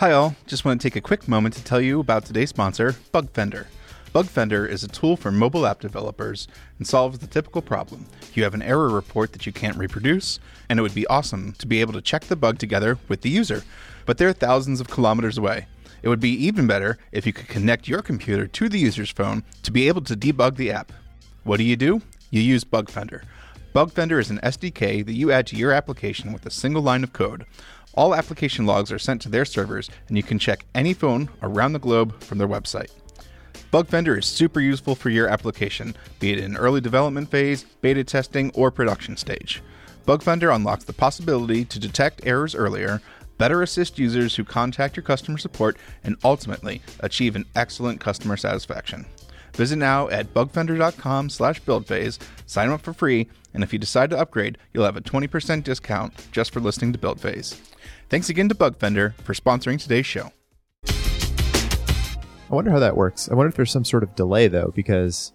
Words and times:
Hi, 0.00 0.12
all. 0.12 0.36
Just 0.46 0.64
want 0.64 0.80
to 0.80 0.86
take 0.88 0.94
a 0.94 1.00
quick 1.00 1.26
moment 1.26 1.56
to 1.56 1.64
tell 1.64 1.80
you 1.80 1.98
about 1.98 2.24
today's 2.24 2.50
sponsor, 2.50 2.92
Bugfender. 3.12 3.66
Bugfender 4.14 4.68
is 4.68 4.84
a 4.84 4.88
tool 4.88 5.16
for 5.16 5.32
mobile 5.32 5.66
app 5.66 5.80
developers 5.80 6.46
and 6.78 6.86
solves 6.86 7.18
the 7.18 7.26
typical 7.26 7.60
problem. 7.62 8.06
You 8.32 8.44
have 8.44 8.54
an 8.54 8.62
error 8.62 8.90
report 8.90 9.32
that 9.32 9.44
you 9.44 9.50
can't 9.50 9.76
reproduce, 9.76 10.38
and 10.68 10.78
it 10.78 10.82
would 10.82 10.94
be 10.94 11.08
awesome 11.08 11.52
to 11.54 11.66
be 11.66 11.80
able 11.80 11.94
to 11.94 12.00
check 12.00 12.26
the 12.26 12.36
bug 12.36 12.58
together 12.58 12.96
with 13.08 13.22
the 13.22 13.28
user. 13.28 13.64
But 14.06 14.18
they're 14.18 14.32
thousands 14.32 14.80
of 14.80 14.86
kilometers 14.86 15.36
away. 15.36 15.66
It 16.04 16.08
would 16.08 16.20
be 16.20 16.46
even 16.46 16.68
better 16.68 16.96
if 17.10 17.26
you 17.26 17.32
could 17.32 17.48
connect 17.48 17.88
your 17.88 18.00
computer 18.00 18.46
to 18.46 18.68
the 18.68 18.78
user's 18.78 19.10
phone 19.10 19.42
to 19.64 19.72
be 19.72 19.88
able 19.88 20.02
to 20.02 20.14
debug 20.14 20.54
the 20.54 20.70
app. 20.70 20.92
What 21.42 21.56
do 21.56 21.64
you 21.64 21.74
do? 21.74 22.02
You 22.30 22.40
use 22.40 22.62
Bugfender. 22.62 23.22
Bugfender 23.74 24.18
is 24.18 24.30
an 24.30 24.40
SDK 24.42 25.04
that 25.04 25.12
you 25.12 25.30
add 25.30 25.46
to 25.48 25.56
your 25.56 25.72
application 25.72 26.32
with 26.32 26.46
a 26.46 26.50
single 26.50 26.82
line 26.82 27.04
of 27.04 27.12
code. 27.12 27.44
All 27.98 28.14
application 28.14 28.64
logs 28.64 28.92
are 28.92 28.98
sent 29.00 29.22
to 29.22 29.28
their 29.28 29.44
servers, 29.44 29.90
and 30.06 30.16
you 30.16 30.22
can 30.22 30.38
check 30.38 30.64
any 30.72 30.94
phone 30.94 31.28
around 31.42 31.72
the 31.72 31.80
globe 31.80 32.22
from 32.22 32.38
their 32.38 32.46
website. 32.46 32.92
Bugfender 33.72 34.16
is 34.16 34.24
super 34.24 34.60
useful 34.60 34.94
for 34.94 35.10
your 35.10 35.26
application, 35.26 35.96
be 36.20 36.30
it 36.30 36.38
in 36.38 36.56
early 36.56 36.80
development 36.80 37.28
phase, 37.28 37.64
beta 37.80 38.04
testing, 38.04 38.52
or 38.54 38.70
production 38.70 39.16
stage. 39.16 39.64
Bugfender 40.06 40.54
unlocks 40.54 40.84
the 40.84 40.92
possibility 40.92 41.64
to 41.64 41.80
detect 41.80 42.24
errors 42.24 42.54
earlier, 42.54 43.02
better 43.36 43.62
assist 43.62 43.98
users 43.98 44.36
who 44.36 44.44
contact 44.44 44.96
your 44.96 45.02
customer 45.02 45.36
support, 45.36 45.76
and 46.04 46.14
ultimately 46.22 46.80
achieve 47.00 47.34
an 47.34 47.46
excellent 47.56 47.98
customer 47.98 48.36
satisfaction. 48.36 49.06
Visit 49.54 49.74
now 49.74 50.08
at 50.10 50.32
bugfender.com 50.32 51.30
slash 51.30 51.60
buildphase, 51.62 52.20
sign 52.46 52.68
up 52.68 52.80
for 52.80 52.92
free, 52.92 53.26
and 53.54 53.64
if 53.64 53.72
you 53.72 53.78
decide 53.80 54.10
to 54.10 54.18
upgrade, 54.18 54.56
you'll 54.72 54.84
have 54.84 54.96
a 54.96 55.00
20% 55.00 55.64
discount 55.64 56.14
just 56.30 56.52
for 56.52 56.60
listening 56.60 56.92
to 56.92 56.98
BuildPhase. 57.00 57.58
Thanks 58.08 58.30
again 58.30 58.48
to 58.48 58.54
Bugfender 58.54 59.12
for 59.16 59.34
sponsoring 59.34 59.78
today's 59.78 60.06
show. 60.06 60.32
I 60.86 62.54
wonder 62.54 62.70
how 62.70 62.78
that 62.78 62.96
works. 62.96 63.28
I 63.28 63.34
wonder 63.34 63.50
if 63.50 63.56
there's 63.56 63.70
some 63.70 63.84
sort 63.84 64.02
of 64.02 64.14
delay 64.14 64.48
though, 64.48 64.72
because 64.74 65.32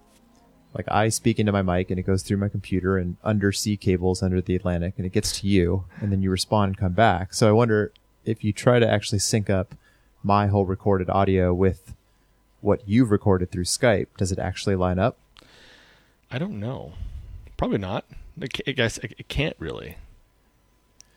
like 0.74 0.88
I 0.88 1.10
speak 1.10 1.38
into 1.38 1.52
my 1.52 1.62
mic 1.62 1.92
and 1.92 2.00
it 2.00 2.04
goes 2.04 2.24
through 2.24 2.38
my 2.38 2.50
computer 2.50 2.98
and 2.98 3.18
undersea 3.24 3.78
cables 3.78 4.24
under 4.24 4.42
the 4.42 4.56
Atlantic 4.56 4.96
and 4.98 5.06
it 5.06 5.12
gets 5.12 5.40
to 5.42 5.48
you 5.48 5.86
and 6.02 6.12
then 6.12 6.24
you 6.24 6.32
respond 6.32 6.70
and 6.70 6.78
come 6.78 6.94
back. 6.94 7.36
So 7.36 7.48
I 7.48 7.52
wonder 7.52 7.92
if 8.26 8.44
you 8.44 8.52
try 8.52 8.80
to 8.80 8.90
actually 8.90 9.20
sync 9.20 9.52
up 9.52 9.76
my 10.24 10.48
whole 10.48 10.66
recorded 10.66 11.12
audio 11.12 11.54
with 11.54 11.94
what 12.62 12.82
you've 12.88 13.12
recorded 13.12 13.52
through 13.52 13.66
Skype, 13.66 14.08
does 14.18 14.32
it 14.32 14.40
actually 14.40 14.76
line 14.76 14.98
up? 14.98 15.20
I 16.32 16.40
don't 16.40 16.60
know. 16.60 16.94
Probably 17.56 17.78
not. 17.78 18.06
I 18.66 18.72
guess 18.72 18.98
it 18.98 19.28
can't 19.28 19.56
really. 19.60 19.98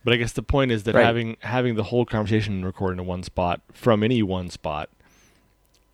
But 0.06 0.12
I 0.14 0.18
guess 0.18 0.30
the 0.30 0.42
point 0.44 0.70
is 0.70 0.84
that 0.84 0.94
Right. 0.94 1.04
having 1.04 1.36
having 1.40 1.74
the 1.74 1.82
whole 1.82 2.06
conversation 2.06 2.64
recorded 2.64 3.00
in 3.00 3.06
one 3.06 3.24
spot 3.24 3.60
from 3.72 4.04
any 4.04 4.22
one 4.22 4.50
spot 4.50 4.88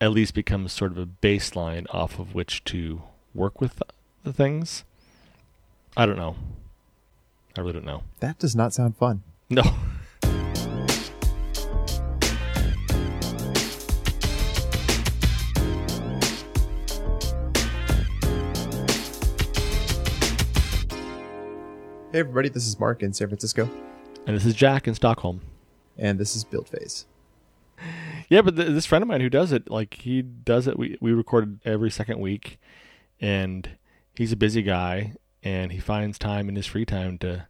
at 0.02 0.10
least 0.10 0.34
becomes 0.34 0.70
sort 0.70 0.91
of 0.92 0.98
a 0.98 1.06
baseline 1.06 1.86
off 1.88 2.19
of 2.19 2.34
which 2.34 2.62
to 2.64 3.00
work 3.32 3.58
with 3.62 3.77
the, 3.77 3.86
the 4.22 4.30
things. 4.34 4.84
I 5.96 6.04
don't 6.04 6.19
know. 6.19 6.36
I 7.56 7.62
really 7.62 7.72
don't 7.72 7.86
know. 7.86 8.02
That 8.20 8.38
does 8.38 8.54
not 8.54 8.74
sound 8.74 8.98
fun. 8.98 9.22
No. 9.48 9.62
Hey 22.12 22.19
everybody, 22.19 22.50
this 22.50 22.66
is 22.66 22.78
Mark 22.78 23.02
in 23.02 23.14
San 23.14 23.28
Francisco 23.28 23.70
And 24.27 24.37
this 24.37 24.45
is 24.47 24.55
Jack 24.55 24.87
in 24.87 24.95
Stockholm. 24.95 25.41
and 25.98 26.19
this 26.19 26.34
is 26.37 26.45
Build 26.45 26.69
Phase. 26.69 27.06
Yeah, 28.28 28.42
but 28.42 28.56
th- 28.56 28.69
this 28.69 28.87
friend 28.87 29.03
of 29.03 29.09
mine 29.09 29.20
who 29.20 29.28
does 29.28 29.53
it, 29.53 29.69
like 29.70 29.95
he 29.95 30.23
does 30.23 30.67
it. 30.67 30.78
We 30.78 30.97
we 31.01 31.12
record 31.12 31.59
every 31.65 31.91
second 31.91 32.20
week, 32.20 32.59
and 33.20 33.69
he's 34.15 34.33
a 34.33 34.37
busy 34.37 34.62
guy, 34.62 35.15
and 35.43 35.72
he 35.72 35.78
finds 35.81 36.19
time 36.19 36.49
in 36.49 36.55
his 36.56 36.66
free 36.66 36.84
time 36.87 37.19
to 37.19 37.47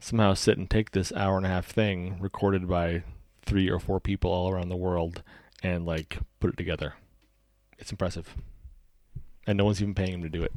somehow 0.00 0.34
sit 0.34 0.58
and 0.58 0.68
take 0.68 0.90
this 0.90 1.12
hour 1.12 1.36
and 1.36 1.46
a 1.46 1.48
half 1.48 1.66
thing 1.66 2.18
recorded 2.20 2.68
by 2.68 3.04
three 3.42 3.70
or 3.70 3.78
four 3.78 4.00
people 4.00 4.30
all 4.32 4.50
around 4.50 4.68
the 4.68 4.76
world 4.76 5.22
and 5.62 5.86
like 5.86 6.18
put 6.40 6.50
it 6.50 6.56
together. 6.56 6.94
It's 7.78 7.92
impressive, 7.92 8.34
and 9.46 9.56
no 9.56 9.64
one's 9.64 9.80
even 9.80 9.94
paying 9.94 10.14
him 10.14 10.22
to 10.22 10.28
do 10.28 10.42
it, 10.42 10.52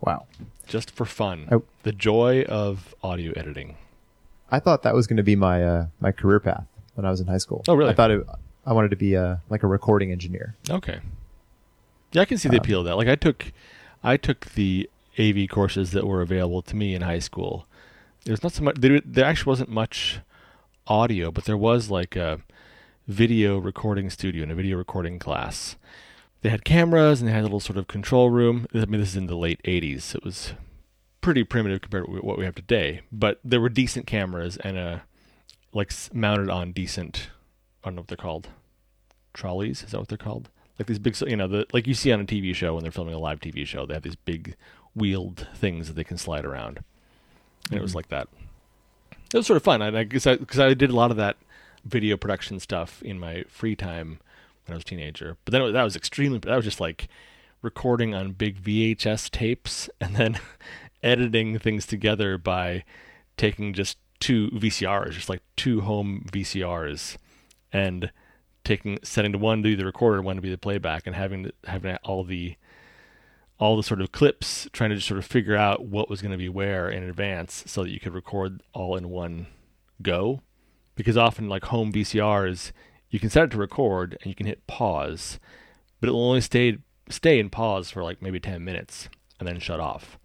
Wow. 0.00 0.26
just 0.66 0.90
for 0.90 1.06
fun. 1.06 1.48
Oh. 1.52 1.62
The 1.84 1.92
joy 1.92 2.42
of 2.48 2.94
audio 3.02 3.32
editing. 3.36 3.76
I 4.50 4.58
thought 4.60 4.82
that 4.82 4.94
was 4.94 5.06
going 5.06 5.16
to 5.18 5.22
be 5.22 5.36
my 5.36 5.62
uh, 5.62 5.86
my 6.00 6.12
career 6.12 6.40
path 6.40 6.66
when 6.94 7.04
I 7.06 7.10
was 7.10 7.20
in 7.20 7.26
high 7.26 7.38
school. 7.38 7.64
Oh, 7.68 7.74
really? 7.74 7.90
I 7.90 7.94
thought 7.94 8.10
it, 8.10 8.26
I 8.66 8.72
wanted 8.72 8.90
to 8.90 8.96
be 8.96 9.14
a 9.14 9.40
like 9.48 9.62
a 9.62 9.66
recording 9.66 10.12
engineer. 10.12 10.56
Okay. 10.68 11.00
Yeah, 12.12 12.22
I 12.22 12.24
can 12.24 12.38
see 12.38 12.48
the 12.48 12.56
Um, 12.56 12.60
appeal 12.64 12.80
of 12.80 12.86
that. 12.86 12.96
Like 12.96 13.08
I 13.08 13.14
took 13.16 13.52
I 14.02 14.16
took 14.16 14.46
the 14.54 14.88
AV 15.18 15.48
courses 15.48 15.92
that 15.92 16.06
were 16.06 16.22
available 16.22 16.62
to 16.62 16.76
me 16.76 16.94
in 16.94 17.02
high 17.02 17.18
school. 17.20 17.66
There's 18.24 18.42
not 18.42 18.52
so 18.52 18.62
much 18.62 18.76
there, 18.78 19.00
there 19.04 19.24
actually 19.24 19.50
wasn't 19.50 19.70
much 19.70 20.20
audio, 20.86 21.30
but 21.30 21.44
there 21.44 21.56
was 21.56 21.90
like 21.90 22.16
a 22.16 22.40
video 23.06 23.58
recording 23.58 24.10
studio 24.10 24.42
and 24.42 24.52
a 24.52 24.54
video 24.54 24.76
recording 24.76 25.18
class. 25.18 25.76
They 26.42 26.48
had 26.48 26.64
cameras 26.64 27.20
and 27.20 27.28
they 27.28 27.32
had 27.32 27.42
a 27.42 27.44
little 27.44 27.60
sort 27.60 27.76
of 27.76 27.86
control 27.86 28.30
room. 28.30 28.66
I 28.74 28.84
mean, 28.86 29.00
this 29.00 29.10
is 29.10 29.16
in 29.16 29.26
the 29.26 29.36
late 29.36 29.60
80s. 29.64 30.14
It 30.14 30.24
was 30.24 30.54
pretty 31.20 31.44
primitive 31.44 31.80
compared 31.82 32.06
to 32.06 32.10
what 32.12 32.38
we 32.38 32.44
have 32.44 32.54
today, 32.54 33.00
but 33.12 33.38
there 33.44 33.60
were 33.60 33.68
decent 33.68 34.06
cameras 34.06 34.56
and 34.58 34.76
a 34.78 35.02
like 35.72 35.92
mounted 36.12 36.48
on 36.50 36.72
decent 36.72 37.28
I 37.82 37.88
don't 37.88 37.96
know 37.96 38.00
what 38.02 38.08
they're 38.08 38.16
called. 38.16 38.48
Trolleys, 39.32 39.82
is 39.84 39.92
that 39.92 39.98
what 39.98 40.08
they're 40.08 40.18
called? 40.18 40.48
Like 40.78 40.86
these 40.88 40.98
big, 40.98 41.18
you 41.22 41.36
know, 41.36 41.46
the 41.46 41.66
like 41.72 41.86
you 41.86 41.94
see 41.94 42.10
on 42.12 42.20
a 42.20 42.24
TV 42.24 42.54
show 42.54 42.74
when 42.74 42.82
they're 42.82 42.90
filming 42.92 43.14
a 43.14 43.18
live 43.18 43.40
TV 43.40 43.66
show, 43.66 43.86
they 43.86 43.94
have 43.94 44.02
these 44.02 44.16
big 44.16 44.56
wheeled 44.94 45.46
things 45.54 45.86
that 45.88 45.94
they 45.94 46.04
can 46.04 46.16
slide 46.18 46.44
around, 46.44 46.82
and 47.70 47.78
it 47.78 47.82
was 47.82 47.92
Mhm. 47.92 47.96
like 47.96 48.08
that. 48.08 48.28
It 49.32 49.36
was 49.36 49.46
sort 49.46 49.56
of 49.58 49.62
fun. 49.62 49.80
I, 49.82 50.00
I 50.00 50.04
guess 50.04 50.24
because 50.24 50.58
I, 50.58 50.74
did 50.74 50.90
a 50.90 50.94
lot 50.96 51.10
of 51.12 51.16
that 51.18 51.36
video 51.84 52.16
production 52.16 52.58
stuff 52.58 53.00
in 53.02 53.18
my 53.18 53.44
free 53.48 53.76
time 53.76 54.18
when 54.66 54.72
I 54.72 54.74
was 54.74 54.82
a 54.82 54.86
teenager. 54.86 55.36
But 55.44 55.52
then 55.52 55.72
that 55.72 55.82
was 55.84 55.94
extremely. 55.96 56.38
That 56.38 56.56
was 56.56 56.64
just 56.64 56.80
like 56.80 57.08
recording 57.62 58.14
on 58.14 58.32
big 58.32 58.60
VHS 58.60 59.30
tapes 59.30 59.88
and 60.00 60.16
then 60.16 60.38
editing 61.02 61.58
things 61.58 61.86
together 61.86 62.38
by 62.38 62.84
taking 63.36 63.72
just 63.72 63.98
two 64.20 64.50
VCRs, 64.50 65.12
just 65.12 65.28
like 65.28 65.42
two 65.56 65.80
home 65.80 66.26
VCRs, 66.32 67.16
and 67.72 68.12
taking 68.64 68.98
setting 69.02 69.32
to 69.32 69.38
one 69.38 69.58
to 69.58 69.70
be 69.70 69.74
the 69.74 69.84
recorder, 69.84 70.22
one 70.22 70.36
to 70.36 70.42
be 70.42 70.50
the 70.50 70.58
playback, 70.58 71.06
and 71.06 71.16
having 71.16 71.50
having 71.64 71.96
all 72.04 72.22
the 72.24 72.56
all 73.58 73.76
the 73.76 73.82
sort 73.82 74.00
of 74.00 74.12
clips, 74.12 74.68
trying 74.72 74.90
to 74.90 74.96
just 74.96 75.08
sort 75.08 75.18
of 75.18 75.26
figure 75.26 75.56
out 75.56 75.84
what 75.84 76.08
was 76.08 76.22
going 76.22 76.32
to 76.32 76.38
be 76.38 76.48
where 76.48 76.88
in 76.88 77.02
advance, 77.02 77.64
so 77.66 77.82
that 77.82 77.90
you 77.90 78.00
could 78.00 78.14
record 78.14 78.62
all 78.72 78.96
in 78.96 79.10
one 79.10 79.46
go. 80.02 80.40
Because 80.94 81.16
often, 81.16 81.48
like 81.48 81.64
home 81.64 81.92
VCRs, 81.92 82.72
you 83.10 83.18
can 83.18 83.30
set 83.30 83.44
it 83.44 83.50
to 83.52 83.58
record 83.58 84.16
and 84.20 84.28
you 84.28 84.34
can 84.34 84.46
hit 84.46 84.66
pause, 84.66 85.38
but 86.00 86.08
it 86.08 86.12
will 86.12 86.24
only 86.24 86.40
stay 86.40 86.78
stay 87.08 87.38
in 87.38 87.50
pause 87.50 87.90
for 87.90 88.02
like 88.02 88.22
maybe 88.22 88.38
ten 88.38 88.64
minutes 88.64 89.08
and 89.38 89.48
then 89.48 89.58
shut 89.58 89.80
off. 89.80 90.18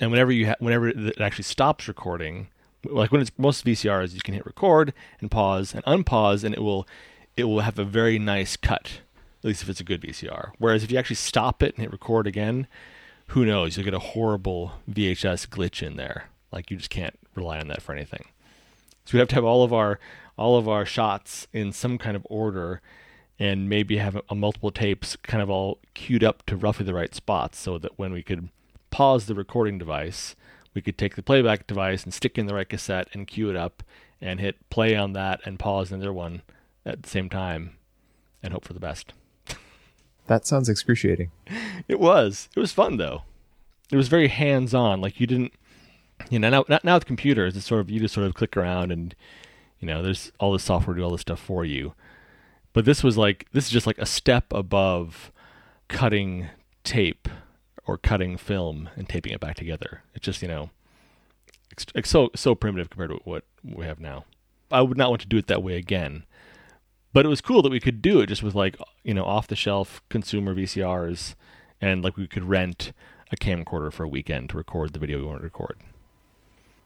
And 0.00 0.10
whenever 0.10 0.32
you 0.32 0.48
ha- 0.48 0.56
whenever 0.58 0.88
it 0.88 1.20
actually 1.20 1.44
stops 1.44 1.88
recording, 1.88 2.48
like 2.84 3.12
when 3.12 3.20
it's 3.20 3.32
most 3.38 3.64
VCRs, 3.64 4.14
you 4.14 4.20
can 4.20 4.34
hit 4.34 4.46
record 4.46 4.92
and 5.20 5.30
pause 5.30 5.74
and 5.74 5.84
unpause, 5.84 6.44
and 6.44 6.54
it 6.54 6.60
will 6.60 6.86
it 7.36 7.44
will 7.44 7.60
have 7.60 7.78
a 7.78 7.84
very 7.84 8.18
nice 8.18 8.56
cut, 8.56 9.00
at 9.40 9.44
least 9.44 9.62
if 9.62 9.68
it's 9.68 9.80
a 9.80 9.84
good 9.84 10.00
VCR. 10.00 10.52
Whereas 10.58 10.82
if 10.84 10.90
you 10.90 10.98
actually 10.98 11.16
stop 11.16 11.62
it 11.62 11.74
and 11.74 11.82
hit 11.82 11.92
record 11.92 12.26
again, 12.26 12.66
who 13.28 13.44
knows? 13.44 13.76
You'll 13.76 13.84
get 13.84 13.94
a 13.94 13.98
horrible 13.98 14.72
VHS 14.90 15.48
glitch 15.48 15.86
in 15.86 15.96
there. 15.96 16.28
Like 16.52 16.70
you 16.70 16.76
just 16.76 16.90
can't 16.90 17.18
rely 17.34 17.58
on 17.58 17.68
that 17.68 17.82
for 17.82 17.92
anything. 17.92 18.26
So 19.04 19.12
we 19.14 19.18
have 19.18 19.28
to 19.28 19.34
have 19.34 19.44
all 19.44 19.62
of 19.62 19.72
our 19.72 19.98
all 20.36 20.58
of 20.58 20.68
our 20.68 20.84
shots 20.84 21.46
in 21.52 21.72
some 21.72 21.96
kind 21.96 22.16
of 22.16 22.26
order, 22.28 22.82
and 23.38 23.68
maybe 23.68 23.96
have 23.96 24.16
a, 24.16 24.22
a 24.28 24.34
multiple 24.34 24.70
tapes 24.70 25.16
kind 25.16 25.42
of 25.42 25.48
all 25.48 25.78
queued 25.94 26.22
up 26.22 26.44
to 26.46 26.56
roughly 26.56 26.84
the 26.84 26.94
right 26.94 27.14
spots, 27.14 27.58
so 27.58 27.78
that 27.78 27.98
when 27.98 28.12
we 28.12 28.22
could 28.22 28.50
pause 28.96 29.26
the 29.26 29.34
recording 29.34 29.76
device, 29.76 30.34
we 30.72 30.80
could 30.80 30.96
take 30.96 31.16
the 31.16 31.22
playback 31.22 31.66
device 31.66 32.02
and 32.02 32.14
stick 32.14 32.38
in 32.38 32.46
the 32.46 32.54
right 32.54 32.66
cassette 32.66 33.06
and 33.12 33.26
cue 33.26 33.50
it 33.50 33.54
up, 33.54 33.82
and 34.22 34.40
hit 34.40 34.56
play 34.70 34.96
on 34.96 35.12
that 35.12 35.38
and 35.44 35.58
pause 35.58 35.92
another 35.92 36.14
one 36.14 36.40
at 36.86 37.02
the 37.02 37.08
same 37.10 37.28
time, 37.28 37.76
and 38.42 38.54
hope 38.54 38.64
for 38.64 38.72
the 38.72 38.80
best. 38.80 39.12
That 40.28 40.46
sounds 40.46 40.70
excruciating. 40.70 41.30
It 41.88 42.00
was. 42.00 42.48
It 42.56 42.58
was 42.58 42.72
fun 42.72 42.96
though. 42.96 43.24
It 43.92 43.96
was 43.96 44.08
very 44.08 44.28
hands 44.28 44.72
on. 44.72 45.02
Like 45.02 45.20
you 45.20 45.26
didn't, 45.26 45.52
you 46.30 46.38
know, 46.38 46.48
now 46.48 46.64
now, 46.66 46.78
now 46.82 46.94
with 46.94 47.04
computers, 47.04 47.54
it's 47.54 47.66
sort 47.66 47.82
of 47.82 47.90
you 47.90 48.00
just 48.00 48.14
sort 48.14 48.26
of 48.26 48.32
click 48.32 48.56
around 48.56 48.92
and, 48.92 49.14
you 49.78 49.86
know, 49.86 50.02
there's 50.02 50.32
all 50.40 50.52
this 50.54 50.64
software 50.64 50.94
to 50.94 51.00
do 51.00 51.04
all 51.04 51.12
this 51.12 51.20
stuff 51.20 51.38
for 51.38 51.66
you. 51.66 51.92
But 52.72 52.86
this 52.86 53.04
was 53.04 53.18
like 53.18 53.46
this 53.52 53.66
is 53.66 53.70
just 53.70 53.86
like 53.86 53.98
a 53.98 54.06
step 54.06 54.54
above 54.54 55.30
cutting 55.86 56.48
tape 56.82 57.28
or 57.86 57.96
cutting 57.98 58.36
film 58.36 58.88
and 58.96 59.08
taping 59.08 59.32
it 59.32 59.40
back 59.40 59.56
together. 59.56 60.02
It's 60.14 60.24
just 60.24 60.42
you 60.42 60.48
know, 60.48 60.70
it's, 61.70 61.86
it's 61.94 62.10
so 62.10 62.30
so 62.34 62.54
primitive 62.54 62.90
compared 62.90 63.10
to 63.10 63.20
what 63.24 63.44
we 63.64 63.84
have 63.86 64.00
now. 64.00 64.24
I 64.70 64.80
would 64.82 64.98
not 64.98 65.10
want 65.10 65.22
to 65.22 65.28
do 65.28 65.36
it 65.38 65.46
that 65.46 65.62
way 65.62 65.76
again. 65.76 66.24
but 67.12 67.24
it 67.24 67.28
was 67.28 67.40
cool 67.40 67.62
that 67.62 67.70
we 67.72 67.80
could 67.80 68.02
do 68.02 68.20
it 68.20 68.26
just 68.26 68.42
with 68.42 68.54
like 68.54 68.76
you 69.04 69.14
know 69.14 69.24
off 69.24 69.46
the 69.46 69.56
shelf 69.56 70.02
consumer 70.08 70.54
VCRs, 70.54 71.34
and 71.80 72.02
like 72.02 72.16
we 72.16 72.26
could 72.26 72.44
rent 72.44 72.92
a 73.32 73.36
camcorder 73.36 73.92
for 73.92 74.04
a 74.04 74.08
weekend 74.08 74.50
to 74.50 74.56
record 74.56 74.92
the 74.92 74.98
video 74.98 75.18
we 75.18 75.24
wanted 75.24 75.38
to 75.40 75.44
record. 75.44 75.76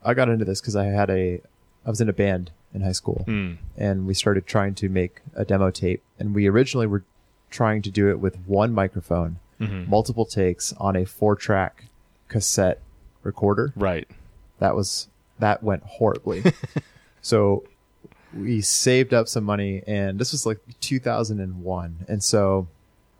I 0.02 0.14
got 0.14 0.28
into 0.30 0.44
this 0.46 0.60
because 0.60 0.74
I 0.76 0.86
had 0.86 1.10
a, 1.10 1.42
I 1.84 1.90
was 1.90 2.00
in 2.00 2.08
a 2.08 2.14
band 2.14 2.50
in 2.72 2.80
high 2.80 2.92
school, 2.92 3.24
Hmm. 3.26 3.54
and 3.76 4.06
we 4.06 4.14
started 4.14 4.46
trying 4.46 4.74
to 4.76 4.88
make 4.88 5.20
a 5.34 5.44
demo 5.44 5.70
tape. 5.70 6.02
And 6.18 6.34
we 6.34 6.46
originally 6.46 6.86
were 6.86 7.04
trying 7.50 7.82
to 7.82 7.90
do 7.90 8.08
it 8.08 8.20
with 8.20 8.38
one 8.46 8.72
microphone, 8.72 9.38
Mm-hmm. 9.60 9.90
multiple 9.90 10.24
takes 10.24 10.72
on 10.74 10.96
a 10.96 11.04
four-track 11.04 11.84
cassette 12.28 12.80
recorder. 13.22 13.72
Right. 13.76 14.08
That 14.58 14.74
was 14.74 15.08
that 15.38 15.62
went 15.62 15.82
horribly. 15.84 16.42
so 17.22 17.64
we 18.34 18.60
saved 18.60 19.12
up 19.12 19.28
some 19.28 19.44
money, 19.44 19.82
and 19.86 20.18
this 20.18 20.32
was 20.32 20.46
like 20.46 20.58
2001, 20.80 22.06
and 22.08 22.22
so 22.22 22.68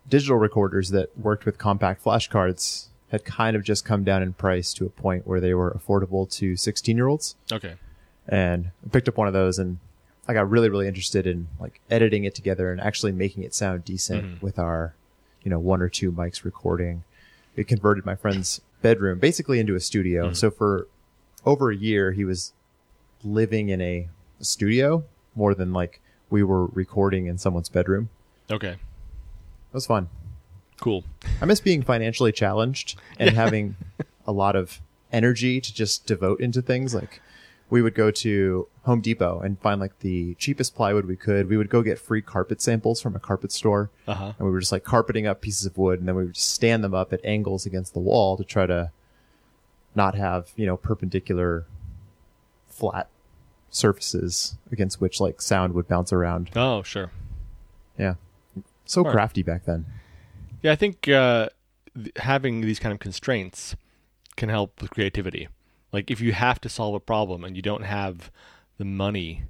digital 0.09 0.37
recorders 0.37 0.91
that 0.91 1.17
worked 1.19 1.45
with 1.47 1.59
compact 1.59 2.03
flash 2.03 2.29
cards 2.29 2.89
had 3.11 3.25
kind 3.25 3.57
of 3.57 3.63
just 3.65 3.85
come 3.85 4.05
down 4.05 4.23
in 4.23 4.33
price 4.33 4.73
to 4.75 4.87
a 4.87 4.91
point 4.91 5.27
where 5.27 5.41
they 5.41 5.53
were 5.55 5.73
affordable 5.73 6.31
to 6.31 6.57
16 6.57 6.97
year 6.97 7.07
olds 7.09 7.37
Okay. 7.53 7.75
and 8.29 8.71
I 8.85 8.89
picked 8.91 9.09
up 9.09 9.17
one 9.17 9.27
of 9.29 9.33
those 9.33 9.59
and 9.59 9.79
I 10.29 10.33
got 10.33 10.49
really 10.51 10.69
really 10.69 10.87
interested 10.89 11.27
in 11.27 11.49
like 11.61 11.81
editing 11.91 12.25
it 12.25 12.35
together 12.35 12.71
and 12.73 12.81
actually 12.81 13.13
making 13.13 13.43
it 13.45 13.55
sound 13.55 13.85
decent 13.85 14.41
with 14.43 14.59
our 14.59 14.95
you 15.43 15.51
know 15.51 15.59
one 15.59 15.83
or 15.83 15.89
two 15.89 16.13
mics 16.13 16.45
recording. 16.45 17.05
It 17.57 17.69
converted 17.69 18.07
my 18.07 18.15
friend's 18.15 18.61
bedroom 18.83 19.19
basically 19.19 19.59
into 19.61 19.75
a 19.75 19.81
studio. 19.81 20.27
Mm-hmm. 20.27 20.35
So 20.35 20.51
for 20.51 20.89
over 21.45 21.71
a 21.71 21.77
year 21.77 22.13
he 22.13 22.25
was 22.25 22.53
living 23.23 23.69
in 23.69 23.81
a 23.81 24.09
studio 24.41 25.05
more 25.35 25.55
than 25.55 25.73
like 25.73 26.01
we 26.31 26.43
were 26.43 26.67
recording 26.67 27.27
in 27.27 27.39
someone's 27.39 27.69
bedroom. 27.69 28.09
Okay. 28.51 28.73
It 28.73 28.79
was 29.75 29.87
fun. 29.87 30.09
Cool. 30.81 31.05
I 31.41 31.45
miss 31.45 31.61
being 31.61 31.83
financially 31.83 32.33
challenged 32.33 32.99
and 33.19 33.31
having 33.37 33.77
a 34.27 34.33
lot 34.33 34.57
of 34.57 34.81
energy 35.13 35.61
to 35.61 35.75
just 35.75 36.07
devote 36.07 36.41
into 36.41 36.63
things. 36.63 36.95
Like 36.95 37.21
we 37.71 37.83
would 37.83 37.95
go 37.95 38.11
to 38.11 38.67
Home 38.83 39.01
Depot 39.01 39.41
and 39.41 39.59
find 39.61 39.81
like 39.81 39.99
the 40.01 40.35
cheapest 40.35 40.75
plywood 40.75 41.07
we 41.07 41.17
could. 41.17 41.49
We 41.49 41.57
would 41.57 41.71
go 41.71 41.83
get 41.83 41.99
free 41.99 42.21
carpet 42.21 42.61
samples 42.61 43.01
from 43.01 43.15
a 43.15 43.21
carpet 43.21 43.53
store. 43.53 43.91
Uh 44.07 44.15
huh. 44.15 44.33
And 44.39 44.47
we 44.47 44.53
were 44.53 44.61
just 44.61 44.73
like 44.73 44.85
carpeting 44.85 45.27
up 45.27 45.41
pieces 45.41 45.67
of 45.67 45.79
wood 45.79 46.01
and 46.01 46.09
then 46.09 46.17
we 46.17 46.25
would 46.25 46.35
just 46.35 46.51
stand 46.51 46.83
them 46.83 46.95
up 46.95 47.13
at 47.13 47.25
angles 47.25 47.67
against 47.67 47.95
the 47.95 48.01
wall 48.01 48.37
to 48.37 48.45
try 48.45 48.67
to 48.67 48.91
not 49.95 50.15
have, 50.17 50.51
you 50.57 50.67
know, 50.67 50.77
perpendicular 50.77 51.67
flat 52.69 53.09
surfaces 53.71 54.57
against 54.73 55.01
which 55.01 55.21
like 55.21 55.41
sound 55.41 55.75
would 55.75 55.87
bounce 55.87 56.13
around. 56.13 56.51
Oh, 56.57 56.83
sure. 56.83 57.11
Yeah. 57.99 58.15
So 58.85 59.03
Smart. 59.03 59.15
crafty 59.15 59.43
back 59.43 59.65
then. 59.65 59.87
Yeah, 60.63 60.73
I 60.73 60.77
think 60.77 61.09
uh, 61.09 61.49
th- 61.95 62.11
having 62.17 62.63
these 62.63 62.81
kind 62.81 62.93
of 62.93 62.99
constraints 62.99 63.77
can 64.37 64.49
help 64.49 64.81
with 64.83 64.91
creativity. 64.91 65.49
Like 65.93 66.11
if 66.11 66.21
you 66.21 66.33
have 66.33 66.61
to 66.63 66.69
solve 66.69 66.95
a 66.95 67.01
problem 67.01 67.45
and 67.45 67.57
you 67.57 67.63
don't 67.63 67.85
have 67.85 68.31
the 68.79 68.85
money 68.85 69.45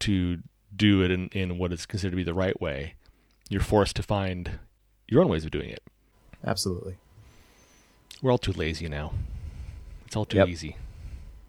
to 0.00 0.38
do 0.74 1.02
it 1.02 1.10
in, 1.10 1.28
in 1.28 1.58
what 1.58 1.72
is 1.72 1.86
considered 1.86 2.12
to 2.12 2.16
be 2.16 2.22
the 2.22 2.34
right 2.34 2.58
way, 2.60 2.94
you're 3.48 3.60
forced 3.60 3.96
to 3.96 4.02
find 4.02 4.58
your 5.08 5.22
own 5.22 5.28
ways 5.28 5.44
of 5.44 5.50
doing 5.50 5.70
it. 5.70 5.82
Absolutely. 6.46 6.96
We're 8.22 8.30
all 8.30 8.38
too 8.38 8.52
lazy 8.52 8.88
now. 8.88 9.12
It's 10.06 10.16
all 10.16 10.24
too 10.24 10.38
Yep. 10.38 10.48
easy. 10.48 10.76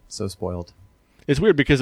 So 0.07 0.27
spoiled. 0.27 0.73
It's 1.27 1.39
weird 1.39 1.55
because 1.55 1.81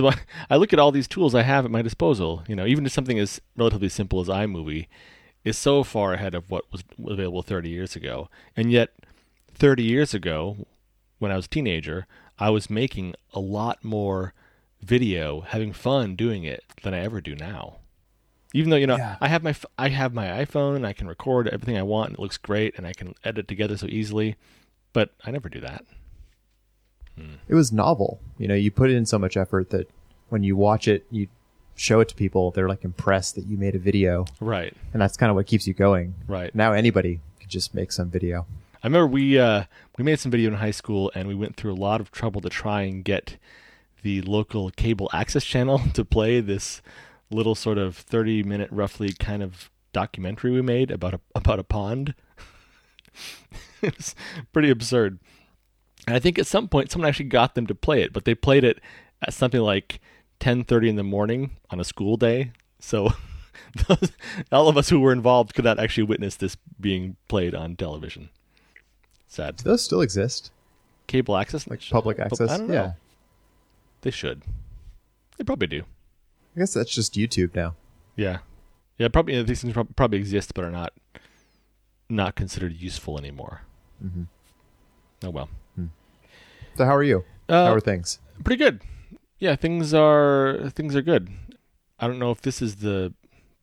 I 0.50 0.56
look 0.58 0.74
at 0.74 0.80
all 0.80 0.92
these 0.92 1.08
tools 1.08 1.34
I 1.34 1.42
have 1.44 1.66
at 1.66 1.72
my 1.72 1.82
disposal. 1.82 2.44
You 2.48 2.56
know, 2.56 2.66
even 2.66 2.84
just 2.84 2.94
something 2.96 3.18
as 3.18 3.42
relatively 3.56 3.90
simple 3.90 4.20
as 4.20 4.28
iMovie 4.28 4.88
is 5.44 5.58
so 5.58 5.84
far 5.84 6.14
ahead 6.14 6.36
of 6.36 6.52
what 6.52 6.66
was 6.72 6.84
available 7.08 7.42
30 7.42 7.70
years 7.70 7.96
ago. 7.96 8.30
And 8.56 8.72
yet, 8.72 8.92
30 9.54 9.84
years 9.84 10.14
ago, 10.14 10.68
when 11.20 11.32
I 11.32 11.36
was 11.36 11.46
a 11.46 11.50
teenager, 11.50 12.08
I 12.40 12.50
was 12.50 12.70
making 12.70 13.16
a 13.34 13.40
lot 13.40 13.84
more 13.84 14.34
video, 14.82 15.42
having 15.42 15.74
fun 15.74 16.16
doing 16.16 16.44
it 16.44 16.64
than 16.84 16.94
I 16.94 17.00
ever 17.00 17.22
do 17.22 17.36
now. 17.36 17.78
Even 18.54 18.70
though 18.72 18.78
you 18.78 18.88
know 18.88 18.98
Yeah. 18.98 19.18
I 19.22 19.28
have 19.28 19.44
my 19.44 19.54
I 19.78 19.90
have 19.90 20.14
my 20.14 20.26
iPhone 20.44 20.76
and 20.76 20.88
I 20.88 20.94
can 20.94 21.08
record 21.08 21.48
everything 21.50 21.78
I 21.78 21.84
want 21.84 22.10
and 22.10 22.18
it 22.18 22.22
looks 22.22 22.38
great 22.38 22.76
and 22.78 22.88
I 22.88 22.94
can 22.94 23.14
edit 23.24 23.48
together 23.48 23.78
so 23.78 23.86
easily, 23.88 24.36
but 24.94 25.12
I 25.24 25.32
never 25.32 25.50
do 25.50 25.60
that. 25.60 25.86
Hmm. 27.16 27.36
it 27.48 27.56
was 27.56 27.72
novel. 27.72 28.20
You 28.38 28.48
know, 28.48 28.56
you 28.56 28.72
put 28.72 28.90
in 28.90 29.06
so 29.06 29.20
much 29.20 29.36
effort 29.38 29.70
that 29.72 29.90
when 30.30 30.42
you 30.44 30.56
watch 30.56 30.88
it, 30.88 31.06
you 31.12 31.28
show 31.76 32.00
it 32.00 32.08
to 32.10 32.16
people, 32.16 32.52
they're 32.52 32.70
like 32.70 32.84
impressed 32.86 33.36
that 33.36 33.46
you 33.46 33.58
made 33.58 33.76
a 33.76 33.80
video, 33.80 34.26
Right. 34.40 34.74
and 34.94 35.02
that's 35.02 35.18
kind 35.18 35.30
of 35.30 35.36
what 35.36 35.46
keeps 35.48 35.68
you 35.68 35.74
going. 35.74 36.16
Right. 36.28 36.54
Now 36.56 36.72
anybody 36.74 37.20
can 37.40 37.50
just 37.50 37.74
make 37.76 37.92
some 37.92 38.10
video. 38.10 38.46
I 38.82 38.88
remember 38.88 39.08
we 39.08 39.38
uh, 39.38 39.66
we 39.98 40.04
made 40.04 40.20
some 40.20 40.32
video 40.32 40.50
in 40.50 40.58
high 40.58 40.72
school, 40.72 41.12
and 41.14 41.28
we 41.28 41.36
went 41.36 41.58
through 41.58 41.74
a 41.74 41.76
lot 41.76 42.00
of 42.00 42.12
trouble 42.12 42.40
to 42.42 42.50
try 42.50 42.84
and 42.84 43.04
get 43.04 43.38
the 44.04 44.22
local 44.22 44.70
cable 44.72 45.10
access 45.14 45.44
channel 45.44 45.82
to 45.94 46.06
play 46.06 46.40
this 46.40 46.82
little 47.30 47.56
sort 47.56 47.78
of 47.78 47.98
thirty 47.98 48.42
minute, 48.42 48.70
roughly 48.72 49.12
kind 49.12 49.44
of 49.44 49.70
documentary 49.92 50.52
we 50.52 50.62
made 50.62 50.92
about 50.92 51.14
a 51.14 51.20
about 51.36 51.60
a 51.60 51.64
pond. 51.64 52.16
it 53.82 53.98
was 53.98 54.16
pretty 54.54 54.70
absurd, 54.70 55.20
and 56.08 56.16
I 56.16 56.20
think 56.20 56.40
at 56.40 56.48
some 56.48 56.70
point 56.70 56.90
someone 56.90 57.10
actually 57.10 57.26
got 57.26 57.56
them 57.56 57.68
to 57.68 57.76
play 57.76 58.02
it, 58.02 58.14
but 58.14 58.24
they 58.24 58.34
played 58.34 58.64
it 58.64 58.80
at 59.22 59.34
something 59.34 59.62
like 59.62 60.00
ten 60.40 60.64
thirty 60.64 60.88
in 60.88 60.96
the 60.96 61.04
morning 61.04 61.58
on 61.70 61.82
a 61.82 61.84
school 61.84 62.16
day. 62.16 62.54
So 62.80 63.12
all 64.54 64.70
of 64.70 64.78
us 64.78 64.88
who 64.88 65.02
were 65.02 65.12
involved 65.12 65.54
could 65.54 65.66
not 65.66 65.80
actually 65.80 66.04
witness 66.04 66.38
this 66.38 66.56
being 66.80 67.18
played 67.28 67.54
on 67.54 67.76
television. 67.76 68.30
Sad. 69.30 69.56
Do 69.58 69.64
those 69.64 69.84
still 69.84 70.02
exist? 70.02 70.52
Cable 71.08 71.38
access, 71.38 71.68
Like 71.68 71.82
public 71.90 72.20
access? 72.20 72.50
I 72.52 72.58
don't 72.58 72.68
know. 72.68 72.74
Yeah. 72.74 72.92
They 74.02 74.12
should. 74.12 74.44
They 75.38 75.44
probably 75.44 75.68
do. 75.68 75.84
I 76.56 76.60
guess 76.60 76.74
that's 76.74 76.94
just 76.94 77.14
YouTube 77.14 77.56
now. 77.56 77.76
Yeah, 78.16 78.40
yeah. 78.98 79.08
Probably 79.08 79.42
these 79.44 79.62
things 79.62 79.74
probably 79.96 80.18
exist, 80.18 80.54
but 80.54 80.66
are 80.66 80.72
not 80.72 80.92
not 82.10 82.36
considered 82.36 82.74
useful 82.74 83.18
anymore. 83.18 83.62
Mm-hmm. 84.04 84.24
Oh 85.24 85.30
well. 85.30 85.50
So 86.76 86.86
how 86.86 86.96
are 86.96 87.04
you? 87.04 87.24
Uh, 87.48 87.66
how 87.66 87.74
are 87.74 87.80
things? 87.80 88.20
pretty 88.44 88.62
good. 88.64 88.82
Yeah, 89.38 89.56
things 89.56 89.94
are 89.94 90.70
things 90.76 90.96
are 90.96 91.02
good. 91.02 91.30
I 92.00 92.08
don't 92.08 92.20
know 92.20 92.32
if 92.32 92.42
this 92.42 92.62
is 92.62 92.78
the 92.78 93.14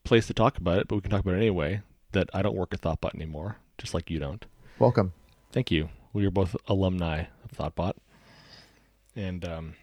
place 0.05 0.27
to 0.29 0.35
talk 0.35 0.59
about 0.59 0.79
it, 0.79 0.89
but 0.89 0.97
we 0.97 1.01
can 1.03 1.11
talk 1.11 1.21
about 1.21 1.35
it 1.35 1.39
anyway. 1.39 1.83
That 2.13 2.31
I 2.33 2.43
don't 2.43 2.57
work 2.57 2.73
at 2.73 2.81
Thoughtbot 2.81 3.15
anymore, 3.15 3.57
just 3.79 3.95
like 3.95 4.11
you 4.11 4.19
don't. 4.19 4.45
Welcome. 4.79 5.13
Thank 5.57 5.71
you. 5.71 5.89
We 6.13 6.27
are 6.27 6.31
both 6.31 6.55
alumni 6.69 7.25
of 7.43 7.51
Thoughtbot, 7.57 7.95
and 9.17 9.43
um, 9.43 9.75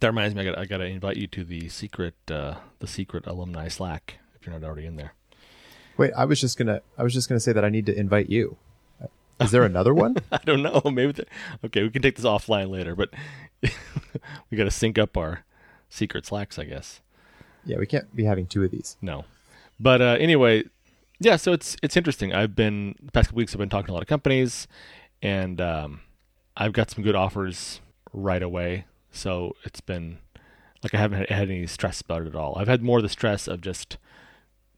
that 0.00 0.06
reminds 0.06 0.34
me, 0.34 0.40
I 0.40 0.44
got 0.46 0.58
I 0.58 0.64
got 0.64 0.78
to 0.78 0.86
invite 0.86 1.18
you 1.18 1.26
to 1.26 1.44
the 1.44 1.68
secret 1.68 2.14
uh, 2.30 2.54
the 2.78 2.86
secret 2.86 3.26
alumni 3.26 3.68
Slack 3.68 4.20
if 4.34 4.46
you're 4.46 4.58
not 4.58 4.66
already 4.66 4.86
in 4.86 4.96
there. 4.96 5.12
Wait, 5.98 6.12
I 6.16 6.24
was 6.24 6.40
just 6.40 6.56
gonna 6.56 6.80
I 6.96 7.02
was 7.02 7.12
just 7.12 7.28
gonna 7.28 7.40
say 7.40 7.52
that 7.52 7.62
I 7.62 7.68
need 7.68 7.84
to 7.84 7.94
invite 7.94 8.30
you. 8.30 8.56
Is 9.38 9.50
there 9.50 9.64
another 9.64 9.92
one? 9.92 10.16
I 10.32 10.38
don't 10.46 10.62
know. 10.62 10.80
Maybe 10.90 11.12
the, 11.12 11.26
okay, 11.62 11.82
we 11.82 11.90
can 11.90 12.00
take 12.00 12.16
this 12.16 12.24
offline 12.24 12.70
later, 12.70 12.96
but 12.96 13.10
we 13.62 14.56
got 14.56 14.64
to 14.64 14.70
sync 14.70 14.96
up 14.96 15.14
our 15.14 15.44
secret 15.90 16.24
Slacks, 16.24 16.58
I 16.58 16.64
guess. 16.64 17.02
yeah, 17.66 17.76
we 17.76 17.84
can't 17.84 18.16
be 18.16 18.24
having 18.24 18.46
two 18.46 18.64
of 18.64 18.70
these. 18.70 18.96
No, 19.02 19.26
but 19.78 20.00
uh, 20.00 20.16
anyway, 20.18 20.64
yeah. 21.20 21.36
So 21.36 21.52
it's 21.52 21.76
it's 21.82 21.96
interesting. 21.96 22.34
I've 22.34 22.56
been 22.56 22.96
the 23.02 23.12
past 23.12 23.28
couple 23.28 23.38
weeks. 23.38 23.54
I've 23.54 23.58
been 23.58 23.68
talking 23.68 23.86
to 23.86 23.92
a 23.92 23.94
lot 23.94 24.02
of 24.02 24.08
companies, 24.08 24.66
and 25.22 25.60
um, 25.60 26.00
I've 26.56 26.72
got 26.72 26.90
some 26.90 27.04
good 27.04 27.14
offers 27.14 27.80
right 28.12 28.42
away. 28.42 28.86
So 29.12 29.54
it's 29.64 29.80
been 29.80 30.18
like 30.82 30.94
I 30.94 30.98
haven't 30.98 31.30
had, 31.30 31.50
any 31.50 31.66
stress 31.66 32.00
about 32.00 32.22
it 32.22 32.28
at 32.28 32.34
all. 32.34 32.56
I've 32.58 32.68
had 32.68 32.82
more 32.82 33.02
the 33.02 33.08
stress 33.08 33.46
of 33.46 33.60
just 33.60 33.98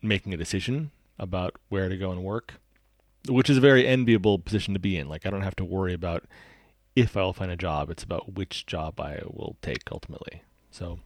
making 0.00 0.34
a 0.34 0.36
decision 0.36 0.90
about 1.18 1.54
where 1.68 1.88
to 1.88 1.96
go 1.96 2.10
and 2.10 2.24
work, 2.24 2.54
which 3.28 3.48
is 3.48 3.58
a 3.58 3.60
very 3.60 3.86
enviable 3.86 4.38
position 4.38 4.74
to 4.74 4.80
be 4.80 4.96
in. 4.96 5.08
Like 5.08 5.26
I 5.26 5.30
don't 5.30 5.42
have 5.42 5.56
to 5.56 5.64
worry 5.64 5.94
about 5.94 6.24
if 6.96 7.16
I'll 7.16 7.32
find 7.32 7.50
a 7.50 7.56
job. 7.56 7.90
It's 7.90 8.02
about 8.02 8.34
which 8.34 8.66
job 8.66 9.00
I 9.00 9.20
will 9.24 9.56
take 9.62 9.82
ultimately. 9.92 10.42
So 10.70 10.98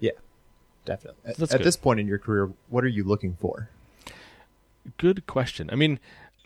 Yeah, 0.00 0.12
definitely. 0.84 1.20
At, 1.30 1.40
at 1.40 1.50
good. 1.50 1.62
this 1.62 1.76
point 1.76 2.00
in 2.00 2.08
your 2.08 2.18
career, 2.18 2.50
what 2.68 2.82
are 2.82 2.88
you 2.88 3.04
looking 3.04 3.36
for? 3.40 3.68
Good 4.96 5.26
question. 5.26 5.70
I 5.70 5.76
mean, 5.76 5.98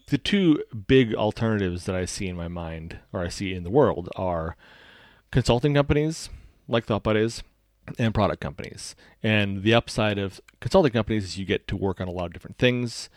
the 0.08 0.18
two 0.18 0.62
big 0.86 1.14
alternatives 1.14 1.84
that 1.84 1.94
I 1.94 2.04
see 2.04 2.28
in 2.28 2.36
my 2.36 2.48
mind, 2.48 2.98
or 3.12 3.20
I 3.20 3.28
see 3.28 3.54
in 3.54 3.64
the 3.64 3.70
world, 3.70 4.08
are 4.16 4.56
consulting 5.30 5.74
companies, 5.74 6.30
like 6.66 6.86
ThoughtBot 6.86 7.16
is, 7.16 7.42
and 7.98 8.14
product 8.14 8.40
companies. 8.40 8.94
And 9.22 9.62
the 9.62 9.74
upside 9.74 10.18
of 10.18 10.40
consulting 10.60 10.92
companies 10.92 11.24
is 11.24 11.38
you 11.38 11.44
get 11.44 11.66
to 11.68 11.76
work 11.76 12.00
on 12.00 12.08
a 12.08 12.12
lot 12.12 12.26
of 12.26 12.32
different 12.32 12.58
things. 12.58 13.08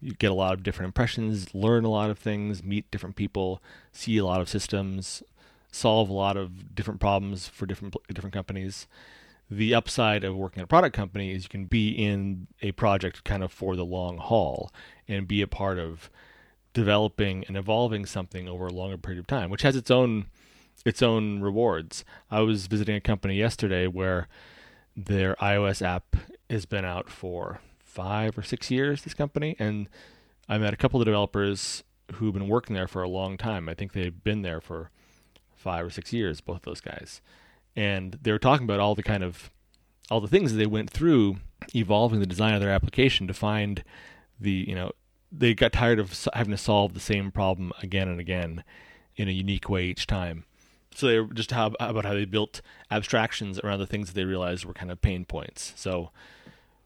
You 0.00 0.12
get 0.14 0.30
a 0.30 0.34
lot 0.34 0.54
of 0.54 0.62
different 0.62 0.88
impressions, 0.88 1.54
learn 1.54 1.84
a 1.84 1.90
lot 1.90 2.10
of 2.10 2.18
things, 2.18 2.62
meet 2.62 2.90
different 2.90 3.16
people, 3.16 3.62
see 3.92 4.18
a 4.18 4.24
lot 4.24 4.40
of 4.40 4.48
systems, 4.48 5.22
solve 5.72 6.08
a 6.08 6.12
lot 6.12 6.36
of 6.36 6.74
different 6.74 7.00
problems 7.00 7.48
for 7.48 7.66
different 7.66 7.96
different 8.12 8.34
companies. 8.34 8.86
The 9.50 9.74
upside 9.74 10.24
of 10.24 10.34
working 10.34 10.60
at 10.60 10.64
a 10.64 10.68
product 10.68 10.96
company 10.96 11.32
is 11.32 11.44
you 11.44 11.48
can 11.48 11.66
be 11.66 11.90
in 11.90 12.46
a 12.62 12.72
project 12.72 13.24
kind 13.24 13.42
of 13.42 13.52
for 13.52 13.76
the 13.76 13.84
long 13.84 14.18
haul 14.18 14.72
and 15.06 15.28
be 15.28 15.42
a 15.42 15.46
part 15.46 15.78
of 15.78 16.10
developing 16.72 17.44
and 17.46 17.56
evolving 17.56 18.06
something 18.06 18.48
over 18.48 18.66
a 18.66 18.72
longer 18.72 18.98
period 18.98 19.20
of 19.20 19.26
time, 19.26 19.50
which 19.50 19.62
has 19.62 19.76
its 19.76 19.90
own 19.90 20.26
its 20.84 21.02
own 21.02 21.40
rewards. 21.40 22.04
I 22.30 22.40
was 22.40 22.66
visiting 22.66 22.96
a 22.96 23.00
company 23.00 23.36
yesterday 23.36 23.86
where 23.86 24.28
their 24.96 25.34
iOS 25.36 25.80
app 25.82 26.16
has 26.50 26.66
been 26.66 26.84
out 26.84 27.08
for 27.08 27.60
five 27.78 28.36
or 28.36 28.42
six 28.42 28.70
years. 28.70 29.02
This 29.02 29.14
company, 29.14 29.56
and 29.58 29.88
I 30.48 30.58
met 30.58 30.74
a 30.74 30.76
couple 30.76 31.00
of 31.00 31.06
developers 31.06 31.84
who've 32.14 32.34
been 32.34 32.48
working 32.48 32.74
there 32.74 32.88
for 32.88 33.02
a 33.02 33.08
long 33.08 33.36
time. 33.38 33.68
I 33.68 33.74
think 33.74 33.92
they've 33.92 34.22
been 34.24 34.42
there 34.42 34.60
for 34.60 34.90
five 35.54 35.86
or 35.86 35.90
six 35.90 36.12
years, 36.12 36.40
both 36.40 36.62
those 36.62 36.80
guys, 36.80 37.22
and 37.76 38.18
they 38.22 38.32
were 38.32 38.38
talking 38.38 38.64
about 38.64 38.80
all 38.80 38.94
the 38.94 39.02
kind 39.02 39.22
of 39.22 39.50
all 40.10 40.20
the 40.20 40.28
things 40.28 40.52
that 40.52 40.58
they 40.58 40.66
went 40.66 40.90
through 40.90 41.36
evolving 41.74 42.20
the 42.20 42.26
design 42.26 42.54
of 42.54 42.60
their 42.60 42.70
application 42.70 43.26
to 43.26 43.34
find 43.34 43.82
the 44.40 44.64
you 44.68 44.74
know 44.74 44.92
they 45.32 45.54
got 45.54 45.72
tired 45.72 45.98
of 45.98 46.28
having 46.34 46.52
to 46.52 46.58
solve 46.58 46.94
the 46.94 47.00
same 47.00 47.30
problem 47.30 47.72
again 47.82 48.08
and 48.08 48.20
again 48.20 48.62
in 49.16 49.28
a 49.28 49.32
unique 49.32 49.68
way 49.68 49.84
each 49.84 50.06
time 50.06 50.44
so 50.94 51.08
they 51.08 51.18
were 51.18 51.34
just 51.34 51.50
how, 51.50 51.72
about 51.80 52.04
how 52.04 52.14
they 52.14 52.24
built 52.24 52.62
abstractions 52.90 53.58
around 53.60 53.80
the 53.80 53.86
things 53.86 54.08
that 54.08 54.14
they 54.14 54.24
realized 54.24 54.64
were 54.64 54.72
kind 54.72 54.92
of 54.92 55.02
pain 55.02 55.24
points. 55.24 55.72
So, 55.76 56.10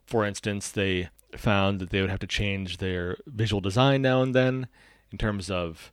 for 0.06 0.24
instance, 0.24 0.70
they 0.70 1.10
found 1.36 1.78
that 1.80 1.90
they 1.90 2.00
would 2.00 2.10
have 2.10 2.18
to 2.20 2.26
change 2.26 2.78
their 2.78 3.18
visual 3.26 3.60
design 3.60 4.00
now 4.00 4.22
and 4.22 4.34
then 4.34 4.66
in 5.12 5.18
terms 5.18 5.50
of 5.50 5.92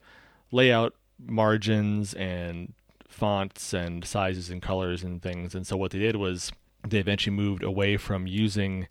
layout, 0.52 0.96
margins, 1.20 2.14
and 2.14 2.74
fonts 3.16 3.74
and 3.74 4.04
sizes 4.06 4.50
and 4.50 4.62
colors 4.62 5.04
and 5.04 5.22
things. 5.22 5.56
And 5.56 5.66
so 5.66 5.78
what 5.78 5.92
they 5.92 6.00
did 6.00 6.18
was 6.18 6.52
they 6.88 7.00
eventually 7.00 7.36
moved 7.36 7.64
away 7.64 7.98
from 7.98 8.28
using 8.28 8.88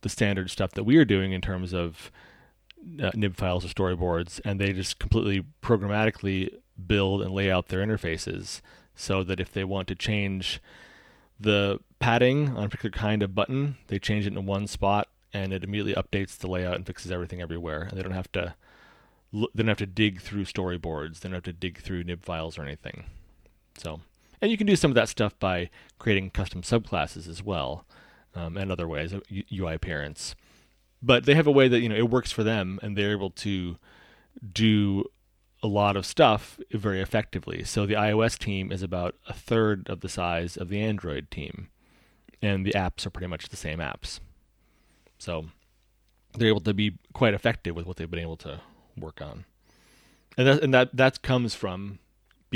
the 0.00 0.08
standard 0.08 0.50
stuff 0.50 0.72
that 0.72 0.84
we 0.84 0.96
are 0.96 1.04
doing 1.04 1.32
in 1.32 1.40
terms 1.40 1.72
of 1.74 2.10
uh, 3.02 3.10
nib 3.14 3.36
files 3.36 3.64
or 3.64 3.68
storyboards, 3.68 4.40
and 4.44 4.60
they 4.60 4.72
just 4.72 4.98
completely 4.98 5.44
programmatically 5.62 6.54
build 6.86 7.22
and 7.22 7.32
lay 7.32 7.50
out 7.50 7.68
their 7.68 7.84
interfaces 7.84 8.60
so 8.94 9.22
that 9.22 9.40
if 9.40 9.52
they 9.52 9.64
want 9.64 9.88
to 9.88 9.94
change 9.94 10.60
the 11.38 11.78
padding 11.98 12.56
on 12.56 12.64
a 12.64 12.68
particular 12.68 12.92
kind 12.92 13.22
of 13.22 13.34
button, 13.34 13.76
they 13.88 13.98
change 13.98 14.26
it 14.26 14.32
in 14.32 14.46
one 14.46 14.66
spot 14.66 15.08
and 15.32 15.52
it 15.52 15.64
immediately 15.64 15.94
updates 15.94 16.38
the 16.38 16.46
layout 16.46 16.76
and 16.76 16.86
fixes 16.86 17.10
everything 17.10 17.42
everywhere. 17.42 17.82
And 17.82 17.98
they 17.98 18.02
don't 18.02 18.12
have 18.12 18.32
to 18.32 18.54
they 19.32 19.62
don't 19.62 19.68
have 19.68 19.76
to 19.78 19.86
dig 19.86 20.20
through 20.20 20.44
storyboards. 20.44 21.20
They 21.20 21.28
don't 21.28 21.34
have 21.34 21.42
to 21.44 21.52
dig 21.52 21.82
through 21.82 22.04
nib 22.04 22.24
files 22.24 22.56
or 22.58 22.62
anything. 22.62 23.04
So, 23.76 24.00
and 24.40 24.50
you 24.50 24.56
can 24.56 24.66
do 24.66 24.76
some 24.76 24.90
of 24.90 24.94
that 24.94 25.08
stuff 25.08 25.38
by 25.38 25.70
creating 25.98 26.30
custom 26.30 26.62
subclasses 26.62 27.28
as 27.28 27.42
well, 27.42 27.84
um, 28.34 28.56
and 28.56 28.70
other 28.70 28.88
ways, 28.88 29.12
of 29.12 29.22
UI 29.52 29.74
appearance. 29.74 30.34
But 31.02 31.24
they 31.24 31.34
have 31.34 31.46
a 31.46 31.52
way 31.52 31.68
that 31.68 31.80
you 31.80 31.88
know 31.88 31.96
it 31.96 32.10
works 32.10 32.32
for 32.32 32.42
them, 32.42 32.78
and 32.82 32.96
they're 32.96 33.12
able 33.12 33.30
to 33.30 33.76
do 34.52 35.04
a 35.62 35.66
lot 35.66 35.96
of 35.96 36.06
stuff 36.06 36.58
very 36.70 37.00
effectively. 37.00 37.64
So 37.64 37.86
the 37.86 37.94
iOS 37.94 38.38
team 38.38 38.70
is 38.70 38.82
about 38.82 39.14
a 39.26 39.32
third 39.32 39.88
of 39.88 40.00
the 40.00 40.08
size 40.08 40.56
of 40.56 40.68
the 40.68 40.80
Android 40.80 41.30
team, 41.30 41.68
and 42.42 42.64
the 42.64 42.72
apps 42.72 43.06
are 43.06 43.10
pretty 43.10 43.26
much 43.26 43.48
the 43.48 43.56
same 43.56 43.78
apps. 43.78 44.20
So 45.18 45.46
they're 46.34 46.48
able 46.48 46.60
to 46.60 46.74
be 46.74 46.98
quite 47.12 47.34
effective 47.34 47.74
with 47.74 47.86
what 47.86 47.96
they've 47.96 48.10
been 48.10 48.20
able 48.20 48.36
to 48.38 48.60
work 48.96 49.20
on, 49.22 49.44
and 50.36 50.46
that 50.46 50.62
and 50.62 50.74
that 50.74 50.96
that 50.96 51.22
comes 51.22 51.54
from 51.54 51.98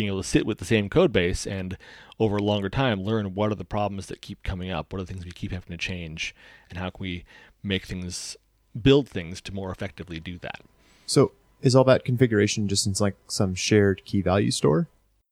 being 0.00 0.08
able 0.08 0.22
to 0.22 0.28
sit 0.28 0.46
with 0.46 0.56
the 0.56 0.64
same 0.64 0.88
code 0.88 1.12
base 1.12 1.46
and 1.46 1.76
over 2.18 2.38
a 2.38 2.42
longer 2.42 2.70
time 2.70 3.02
learn 3.02 3.34
what 3.34 3.52
are 3.52 3.54
the 3.54 3.64
problems 3.64 4.06
that 4.06 4.22
keep 4.22 4.42
coming 4.42 4.70
up, 4.70 4.92
what 4.92 4.98
are 4.98 5.04
the 5.04 5.12
things 5.12 5.26
we 5.26 5.30
keep 5.30 5.52
having 5.52 5.70
to 5.70 5.76
change, 5.76 6.34
and 6.70 6.78
how 6.78 6.88
can 6.88 7.02
we 7.02 7.24
make 7.62 7.84
things 7.84 8.36
build 8.80 9.08
things 9.08 9.42
to 9.42 9.52
more 9.52 9.70
effectively 9.70 10.18
do 10.18 10.38
that. 10.38 10.60
So 11.04 11.32
is 11.60 11.76
all 11.76 11.84
that 11.84 12.04
configuration 12.04 12.66
just 12.66 12.86
in 12.86 12.94
like 12.98 13.16
some 13.28 13.54
shared 13.54 14.04
key 14.06 14.22
value 14.22 14.50
store? 14.50 14.88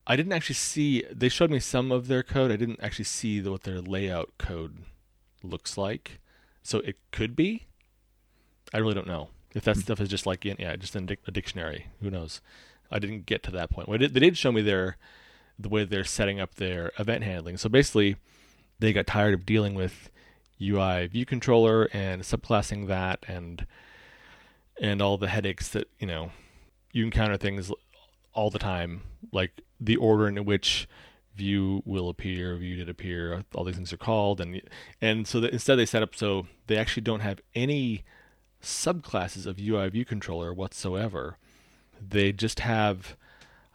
I 0.07 0.17
didn't 0.17 0.33
actually 0.33 0.57
see. 0.57 1.05
They 1.11 1.29
showed 1.29 1.51
me 1.51 1.61
some 1.61 1.91
of 1.91 2.09
their 2.09 2.23
code. 2.23 2.51
I 2.51 2.57
didn't 2.57 2.81
actually 2.83 3.05
see 3.07 3.41
what 3.41 3.63
their 3.63 3.81
layout 3.81 4.31
code 4.37 4.79
looks 5.43 5.79
like. 5.79 6.21
So 6.63 6.79
it 6.81 6.97
could 7.11 7.35
be. 7.35 7.67
I 8.75 8.79
really 8.79 8.95
don't 8.95 9.07
know 9.07 9.29
if 9.55 9.65
that 9.65 9.77
hmm. 9.77 9.81
stuff 9.81 10.01
is 10.01 10.09
just 10.09 10.27
like 10.27 10.45
in 10.45 10.57
yeah, 10.59 10.77
just 10.77 10.95
in 10.97 11.09
a 11.27 11.31
dictionary. 11.31 11.87
Who 12.03 12.11
knows? 12.11 12.41
I 12.91 12.99
didn't 12.99 13.27
get 13.27 13.43
to 13.45 13.51
that 13.53 13.71
point. 13.71 13.89
Well, 13.89 13.99
they 13.99 14.09
did 14.09 14.37
show 14.37 14.53
me 14.53 14.63
their 14.63 14.97
the 15.59 15.69
way 15.69 15.85
they're 15.85 16.05
setting 16.05 16.39
up 16.39 16.55
their 16.55 16.93
event 16.99 17.25
handling. 17.25 17.57
So 17.57 17.69
basically, 17.69 18.17
they 18.79 18.93
got 18.93 19.07
tired 19.07 19.35
of 19.35 19.45
dealing 19.45 19.75
with 19.75 20.11
UI 20.61 21.07
view 21.07 21.27
controller 21.27 21.89
and 21.93 22.23
subclassing 22.23 22.87
that 22.89 23.25
and 23.29 23.67
and 24.81 25.03
all 25.03 25.19
the 25.19 25.29
headaches 25.29 25.69
that 25.71 25.89
you 25.99 26.07
know 26.07 26.31
you 26.93 27.05
encounter 27.05 27.37
things 27.37 27.73
all 28.33 28.51
the 28.51 28.59
time, 28.59 29.03
like 29.33 29.63
the 29.81 29.97
order 29.97 30.29
in 30.29 30.45
which 30.45 30.89
view 31.35 31.83
will 31.85 32.09
appear, 32.09 32.57
view 32.57 32.77
did 32.77 32.89
appear, 32.89 33.45
all 33.55 33.65
these 33.65 33.77
things 33.77 33.93
are 33.93 33.99
called, 33.99 34.41
and 34.41 34.61
and 35.01 35.27
so 35.27 35.41
that 35.41 35.53
instead 35.53 35.77
they 35.77 35.87
set 35.87 36.03
up 36.03 36.15
so 36.15 36.47
they 36.67 36.77
actually 36.77 37.03
don't 37.03 37.21
have 37.21 37.41
any 37.55 38.05
subclasses 38.63 39.47
of 39.47 39.59
UI 39.59 39.89
view 39.89 40.05
controller 40.05 40.53
whatsoever. 40.53 41.37
They 42.01 42.33
just 42.33 42.61
have, 42.61 43.17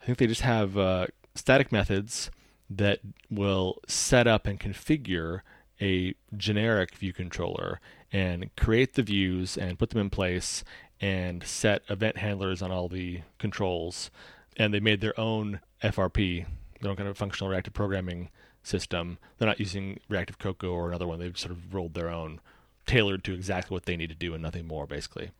I 0.02 0.06
think 0.06 0.18
they 0.18 0.26
just 0.26 0.42
have 0.42 0.76
uh, 0.76 1.06
static 1.34 1.72
methods 1.72 2.30
that 2.70 3.00
will 3.30 3.78
set 3.86 4.26
up 4.26 4.46
and 4.46 4.58
configure 4.58 5.40
a 5.80 6.14
generic 6.36 6.94
view 6.96 7.12
controller 7.12 7.80
and 8.12 8.54
create 8.56 8.94
the 8.94 9.02
views 9.02 9.56
and 9.56 9.78
put 9.78 9.90
them 9.90 10.00
in 10.00 10.10
place 10.10 10.64
and 11.00 11.42
set 11.44 11.82
event 11.88 12.18
handlers 12.18 12.62
on 12.62 12.70
all 12.70 12.88
the 12.88 13.22
controls. 13.38 14.10
And 14.56 14.72
they 14.72 14.80
made 14.80 15.00
their 15.00 15.18
own 15.18 15.60
FRP, 15.82 16.46
their 16.80 16.90
own 16.90 16.96
kind 16.96 17.08
of 17.08 17.18
functional 17.18 17.50
reactive 17.50 17.74
programming 17.74 18.30
system. 18.62 19.18
They're 19.36 19.48
not 19.48 19.60
using 19.60 20.00
Reactive 20.08 20.38
Cocoa 20.38 20.70
or 20.70 20.88
another 20.88 21.06
one. 21.06 21.18
They've 21.18 21.36
sort 21.36 21.52
of 21.52 21.74
rolled 21.74 21.94
their 21.94 22.08
own, 22.08 22.40
tailored 22.86 23.24
to 23.24 23.34
exactly 23.34 23.74
what 23.74 23.84
they 23.84 23.96
need 23.96 24.10
to 24.10 24.14
do 24.14 24.32
and 24.32 24.42
nothing 24.42 24.66
more, 24.66 24.86
basically. 24.86 25.30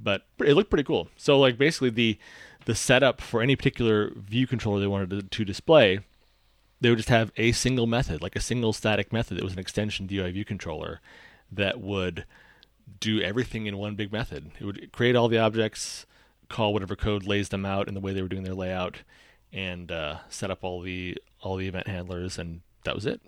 But 0.00 0.22
it 0.44 0.54
looked 0.54 0.70
pretty 0.70 0.84
cool. 0.84 1.08
So, 1.16 1.38
like, 1.38 1.58
basically, 1.58 1.90
the 1.90 2.18
the 2.64 2.74
setup 2.74 3.20
for 3.20 3.40
any 3.40 3.56
particular 3.56 4.12
view 4.14 4.46
controller 4.46 4.78
they 4.78 4.86
wanted 4.86 5.10
to, 5.10 5.22
to 5.22 5.44
display, 5.44 6.00
they 6.80 6.90
would 6.90 6.98
just 6.98 7.08
have 7.08 7.32
a 7.36 7.52
single 7.52 7.86
method, 7.86 8.20
like 8.20 8.36
a 8.36 8.40
single 8.40 8.72
static 8.72 9.12
method 9.12 9.38
that 9.38 9.44
was 9.44 9.54
an 9.54 9.58
extension 9.58 10.06
to 10.06 10.22
the 10.22 10.30
view 10.30 10.44
controller 10.44 11.00
that 11.50 11.80
would 11.80 12.24
do 13.00 13.20
everything 13.20 13.66
in 13.66 13.78
one 13.78 13.94
big 13.94 14.12
method. 14.12 14.50
It 14.60 14.64
would 14.64 14.92
create 14.92 15.16
all 15.16 15.28
the 15.28 15.38
objects, 15.38 16.06
call 16.48 16.72
whatever 16.72 16.96
code 16.96 17.26
lays 17.26 17.48
them 17.48 17.64
out 17.64 17.88
in 17.88 17.94
the 17.94 18.00
way 18.00 18.12
they 18.12 18.22
were 18.22 18.28
doing 18.28 18.44
their 18.44 18.54
layout, 18.54 18.98
and 19.52 19.90
uh, 19.90 20.18
set 20.28 20.50
up 20.50 20.62
all 20.62 20.82
the 20.82 21.16
all 21.40 21.56
the 21.56 21.68
event 21.68 21.86
handlers, 21.86 22.38
and 22.38 22.60
that 22.84 22.94
was 22.94 23.06
it. 23.06 23.20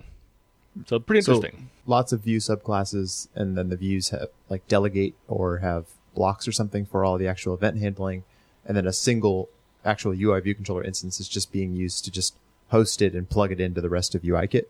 So 0.86 0.98
pretty 0.98 1.20
interesting. 1.20 1.70
So 1.86 1.90
lots 1.90 2.12
of 2.12 2.20
view 2.20 2.38
subclasses, 2.38 3.28
and 3.34 3.56
then 3.56 3.68
the 3.68 3.76
views 3.76 4.10
have 4.10 4.28
like 4.48 4.66
delegate 4.68 5.14
or 5.28 5.58
have 5.58 5.86
blocks 6.14 6.46
or 6.46 6.52
something 6.52 6.84
for 6.86 7.04
all 7.04 7.18
the 7.18 7.28
actual 7.28 7.54
event 7.54 7.78
handling, 7.78 8.24
and 8.64 8.76
then 8.76 8.86
a 8.86 8.92
single 8.92 9.48
actual 9.84 10.12
UI 10.12 10.40
view 10.40 10.54
controller 10.54 10.84
instance 10.84 11.20
is 11.20 11.28
just 11.28 11.52
being 11.52 11.74
used 11.74 12.04
to 12.04 12.10
just 12.10 12.34
host 12.68 13.02
it 13.02 13.14
and 13.14 13.28
plug 13.28 13.52
it 13.52 13.60
into 13.60 13.80
the 13.80 13.88
rest 13.88 14.14
of 14.14 14.22
UIKit. 14.22 14.64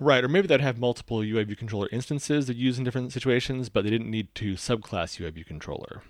Right, 0.00 0.24
or 0.24 0.28
maybe 0.28 0.48
they'd 0.48 0.60
have 0.60 0.78
multiple 0.78 1.20
UI 1.20 1.44
view 1.44 1.54
controller 1.56 1.88
instances 1.92 2.46
that 2.46 2.56
use 2.56 2.78
in 2.78 2.84
different 2.84 3.12
situations, 3.12 3.68
but 3.68 3.84
they 3.84 3.90
didn't 3.90 4.10
need 4.10 4.34
to 4.36 4.54
subclass 4.54 5.20
UI 5.20 5.30
view 5.30 5.44
controller. 5.44 6.02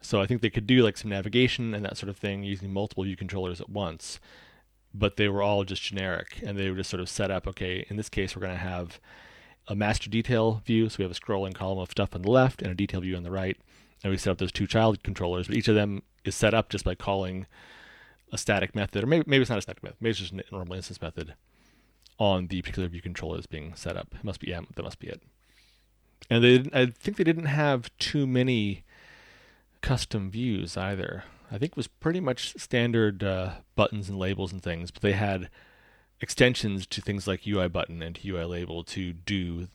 So 0.00 0.20
I 0.20 0.26
think 0.26 0.42
they 0.42 0.50
could 0.50 0.66
do 0.66 0.82
like 0.82 0.96
some 0.96 1.10
navigation 1.10 1.74
and 1.74 1.84
that 1.84 1.96
sort 1.96 2.10
of 2.10 2.16
thing 2.16 2.44
using 2.44 2.72
multiple 2.72 3.04
view 3.04 3.16
controllers 3.16 3.60
at 3.60 3.70
once, 3.70 4.20
but 4.92 5.16
they 5.16 5.28
were 5.28 5.42
all 5.42 5.64
just 5.64 5.82
generic 5.82 6.40
and 6.44 6.56
they 6.56 6.70
were 6.70 6.76
just 6.76 6.90
sort 6.90 7.00
of 7.00 7.08
set 7.08 7.30
up. 7.30 7.48
Okay, 7.48 7.86
in 7.88 7.96
this 7.96 8.08
case, 8.08 8.36
we're 8.36 8.42
going 8.42 8.52
to 8.52 8.58
have 8.58 9.00
a 9.66 9.74
master 9.74 10.10
detail 10.10 10.62
view, 10.64 10.88
so 10.88 10.96
we 10.98 11.04
have 11.04 11.10
a 11.10 11.18
scrolling 11.18 11.54
column 11.54 11.78
of 11.78 11.90
stuff 11.90 12.14
on 12.14 12.22
the 12.22 12.30
left 12.30 12.62
and 12.62 12.70
a 12.70 12.74
detail 12.74 13.00
view 13.00 13.16
on 13.16 13.22
the 13.22 13.30
right, 13.30 13.56
and 14.02 14.10
we 14.10 14.16
set 14.16 14.30
up 14.30 14.38
those 14.38 14.52
two 14.52 14.66
child 14.66 15.02
controllers. 15.02 15.46
But 15.46 15.56
each 15.56 15.68
of 15.68 15.74
them 15.74 16.02
is 16.24 16.34
set 16.34 16.54
up 16.54 16.68
just 16.68 16.84
by 16.84 16.94
calling 16.94 17.46
a 18.32 18.38
static 18.38 18.74
method, 18.74 19.04
or 19.04 19.06
maybe 19.06 19.24
maybe 19.26 19.42
it's 19.42 19.50
not 19.50 19.58
a 19.58 19.62
static 19.62 19.82
method, 19.82 19.98
maybe 20.00 20.10
it's 20.10 20.20
just 20.20 20.32
a 20.32 20.42
normal 20.50 20.74
instance 20.74 21.00
method 21.00 21.34
on 22.18 22.46
the 22.46 22.62
particular 22.62 22.88
view 22.88 23.00
controller 23.00 23.38
is 23.38 23.46
being 23.46 23.74
set 23.74 23.96
up. 23.96 24.08
It 24.14 24.24
must 24.24 24.40
be 24.40 24.48
yeah, 24.48 24.60
that 24.74 24.82
must 24.82 24.98
be 24.98 25.08
it. 25.08 25.22
And 26.30 26.42
they, 26.42 26.64
I 26.72 26.86
think 26.86 27.16
they 27.16 27.24
didn't 27.24 27.46
have 27.46 27.90
too 27.98 28.26
many 28.26 28.84
custom 29.82 30.30
views 30.30 30.76
either. 30.76 31.24
I 31.50 31.58
think 31.58 31.72
it 31.72 31.76
was 31.76 31.88
pretty 31.88 32.20
much 32.20 32.54
standard 32.56 33.22
uh, 33.22 33.50
buttons 33.76 34.08
and 34.08 34.18
labels 34.18 34.52
and 34.52 34.62
things, 34.62 34.90
but 34.90 35.02
they 35.02 35.12
had 35.12 35.50
extensions 36.20 36.86
to 36.86 37.00
things 37.02 37.26
like 37.26 37.46
UI 37.46 37.68
button 37.68 38.02
and 38.02 38.18
UI 38.24 38.44
label 38.44 38.82
to 38.84 39.12
do 39.12 39.68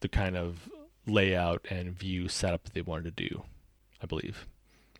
the 0.00 0.08
kind 0.08 0.36
of 0.36 0.68
layout 1.06 1.64
and 1.70 1.96
view 1.96 2.28
setup 2.28 2.64
that 2.64 2.74
they 2.74 2.82
wanted 2.82 3.16
to 3.16 3.28
do. 3.28 3.44
I 4.04 4.06
believe. 4.06 4.46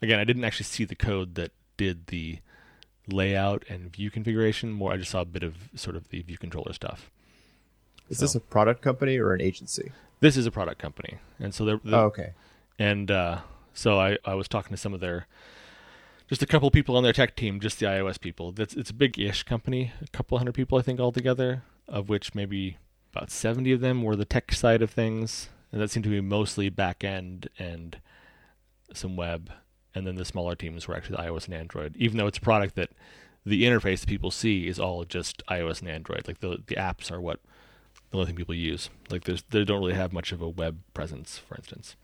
Again, 0.03 0.19
I 0.19 0.25
didn't 0.25 0.45
actually 0.45 0.65
see 0.65 0.85
the 0.85 0.95
code 0.97 1.35
that 1.37 1.53
did 1.77 2.07
the 2.09 2.39
layout 3.07 3.65
and 3.69 3.93
view 3.93 4.11
configuration. 4.11 4.73
More, 4.73 4.93
I 4.93 4.97
just 4.97 5.11
saw 5.11 5.21
a 5.21 5.25
bit 5.27 5.43
of 5.43 5.55
sort 5.75 5.95
of 5.95 6.09
the 6.09 6.23
view 6.23 6.39
controller 6.39 6.73
stuff. 6.73 7.11
Is 8.09 8.19
So- 8.19 8.25
this 8.25 8.35
a 8.35 8.41
product 8.41 8.81
company 8.83 9.19
or 9.19 9.33
an 9.35 9.41
agency? 9.43 9.93
This 10.21 10.37
is 10.39 10.47
a 10.47 10.51
product 10.51 10.79
company, 10.81 11.19
and 11.39 11.55
so 11.55 11.65
they're, 11.67 11.81
they're 11.85 12.01
Oh, 12.01 12.05
okay. 12.07 12.33
and 12.79 13.11
uh, 13.11 13.41
so 13.75 14.01
I, 14.01 14.17
I 14.25 14.35
was 14.35 14.49
talking 14.49 14.71
to 14.71 14.77
some 14.81 14.95
of 14.95 15.01
their 15.01 15.27
just 16.29 16.43
a 16.43 16.47
couple 16.47 16.71
people 16.71 16.97
on 16.97 17.03
their 17.03 17.13
tech 17.13 17.37
team, 17.37 17.61
just 17.61 17.79
the 17.79 17.85
iOS 17.87 18.19
people. 18.19 18.51
That's 18.53 18.73
it's 18.75 18.89
a 18.89 18.95
big-ish 18.95 19.43
company, 19.43 19.93
a 20.01 20.07
couple 20.09 20.39
hundred 20.39 20.55
people 20.55 20.79
I 20.79 20.83
think 20.83 20.99
altogether, 20.99 21.63
of 21.87 22.09
which 22.09 22.35
maybe 22.35 22.79
about 23.15 23.31
seventy 23.31 23.71
of 23.73 23.81
them 23.81 24.03
were 24.03 24.17
the 24.17 24.25
tech 24.25 24.53
side 24.55 24.81
of 24.81 24.91
things, 24.91 25.51
and 25.71 25.79
that 25.83 25.91
seemed 25.91 26.05
to 26.05 26.11
be 26.11 26.23
mostly 26.23 26.71
back 26.71 27.05
end 27.05 27.49
and 27.59 27.99
some 28.93 29.17
web, 29.17 29.51
and 29.95 30.07
then 30.07 30.17
the 30.17 30.25
smaller 30.25 30.55
teams 30.55 30.87
were 30.87 30.97
actually 30.97 31.17
iOS 31.19 31.47
and 31.47 31.55
Android. 31.55 31.95
Even 31.97 32.19
though 32.19 32.27
it's 32.27 32.39
a 32.39 32.43
product 32.43 32.75
that 32.77 32.91
the 33.47 33.65
interface 33.65 34.01
that 34.01 34.09
people 34.09 34.31
see 34.31 34.67
is 34.67 34.79
all 34.79 35.05
just 35.05 35.45
iOS 35.47 35.81
and 35.81 35.89
Android, 35.89 36.27
like 36.27 36.41
the 36.41 36.59
the 36.67 36.77
apps 36.77 37.11
are 37.13 37.21
what 37.21 37.41
the 38.11 38.19
only 38.19 38.27
thing 38.27 38.37
people 38.37 38.55
use. 38.55 38.91
Like 39.11 39.25
there's 39.25 39.43
they 39.51 39.65
don't 39.65 39.81
really 39.81 39.95
have 39.95 40.13
much 40.13 40.33
of 40.33 40.41
a 40.43 40.49
web 40.49 40.79
presence, 40.95 41.39
for 41.39 41.57
instance. 41.57 41.97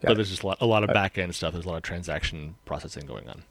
Got 0.00 0.08
But 0.08 0.12
it. 0.12 0.14
there's 0.16 0.30
just 0.30 0.42
a 0.42 0.46
lot, 0.46 0.58
a 0.60 0.66
lot 0.66 0.84
of 0.84 0.92
back 0.92 1.18
end 1.18 1.34
stuff. 1.34 1.52
There's 1.52 1.64
a 1.64 1.68
lot 1.68 1.76
of 1.76 1.82
transaction 1.82 2.54
processing 2.64 3.04
going 3.06 3.28
on. 3.28 3.42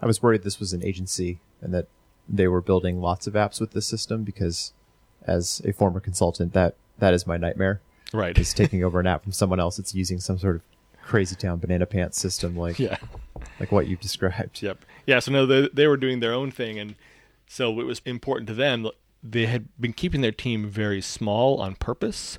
I 0.00 0.06
was 0.06 0.22
worried 0.22 0.42
this 0.42 0.60
was 0.60 0.72
an 0.72 0.84
agency 0.84 1.38
and 1.60 1.72
that 1.74 1.86
they 2.28 2.46
were 2.48 2.60
building 2.60 3.00
lots 3.00 3.26
of 3.26 3.34
apps 3.34 3.60
with 3.60 3.72
this 3.72 3.86
system 3.86 4.22
because, 4.24 4.72
as 5.26 5.62
a 5.64 5.72
former 5.72 6.00
consultant, 6.00 6.52
that 6.52 6.74
that 6.98 7.12
is 7.14 7.26
my 7.26 7.36
nightmare. 7.36 7.80
Right. 8.12 8.38
Is 8.38 8.54
taking 8.54 8.84
over 8.84 9.00
an 9.00 9.06
app 9.06 9.24
from 9.24 9.32
someone 9.32 9.58
else 9.58 9.76
that's 9.78 9.94
using 9.94 10.20
some 10.20 10.38
sort 10.38 10.56
of 10.56 10.62
crazy 11.06 11.36
town 11.36 11.58
banana 11.58 11.86
pants 11.86 12.20
system 12.20 12.56
like 12.56 12.78
yeah. 12.78 12.98
like 13.60 13.72
what 13.72 13.86
you've 13.86 14.00
described. 14.00 14.62
Yep. 14.62 14.84
Yeah. 15.06 15.20
So 15.20 15.32
no, 15.32 15.46
they 15.46 15.68
they 15.72 15.86
were 15.86 15.96
doing 15.96 16.20
their 16.20 16.32
own 16.32 16.50
thing, 16.50 16.78
and 16.78 16.96
so 17.46 17.80
it 17.80 17.84
was 17.84 18.02
important 18.04 18.48
to 18.48 18.54
them. 18.54 18.88
They 19.22 19.46
had 19.46 19.68
been 19.80 19.92
keeping 19.92 20.20
their 20.20 20.32
team 20.32 20.68
very 20.68 21.00
small 21.00 21.60
on 21.60 21.76
purpose 21.76 22.38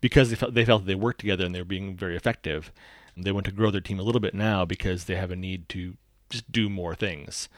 because 0.00 0.30
they 0.30 0.36
felt 0.36 0.54
they 0.54 0.64
felt 0.64 0.82
that 0.82 0.86
they 0.86 0.94
worked 0.94 1.20
together 1.20 1.44
and 1.44 1.54
they 1.54 1.60
were 1.60 1.64
being 1.64 1.96
very 1.96 2.16
effective. 2.16 2.72
And 3.14 3.24
they 3.24 3.32
want 3.32 3.46
to 3.46 3.52
grow 3.52 3.70
their 3.70 3.80
team 3.80 3.98
a 3.98 4.02
little 4.02 4.20
bit 4.20 4.34
now 4.34 4.64
because 4.64 5.04
they 5.04 5.16
have 5.16 5.30
a 5.30 5.36
need 5.36 5.68
to 5.70 5.96
just 6.28 6.50
do 6.52 6.68
more 6.68 6.94
things. 6.94 7.48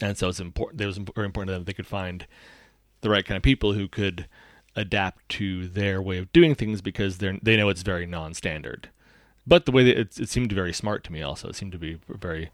And 0.00 0.16
so 0.16 0.28
it's 0.28 0.40
important. 0.40 0.80
It 0.80 0.86
was 0.86 0.98
very 0.98 1.26
important 1.26 1.48
to 1.48 1.52
them 1.52 1.60
that 1.62 1.66
they 1.66 1.74
could 1.74 1.86
find 1.86 2.26
the 3.02 3.10
right 3.10 3.24
kind 3.24 3.36
of 3.36 3.42
people 3.42 3.74
who 3.74 3.88
could 3.88 4.26
adapt 4.74 5.28
to 5.28 5.68
their 5.68 6.02
way 6.02 6.18
of 6.18 6.32
doing 6.32 6.54
things 6.54 6.80
because 6.80 7.18
they 7.18 7.38
they 7.42 7.56
know 7.56 7.68
it's 7.68 7.82
very 7.82 8.06
non-standard. 8.06 8.90
But 9.46 9.64
the 9.64 9.72
way 9.72 9.84
that 9.84 9.98
it, 9.98 10.18
it 10.18 10.28
seemed 10.28 10.52
very 10.52 10.72
smart 10.72 11.04
to 11.04 11.12
me, 11.12 11.22
also, 11.22 11.48
it 11.48 11.54
seemed 11.56 11.72
to 11.72 11.78
be 11.78 11.98
a 12.12 12.16
very 12.16 12.50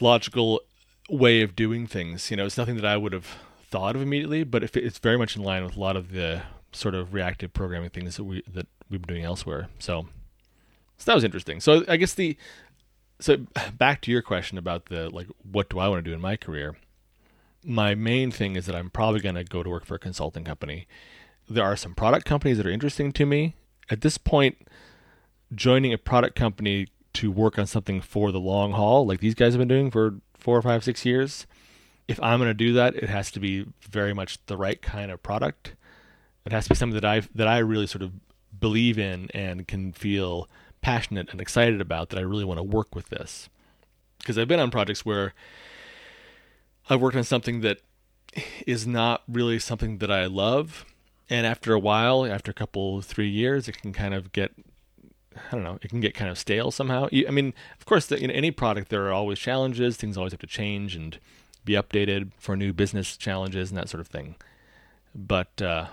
logical 0.00 0.60
way 1.08 1.42
of 1.42 1.56
doing 1.56 1.86
things. 1.86 2.30
You 2.30 2.36
know, 2.36 2.46
it's 2.46 2.58
nothing 2.58 2.76
that 2.76 2.84
I 2.84 2.96
would 2.96 3.12
have 3.12 3.26
thought 3.70 3.96
of 3.96 4.02
immediately, 4.02 4.44
but 4.44 4.62
it's 4.62 4.98
very 4.98 5.16
much 5.16 5.36
in 5.36 5.42
line 5.42 5.64
with 5.64 5.76
a 5.76 5.80
lot 5.80 5.96
of 5.96 6.12
the 6.12 6.42
sort 6.72 6.94
of 6.94 7.14
reactive 7.14 7.52
programming 7.52 7.90
things 7.90 8.16
that 8.16 8.24
we 8.24 8.42
that 8.52 8.66
we've 8.88 9.02
been 9.02 9.14
doing 9.14 9.24
elsewhere. 9.24 9.68
So, 9.78 10.06
so 10.98 11.04
that 11.04 11.14
was 11.14 11.24
interesting. 11.24 11.60
So 11.60 11.84
I 11.88 11.96
guess 11.96 12.14
the 12.14 12.36
so 13.18 13.38
back 13.76 14.00
to 14.02 14.10
your 14.10 14.22
question 14.22 14.58
about 14.58 14.86
the 14.86 15.08
like 15.10 15.28
what 15.42 15.68
do 15.70 15.78
I 15.78 15.88
want 15.88 16.04
to 16.04 16.10
do 16.10 16.14
in 16.14 16.20
my 16.20 16.36
career? 16.36 16.76
My 17.64 17.94
main 17.94 18.30
thing 18.30 18.56
is 18.56 18.66
that 18.66 18.74
I'm 18.74 18.90
probably 18.90 19.20
going 19.20 19.34
to 19.34 19.44
go 19.44 19.62
to 19.62 19.70
work 19.70 19.84
for 19.84 19.94
a 19.94 19.98
consulting 19.98 20.44
company. 20.44 20.86
There 21.48 21.64
are 21.64 21.76
some 21.76 21.94
product 21.94 22.24
companies 22.24 22.56
that 22.56 22.66
are 22.66 22.70
interesting 22.70 23.12
to 23.12 23.26
me. 23.26 23.54
At 23.90 24.00
this 24.00 24.16
point, 24.16 24.56
joining 25.54 25.92
a 25.92 25.98
product 25.98 26.36
company 26.36 26.88
to 27.14 27.30
work 27.30 27.58
on 27.58 27.66
something 27.66 28.00
for 28.00 28.32
the 28.32 28.40
long 28.40 28.72
haul, 28.72 29.06
like 29.06 29.20
these 29.20 29.34
guys 29.34 29.52
have 29.52 29.58
been 29.58 29.68
doing 29.68 29.90
for 29.90 30.16
four 30.38 30.56
or 30.56 30.62
five, 30.62 30.84
six 30.84 31.04
years, 31.04 31.46
if 32.08 32.20
I'm 32.22 32.40
going 32.40 32.50
to 32.50 32.54
do 32.54 32.72
that, 32.72 32.96
it 32.96 33.08
has 33.08 33.30
to 33.32 33.40
be 33.40 33.66
very 33.88 34.12
much 34.12 34.44
the 34.46 34.56
right 34.56 34.80
kind 34.80 35.10
of 35.10 35.22
product. 35.22 35.74
It 36.44 36.52
has 36.52 36.64
to 36.64 36.70
be 36.70 36.74
something 36.74 37.00
that 37.00 37.04
I 37.04 37.20
that 37.34 37.46
I 37.46 37.58
really 37.58 37.86
sort 37.86 38.02
of 38.02 38.12
believe 38.58 38.98
in 38.98 39.30
and 39.32 39.68
can 39.68 39.92
feel 39.92 40.48
passionate 40.80 41.30
and 41.30 41.40
excited 41.40 41.80
about. 41.80 42.08
That 42.08 42.18
I 42.18 42.22
really 42.22 42.44
want 42.44 42.58
to 42.58 42.64
work 42.64 42.96
with 42.96 43.10
this 43.10 43.48
because 44.18 44.38
I've 44.38 44.48
been 44.48 44.58
on 44.58 44.70
projects 44.70 45.04
where 45.04 45.34
I've 46.88 47.00
worked 47.00 47.16
on 47.16 47.24
something 47.24 47.60
that 47.60 47.78
is 48.66 48.86
not 48.86 49.22
really 49.28 49.58
something 49.58 49.98
that 49.98 50.10
I 50.10 50.26
love, 50.26 50.84
and 51.28 51.46
after 51.46 51.74
a 51.74 51.78
while, 51.78 52.26
after 52.26 52.50
a 52.50 52.54
couple 52.54 53.00
three 53.02 53.28
years, 53.28 53.68
it 53.68 53.80
can 53.80 53.92
kind 53.92 54.14
of 54.14 54.32
get 54.32 54.52
I 55.48 55.54
don't 55.54 55.64
know, 55.64 55.78
it 55.82 55.88
can 55.88 56.00
get 56.00 56.14
kind 56.14 56.30
of 56.30 56.38
stale 56.38 56.70
somehow. 56.70 57.08
I 57.26 57.30
mean, 57.30 57.54
of 57.78 57.86
course, 57.86 58.06
the, 58.06 58.22
in 58.22 58.30
any 58.30 58.50
product, 58.50 58.88
there 58.90 59.06
are 59.06 59.12
always 59.12 59.38
challenges. 59.38 59.96
Things 59.96 60.16
always 60.16 60.32
have 60.32 60.40
to 60.40 60.46
change 60.46 60.96
and 60.96 61.18
be 61.64 61.74
updated 61.74 62.30
for 62.38 62.56
new 62.56 62.72
business 62.72 63.16
challenges 63.16 63.70
and 63.70 63.78
that 63.78 63.88
sort 63.88 64.00
of 64.00 64.08
thing. 64.08 64.36
But 65.14 65.60
uh, 65.60 65.86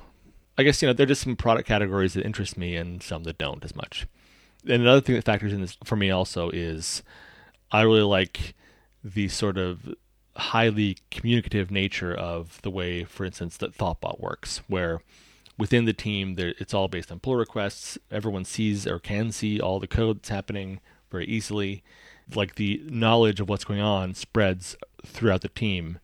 I 0.58 0.64
guess, 0.64 0.82
you 0.82 0.88
know, 0.88 0.94
there 0.94 1.04
are 1.04 1.08
just 1.08 1.22
some 1.22 1.36
product 1.36 1.68
categories 1.68 2.14
that 2.14 2.26
interest 2.26 2.58
me 2.58 2.76
and 2.76 3.02
some 3.02 3.24
that 3.24 3.38
don't 3.38 3.64
as 3.64 3.76
much. 3.76 4.08
And 4.64 4.82
another 4.82 5.02
thing 5.02 5.16
that 5.16 5.26
factors 5.26 5.54
in 5.54 5.62
this 5.62 5.78
for 5.84 5.96
me 5.96 6.10
also 6.10 6.50
is 6.50 7.04
I 7.72 7.82
really 7.82 8.02
like 8.02 8.56
the 9.04 9.28
sort 9.28 9.58
of 9.58 9.94
highly 10.36 10.98
communicative 11.10 11.72
nature 11.72 12.14
of 12.14 12.62
the 12.62 12.70
way, 12.70 13.04
for 13.04 13.26
instance, 13.26 13.58
that 13.58 13.78
ThoughtBot 13.78 14.20
works, 14.20 14.62
where 14.68 15.02
within 15.58 15.86
the 15.86 15.94
team, 15.94 16.36
it's 16.38 16.74
all 16.74 16.88
based 16.88 17.12
on 17.12 17.20
pull 17.20 17.36
requests. 17.36 17.98
Everyone 18.12 18.46
sees 18.46 18.86
or 18.86 19.00
can 19.00 19.32
see 19.32 19.60
all 19.60 19.80
the 19.80 19.88
code 19.88 20.18
that's 20.18 20.30
happening 20.30 20.80
very 21.10 21.26
easily. 21.26 21.84
Like 22.36 22.56
the 22.56 22.82
knowledge 22.86 23.40
of 23.40 23.50
what's 23.50 23.64
going 23.64 23.82
on 23.82 24.14
spreads 24.14 24.76
throughout 25.06 25.42
the 25.42 25.50
team 25.50 26.00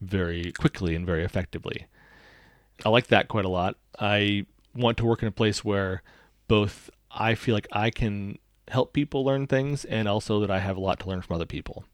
very 0.00 0.52
quickly 0.52 0.94
and 0.94 1.06
very 1.06 1.24
effectively. 1.24 1.86
I 2.84 2.88
like 2.88 3.08
that 3.08 3.28
quite 3.28 3.44
a 3.44 3.50
lot. 3.50 3.76
I 3.98 4.46
want 4.74 4.96
to 4.98 5.04
work 5.04 5.22
in 5.22 5.28
a 5.28 5.32
place 5.32 5.64
where 5.64 6.02
both 6.48 6.90
I 7.10 7.34
feel 7.34 7.54
like 7.54 7.68
I 7.72 7.90
can 7.90 8.38
help 8.68 8.92
people 8.92 9.24
learn 9.24 9.46
things 9.46 9.84
and 9.84 10.08
also 10.08 10.40
that 10.40 10.50
I 10.50 10.58
have 10.60 10.76
a 10.76 10.80
lot 10.80 11.00
to 11.00 11.08
learn 11.08 11.22
from 11.22 11.36
other 11.36 11.46
people. 11.46 11.84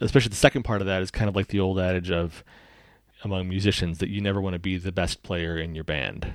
Especially 0.00 0.30
the 0.30 0.36
second 0.36 0.62
part 0.62 0.80
of 0.80 0.86
that 0.86 1.02
is 1.02 1.10
kind 1.10 1.28
of 1.28 1.36
like 1.36 1.48
the 1.48 1.60
old 1.60 1.78
adage 1.78 2.10
of 2.10 2.42
among 3.22 3.48
musicians 3.48 3.98
that 3.98 4.08
you 4.08 4.20
never 4.20 4.40
want 4.40 4.54
to 4.54 4.58
be 4.58 4.78
the 4.78 4.92
best 4.92 5.22
player 5.22 5.58
in 5.58 5.74
your 5.74 5.84
band, 5.84 6.34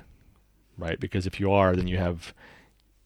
right? 0.78 0.98
Because 0.98 1.26
if 1.26 1.40
you 1.40 1.52
are, 1.52 1.74
then 1.74 1.88
you 1.88 1.98
have 1.98 2.34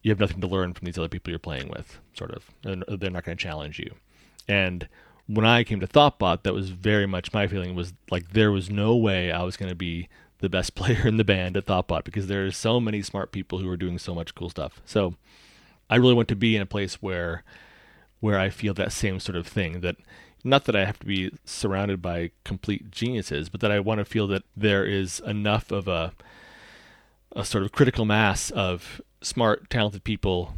you 0.01 0.11
have 0.11 0.19
nothing 0.19 0.41
to 0.41 0.47
learn 0.47 0.73
from 0.73 0.85
these 0.85 0.97
other 0.97 1.07
people 1.07 1.29
you're 1.29 1.39
playing 1.39 1.69
with, 1.69 1.99
sort 2.13 2.31
of. 2.31 2.49
And 2.63 2.83
they're 2.87 3.11
not 3.11 3.23
going 3.23 3.37
to 3.37 3.43
challenge 3.43 3.77
you. 3.77 3.93
And 4.47 4.87
when 5.27 5.45
I 5.45 5.63
came 5.63 5.79
to 5.79 5.87
Thoughtbot, 5.87 6.43
that 6.43 6.53
was 6.53 6.69
very 6.69 7.05
much 7.05 7.33
my 7.33 7.47
feeling 7.47 7.75
was 7.75 7.93
like 8.09 8.33
there 8.33 8.51
was 8.51 8.69
no 8.69 8.95
way 8.95 9.31
I 9.31 9.43
was 9.43 9.57
going 9.57 9.69
to 9.69 9.75
be 9.75 10.09
the 10.39 10.49
best 10.49 10.75
player 10.75 11.07
in 11.07 11.17
the 11.17 11.23
band 11.23 11.55
at 11.55 11.65
Thoughtbot 11.65 12.03
because 12.03 12.27
there 12.27 12.45
are 12.45 12.51
so 12.51 12.79
many 12.79 13.01
smart 13.01 13.31
people 13.31 13.59
who 13.59 13.69
are 13.69 13.77
doing 13.77 13.99
so 13.99 14.15
much 14.15 14.35
cool 14.35 14.49
stuff. 14.49 14.81
So 14.85 15.15
I 15.89 15.97
really 15.97 16.13
want 16.13 16.27
to 16.29 16.35
be 16.35 16.55
in 16.55 16.61
a 16.61 16.67
place 16.67 16.95
where 16.95 17.43
where 18.19 18.37
I 18.37 18.49
feel 18.49 18.75
that 18.75 18.91
same 18.91 19.19
sort 19.19 19.35
of 19.35 19.47
thing 19.47 19.81
that 19.81 19.95
not 20.43 20.65
that 20.65 20.75
I 20.75 20.85
have 20.85 20.99
to 20.99 21.05
be 21.05 21.31
surrounded 21.43 22.01
by 22.01 22.31
complete 22.43 22.91
geniuses, 22.91 23.49
but 23.49 23.61
that 23.61 23.71
I 23.71 23.79
want 23.79 23.99
to 23.99 24.05
feel 24.05 24.27
that 24.27 24.43
there 24.55 24.85
is 24.85 25.19
enough 25.21 25.71
of 25.71 25.87
a 25.87 26.13
a 27.35 27.45
sort 27.45 27.63
of 27.63 27.71
critical 27.71 28.05
mass 28.05 28.51
of 28.51 29.01
smart, 29.21 29.69
talented 29.69 30.03
people 30.03 30.53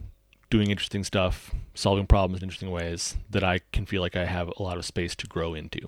doing 0.50 0.70
interesting 0.70 1.04
stuff, 1.04 1.52
solving 1.74 2.06
problems 2.06 2.42
in 2.42 2.48
interesting 2.48 2.72
ways 2.72 3.16
that 3.30 3.44
I 3.44 3.60
can 3.72 3.86
feel 3.86 4.02
like 4.02 4.16
I 4.16 4.26
have 4.26 4.52
a 4.58 4.64
lot 4.64 4.78
of 4.78 4.86
space 4.86 5.16
to 5.16 5.28
grow 5.28 5.54
into. 5.54 5.80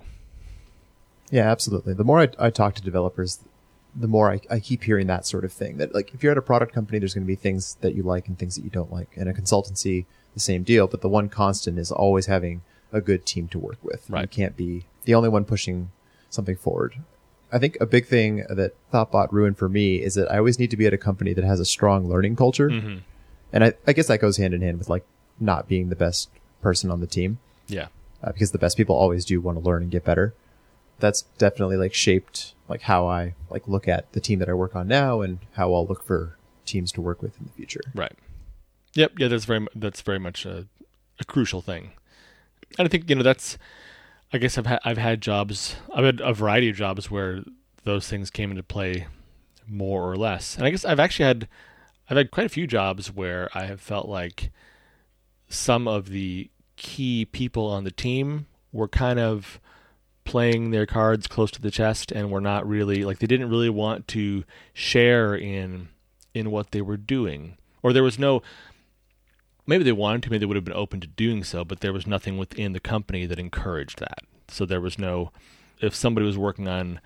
Yeah, 1.30 1.50
absolutely. 1.50 1.94
The 1.94 2.04
more 2.04 2.20
I, 2.20 2.28
I 2.38 2.50
talk 2.50 2.74
to 2.74 2.82
developers, 2.82 3.40
the 3.94 4.08
more 4.08 4.30
I, 4.30 4.40
I 4.50 4.60
keep 4.60 4.84
hearing 4.84 5.06
that 5.06 5.26
sort 5.26 5.44
of 5.44 5.52
thing. 5.52 5.78
That 5.78 5.94
like 5.94 6.14
if 6.14 6.22
you're 6.22 6.32
at 6.32 6.38
a 6.38 6.42
product 6.42 6.72
company, 6.72 6.98
there's 6.98 7.14
going 7.14 7.24
to 7.24 7.28
be 7.28 7.36
things 7.36 7.76
that 7.80 7.94
you 7.94 8.02
like 8.02 8.28
and 8.28 8.38
things 8.38 8.56
that 8.56 8.64
you 8.64 8.70
don't 8.70 8.92
like. 8.92 9.10
And 9.16 9.28
a 9.28 9.32
consultancy, 9.32 10.04
the 10.34 10.40
same 10.40 10.62
deal. 10.62 10.86
But 10.86 11.00
the 11.00 11.08
one 11.08 11.28
constant 11.28 11.78
is 11.78 11.90
always 11.90 12.26
having 12.26 12.62
a 12.92 13.00
good 13.00 13.26
team 13.26 13.48
to 13.48 13.58
work 13.58 13.78
with. 13.82 14.08
Right. 14.08 14.22
You 14.22 14.28
can't 14.28 14.56
be 14.56 14.84
the 15.04 15.14
only 15.14 15.28
one 15.28 15.44
pushing 15.44 15.90
something 16.30 16.56
forward. 16.56 16.96
I 17.52 17.58
think 17.58 17.76
a 17.80 17.86
big 17.86 18.06
thing 18.06 18.44
that 18.48 18.72
Thoughtbot 18.92 19.30
ruined 19.32 19.56
for 19.58 19.68
me 19.68 19.96
is 20.02 20.14
that 20.14 20.30
I 20.30 20.38
always 20.38 20.58
need 20.58 20.70
to 20.70 20.76
be 20.76 20.86
at 20.86 20.92
a 20.92 20.98
company 20.98 21.32
that 21.32 21.44
has 21.44 21.60
a 21.60 21.64
strong 21.64 22.08
learning 22.08 22.36
culture. 22.36 22.68
Mm-hmm. 22.70 22.98
And 23.52 23.64
I, 23.64 23.74
I 23.86 23.92
guess 23.92 24.08
that 24.08 24.20
goes 24.20 24.36
hand 24.36 24.52
in 24.54 24.62
hand 24.62 24.78
with 24.78 24.88
like 24.88 25.04
not 25.38 25.68
being 25.68 25.88
the 25.88 25.96
best 25.96 26.28
person 26.60 26.90
on 26.90 27.00
the 27.00 27.06
team 27.06 27.38
Yeah. 27.68 27.86
uh, 28.22 28.32
because 28.32 28.50
the 28.50 28.58
best 28.58 28.76
people 28.76 28.96
always 28.96 29.24
do 29.24 29.40
want 29.40 29.58
to 29.58 29.64
learn 29.64 29.82
and 29.82 29.90
get 29.90 30.04
better. 30.04 30.34
That's 30.98 31.22
definitely 31.38 31.76
like 31.76 31.94
shaped 31.94 32.54
like 32.68 32.82
how 32.82 33.06
I 33.06 33.34
like 33.50 33.68
look 33.68 33.86
at 33.86 34.10
the 34.12 34.20
team 34.20 34.38
that 34.40 34.48
I 34.48 34.54
work 34.54 34.74
on 34.74 34.88
now 34.88 35.20
and 35.20 35.38
how 35.52 35.72
I'll 35.72 35.86
look 35.86 36.02
for 36.02 36.36
teams 36.64 36.90
to 36.92 37.00
work 37.00 37.22
with 37.22 37.38
in 37.38 37.46
the 37.46 37.52
future. 37.52 37.82
Right. 37.94 38.14
Yep. 38.94 39.12
Yeah. 39.18 39.28
That's 39.28 39.44
very 39.44 39.66
that's 39.74 40.00
very 40.00 40.18
much 40.18 40.44
a, 40.46 40.66
a 41.20 41.24
crucial 41.24 41.60
thing, 41.62 41.92
and 42.78 42.86
I 42.86 42.88
think 42.88 43.08
you 43.08 43.14
know 43.16 43.22
that's. 43.22 43.56
I 44.32 44.38
guess 44.38 44.58
I've 44.58 44.66
had 44.66 44.80
I've 44.84 44.98
had 44.98 45.20
jobs 45.20 45.76
I've 45.94 46.04
had 46.04 46.20
a 46.20 46.32
variety 46.32 46.68
of 46.68 46.76
jobs 46.76 47.10
where 47.10 47.44
those 47.84 48.08
things 48.08 48.30
came 48.30 48.50
into 48.50 48.62
play 48.62 49.06
more 49.68 50.10
or 50.10 50.16
less, 50.16 50.56
and 50.56 50.66
I 50.66 50.70
guess 50.70 50.84
I've 50.84 51.00
actually 51.00 51.26
had 51.26 51.48
I've 52.08 52.16
had 52.16 52.30
quite 52.30 52.46
a 52.46 52.50
few 52.50 52.66
jobs 52.66 53.12
where 53.12 53.48
I 53.54 53.66
have 53.66 53.80
felt 53.80 54.08
like 54.08 54.50
some 55.48 55.86
of 55.88 56.08
the 56.08 56.50
key 56.76 57.24
people 57.24 57.66
on 57.66 57.84
the 57.84 57.90
team 57.90 58.46
were 58.72 58.88
kind 58.88 59.18
of 59.18 59.60
playing 60.24 60.70
their 60.70 60.86
cards 60.86 61.26
close 61.26 61.50
to 61.52 61.62
the 61.62 61.70
chest 61.70 62.12
and 62.12 62.30
were 62.30 62.40
not 62.40 62.68
really 62.68 63.04
like 63.04 63.20
they 63.20 63.26
didn't 63.26 63.48
really 63.48 63.70
want 63.70 64.06
to 64.08 64.44
share 64.74 65.34
in 65.34 65.88
in 66.34 66.50
what 66.50 66.72
they 66.72 66.82
were 66.82 66.96
doing. 66.96 67.56
Or 67.82 67.92
there 67.92 68.02
was 68.02 68.18
no 68.18 68.42
maybe 69.66 69.84
they 69.84 69.92
wanted 69.92 70.22
to 70.22 70.30
maybe 70.30 70.40
they 70.40 70.46
would 70.46 70.56
have 70.56 70.64
been 70.64 70.74
open 70.74 71.00
to 71.00 71.06
doing 71.06 71.44
so 71.44 71.64
but 71.64 71.80
there 71.80 71.92
was 71.92 72.06
nothing 72.06 72.38
within 72.38 72.72
the 72.72 72.80
company 72.80 73.26
that 73.26 73.38
encouraged 73.38 73.98
that. 73.98 74.20
So 74.48 74.64
there 74.64 74.80
was 74.80 74.98
no 74.98 75.32
if 75.80 75.94
somebody 75.94 76.26
was 76.26 76.38
working 76.38 76.68
on 76.68 77.00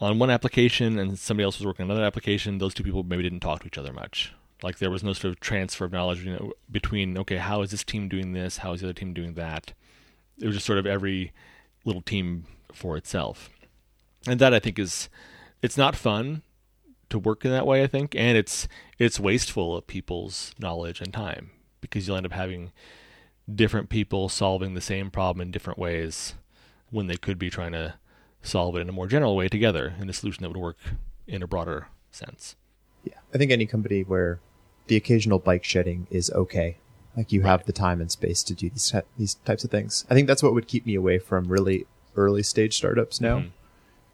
on 0.00 0.18
one 0.18 0.30
application 0.30 0.98
and 0.98 1.18
somebody 1.18 1.44
else 1.44 1.58
was 1.58 1.66
working 1.66 1.84
on 1.84 1.90
another 1.90 2.06
application 2.06 2.58
those 2.58 2.74
two 2.74 2.82
people 2.82 3.02
maybe 3.02 3.22
didn't 3.22 3.40
talk 3.40 3.60
to 3.60 3.66
each 3.66 3.78
other 3.78 3.92
much. 3.92 4.32
Like 4.62 4.78
there 4.78 4.90
was 4.90 5.02
no 5.02 5.12
sort 5.12 5.32
of 5.32 5.40
transfer 5.40 5.84
of 5.84 5.92
knowledge 5.92 6.24
you 6.24 6.32
know, 6.32 6.52
between 6.70 7.18
okay 7.18 7.36
how 7.36 7.62
is 7.62 7.70
this 7.70 7.84
team 7.84 8.08
doing 8.08 8.32
this? 8.32 8.58
How 8.58 8.72
is 8.72 8.80
the 8.80 8.86
other 8.86 8.94
team 8.94 9.12
doing 9.12 9.34
that? 9.34 9.72
It 10.38 10.46
was 10.46 10.56
just 10.56 10.66
sort 10.66 10.78
of 10.78 10.86
every 10.86 11.32
little 11.84 12.02
team 12.02 12.46
for 12.72 12.96
itself. 12.96 13.50
And 14.26 14.40
that 14.40 14.54
I 14.54 14.58
think 14.58 14.78
is 14.78 15.08
it's 15.60 15.76
not 15.76 15.94
fun 15.94 16.42
to 17.10 17.18
work 17.18 17.44
in 17.44 17.50
that 17.50 17.66
way, 17.66 17.82
I 17.82 17.86
think, 17.86 18.14
and 18.14 18.38
it's 18.38 18.66
it's 18.98 19.20
wasteful 19.20 19.76
of 19.76 19.86
people's 19.86 20.54
knowledge 20.58 21.00
and 21.00 21.12
time 21.12 21.50
because 21.82 22.08
you'll 22.08 22.16
end 22.16 22.24
up 22.24 22.32
having 22.32 22.72
different 23.54 23.90
people 23.90 24.30
solving 24.30 24.72
the 24.72 24.80
same 24.80 25.10
problem 25.10 25.42
in 25.42 25.50
different 25.50 25.78
ways 25.78 26.34
when 26.90 27.08
they 27.08 27.16
could 27.16 27.38
be 27.38 27.50
trying 27.50 27.72
to 27.72 27.94
solve 28.42 28.74
it 28.76 28.80
in 28.80 28.88
a 28.88 28.92
more 28.92 29.06
general 29.06 29.36
way 29.36 29.48
together 29.48 29.94
in 30.00 30.08
a 30.08 30.12
solution 30.14 30.42
that 30.42 30.48
would 30.48 30.56
work 30.56 30.78
in 31.26 31.42
a 31.42 31.46
broader 31.46 31.88
sense. 32.10 32.56
Yeah. 33.04 33.14
I 33.34 33.38
think 33.38 33.50
any 33.50 33.66
company 33.66 34.02
where 34.02 34.40
the 34.86 34.96
occasional 34.96 35.38
bike 35.38 35.64
shedding 35.64 36.06
is 36.10 36.30
okay. 36.30 36.78
Like 37.16 37.30
you 37.32 37.42
have 37.42 37.66
the 37.66 37.72
time 37.72 38.00
and 38.00 38.10
space 38.10 38.42
to 38.44 38.54
do 38.54 38.70
these 38.70 38.92
these 39.18 39.34
types 39.34 39.64
of 39.64 39.70
things. 39.70 40.06
I 40.08 40.14
think 40.14 40.26
that's 40.28 40.42
what 40.42 40.54
would 40.54 40.66
keep 40.66 40.86
me 40.86 40.94
away 40.94 41.18
from 41.18 41.48
really 41.48 41.86
early 42.16 42.42
stage 42.42 42.76
startups 42.76 43.20
now. 43.20 43.38
Mhm. 43.40 43.50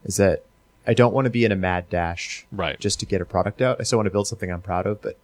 Is 0.05 0.17
that 0.17 0.45
I 0.87 0.95
don't 0.95 1.13
want 1.15 1.27
to 1.27 1.31
be 1.31 1.45
in 1.45 1.53
a 1.53 1.57
mad 1.57 1.89
dash 1.91 2.47
Right. 2.51 2.79
just 2.81 2.99
to 3.01 3.07
get 3.07 3.21
a 3.21 3.25
product 3.27 3.61
out. 3.61 3.79
I 3.79 3.83
still 3.85 3.99
want 3.99 4.07
to 4.07 4.11
build 4.11 4.27
something 4.27 4.51
I'm 4.51 4.63
proud 4.63 4.87
of, 4.87 5.03
but 5.03 5.17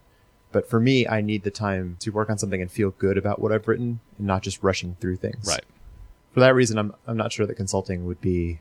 but 0.54 0.70
for 0.70 0.78
me, 0.78 1.06
I 1.08 1.20
need 1.20 1.42
the 1.42 1.50
time 1.50 1.96
to 1.98 2.10
work 2.10 2.30
on 2.30 2.38
something 2.38 2.62
and 2.62 2.70
feel 2.70 2.92
good 2.92 3.18
about 3.18 3.40
what 3.40 3.50
I've 3.50 3.66
written 3.66 3.98
and 4.18 4.26
not 4.28 4.42
just 4.42 4.62
rushing 4.62 4.96
through 5.00 5.16
things. 5.16 5.48
Right. 5.48 5.64
For 6.32 6.38
that 6.38 6.54
reason, 6.54 6.78
I'm 6.78 6.94
I'm 7.08 7.16
not 7.16 7.32
sure 7.32 7.44
that 7.44 7.56
consulting 7.56 8.06
would 8.06 8.20
be 8.20 8.60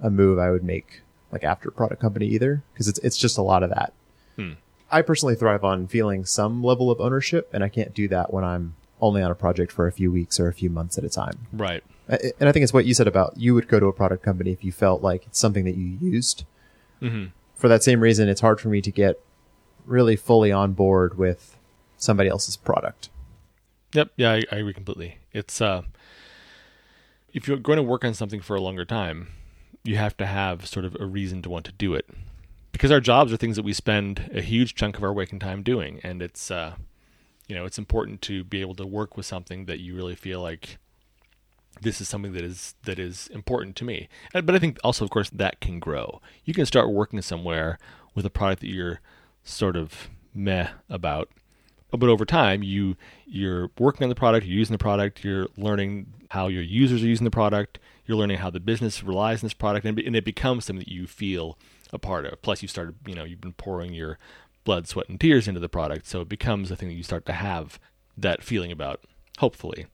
a 0.00 0.08
move 0.08 0.38
I 0.38 0.50
would 0.50 0.64
make 0.64 1.02
like 1.30 1.44
after 1.44 1.68
a 1.68 1.72
product 1.72 2.00
company 2.00 2.26
either, 2.28 2.64
because 2.72 2.88
it's 2.88 2.98
it's 3.00 3.18
just 3.18 3.36
a 3.36 3.42
lot 3.42 3.62
of 3.62 3.68
that. 3.68 3.92
Hmm. 4.36 4.52
I 4.90 5.02
personally 5.02 5.34
thrive 5.34 5.64
on 5.64 5.86
feeling 5.86 6.24
some 6.24 6.64
level 6.64 6.90
of 6.90 6.98
ownership, 6.98 7.50
and 7.52 7.62
I 7.62 7.68
can't 7.68 7.92
do 7.92 8.08
that 8.08 8.32
when 8.32 8.42
I'm 8.42 8.74
only 9.02 9.20
on 9.22 9.30
a 9.30 9.34
project 9.34 9.70
for 9.70 9.86
a 9.86 9.92
few 9.92 10.10
weeks 10.10 10.40
or 10.40 10.48
a 10.48 10.54
few 10.54 10.70
months 10.70 10.96
at 10.96 11.04
a 11.04 11.10
time. 11.10 11.46
Right. 11.52 11.84
And 12.08 12.48
I 12.48 12.52
think 12.52 12.62
it's 12.62 12.72
what 12.72 12.86
you 12.86 12.94
said 12.94 13.06
about 13.06 13.36
you 13.36 13.54
would 13.54 13.68
go 13.68 13.78
to 13.78 13.86
a 13.86 13.92
product 13.92 14.24
company 14.24 14.50
if 14.50 14.64
you 14.64 14.72
felt 14.72 15.02
like 15.02 15.26
it's 15.26 15.38
something 15.38 15.66
that 15.66 15.76
you 15.76 15.98
used. 16.00 16.44
hmm 17.00 17.26
For 17.54 17.68
that 17.68 17.82
same 17.82 18.00
reason, 18.00 18.30
it's 18.30 18.40
hard 18.40 18.60
for 18.62 18.70
me 18.70 18.80
to 18.80 18.90
get 18.90 19.20
really 19.88 20.16
fully 20.16 20.52
on 20.52 20.72
board 20.72 21.18
with 21.18 21.56
somebody 21.96 22.28
else's 22.28 22.56
product. 22.56 23.08
Yep. 23.94 24.10
Yeah, 24.16 24.32
I, 24.32 24.42
I 24.52 24.56
agree 24.56 24.74
completely. 24.74 25.18
It's 25.32 25.60
uh, 25.60 25.82
if 27.32 27.48
you're 27.48 27.56
going 27.56 27.78
to 27.78 27.82
work 27.82 28.04
on 28.04 28.14
something 28.14 28.40
for 28.40 28.54
a 28.54 28.60
longer 28.60 28.84
time, 28.84 29.28
you 29.82 29.96
have 29.96 30.16
to 30.18 30.26
have 30.26 30.66
sort 30.66 30.84
of 30.84 30.96
a 31.00 31.06
reason 31.06 31.40
to 31.42 31.50
want 31.50 31.64
to 31.64 31.72
do 31.72 31.94
it, 31.94 32.06
because 32.72 32.92
our 32.92 33.00
jobs 33.00 33.32
are 33.32 33.38
things 33.38 33.56
that 33.56 33.64
we 33.64 33.72
spend 33.72 34.30
a 34.34 34.42
huge 34.42 34.74
chunk 34.74 34.98
of 34.98 35.04
our 35.04 35.12
waking 35.12 35.38
time 35.38 35.62
doing, 35.62 36.00
and 36.02 36.20
it's 36.20 36.50
uh, 36.50 36.74
you 37.48 37.54
know, 37.54 37.64
it's 37.64 37.78
important 37.78 38.20
to 38.22 38.44
be 38.44 38.60
able 38.60 38.74
to 38.74 38.86
work 38.86 39.16
with 39.16 39.24
something 39.24 39.64
that 39.64 39.80
you 39.80 39.96
really 39.96 40.14
feel 40.14 40.42
like 40.42 40.76
this 41.80 42.00
is 42.00 42.08
something 42.08 42.32
that 42.32 42.44
is 42.44 42.74
that 42.82 42.98
is 42.98 43.28
important 43.28 43.74
to 43.76 43.84
me. 43.84 44.08
But 44.34 44.54
I 44.54 44.58
think 44.58 44.78
also, 44.84 45.04
of 45.04 45.10
course, 45.10 45.30
that 45.30 45.60
can 45.60 45.78
grow. 45.78 46.20
You 46.44 46.52
can 46.52 46.66
start 46.66 46.90
working 46.90 47.22
somewhere 47.22 47.78
with 48.14 48.26
a 48.26 48.30
product 48.30 48.60
that 48.60 48.68
you're 48.68 49.00
sort 49.48 49.76
of 49.76 50.08
meh 50.34 50.68
about, 50.88 51.28
but 51.90 52.08
over 52.08 52.24
time 52.24 52.62
you 52.62 52.96
you're 53.26 53.70
working 53.78 54.04
on 54.04 54.08
the 54.08 54.14
product 54.14 54.46
you're 54.46 54.58
using 54.58 54.74
the 54.74 54.78
product 54.78 55.24
you're 55.24 55.46
learning 55.56 56.06
how 56.30 56.46
your 56.48 56.62
users 56.62 57.02
are 57.02 57.06
using 57.06 57.24
the 57.24 57.30
product 57.30 57.78
you're 58.06 58.16
learning 58.16 58.38
how 58.38 58.50
the 58.50 58.60
business 58.60 59.02
relies 59.02 59.42
on 59.42 59.46
this 59.46 59.54
product 59.54 59.86
and, 59.86 59.98
and 59.98 60.16
it 60.16 60.24
becomes 60.24 60.64
something 60.64 60.84
that 60.84 60.92
you 60.92 61.06
feel 61.06 61.58
a 61.92 61.98
part 61.98 62.26
of. 62.26 62.40
Plus 62.42 62.62
you 62.62 62.68
started 62.68 62.94
you 63.06 63.14
know 63.14 63.24
you've 63.24 63.40
been 63.40 63.54
pouring 63.54 63.94
your 63.94 64.18
blood 64.64 64.86
sweat 64.86 65.08
and 65.08 65.18
tears 65.18 65.48
into 65.48 65.60
the 65.60 65.68
product 65.68 66.06
so 66.06 66.20
it 66.20 66.28
becomes 66.28 66.70
a 66.70 66.76
thing 66.76 66.88
that 66.88 66.94
you 66.94 67.02
start 67.02 67.24
to 67.24 67.32
have 67.32 67.78
that 68.16 68.42
feeling 68.42 68.72
about 68.72 69.00
hopefully. 69.38 69.86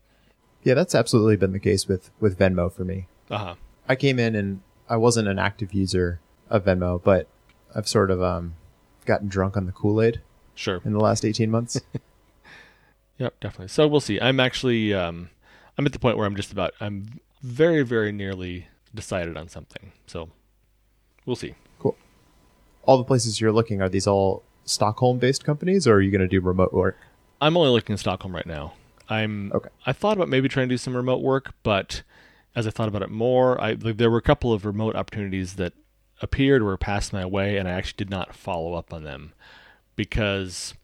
Yeah, 0.65 0.75
that's 0.75 0.95
absolutely 0.95 1.37
been 1.37 1.53
the 1.53 1.61
case 1.61 1.87
with 1.87 2.11
with 2.21 2.39
Venmo 2.39 2.73
for 2.73 2.85
me. 2.85 3.07
uh-huh. 3.31 3.55
I 3.89 3.97
came 3.97 4.19
in 4.19 4.35
and 4.35 4.63
I 4.89 4.97
wasn't 4.97 5.29
an 5.29 5.39
active 5.39 5.73
user 5.73 6.21
of 6.49 6.65
Venmo, 6.65 7.03
but 7.03 7.29
I've 7.75 7.89
sort 7.89 8.11
of 8.11 8.23
um, 8.23 8.55
gotten 9.05 9.29
drunk 9.29 9.57
on 9.57 9.67
the 9.67 9.73
Kool 9.73 10.01
Aid 10.03 10.21
sure 10.55 10.81
in 10.85 10.93
the 10.93 11.01
last 11.01 11.25
18 11.25 11.51
months. 11.51 11.81
Yep, 13.19 13.41
definitely. 13.41 13.69
So 13.69 13.87
we'll 13.87 14.01
see. 14.01 14.21
I'm 14.21 14.41
actually 14.41 14.93
um, 14.93 15.31
I'm 15.79 15.87
at 15.87 15.93
the 15.93 15.99
point 15.99 16.17
where 16.17 16.27
I'm 16.27 16.37
just 16.37 16.53
about 16.53 16.75
I'm 16.81 17.21
very 17.43 17.83
very 17.83 18.13
nearly 18.13 18.67
decided 18.95 19.37
on 19.37 19.49
something. 19.49 19.93
So 20.07 20.31
we'll 21.27 21.37
see. 21.37 21.55
cool. 21.79 21.97
All 22.83 22.99
the 22.99 23.05
places 23.05 23.41
you're 23.41 23.53
looking, 23.53 23.81
are 23.81 23.89
these 23.89 24.07
all 24.07 24.43
Stockholm 24.65 25.19
based 25.19 25.45
companies 25.45 25.87
or 25.87 25.95
are 25.95 26.01
you 26.01 26.11
going 26.11 26.23
to 26.23 26.29
do 26.29 26.41
remote 26.41 26.73
work? 26.73 26.97
I'm 27.41 27.57
only 27.57 27.71
looking 27.71 27.95
in 27.95 27.99
Stockholm 27.99 28.35
right 28.35 28.47
now. 28.47 28.75
I'm 29.09 29.53
Okay. 29.53 29.69
I 29.87 29.93
thought 29.93 30.17
about 30.17 30.29
maybe 30.29 30.49
trying 30.49 30.69
to 30.69 30.73
do 30.73 30.79
some 30.79 30.97
remote 30.97 31.23
work, 31.23 31.53
but 31.63 32.03
as 32.57 32.67
I 32.67 32.71
thought 32.71 32.89
about 32.89 33.03
it 33.03 33.11
more, 33.11 33.61
I 33.61 33.73
like, 33.73 33.97
there 33.99 34.11
were 34.11 34.19
a 34.19 34.23
couple 34.23 34.53
of 34.53 34.65
remote 34.65 34.97
opportunities 34.97 35.55
that 35.55 35.73
appeared 36.21 36.63
or 36.63 36.77
passed 36.77 37.13
my 37.13 37.27
way, 37.27 37.57
and 37.57 37.69
I 37.69 37.73
actually 37.73 37.97
did 37.97 38.11
not 38.11 38.35
follow 38.35 38.75
up 38.75 38.93
on 38.93 39.05
them 39.05 39.33
because 39.97 40.75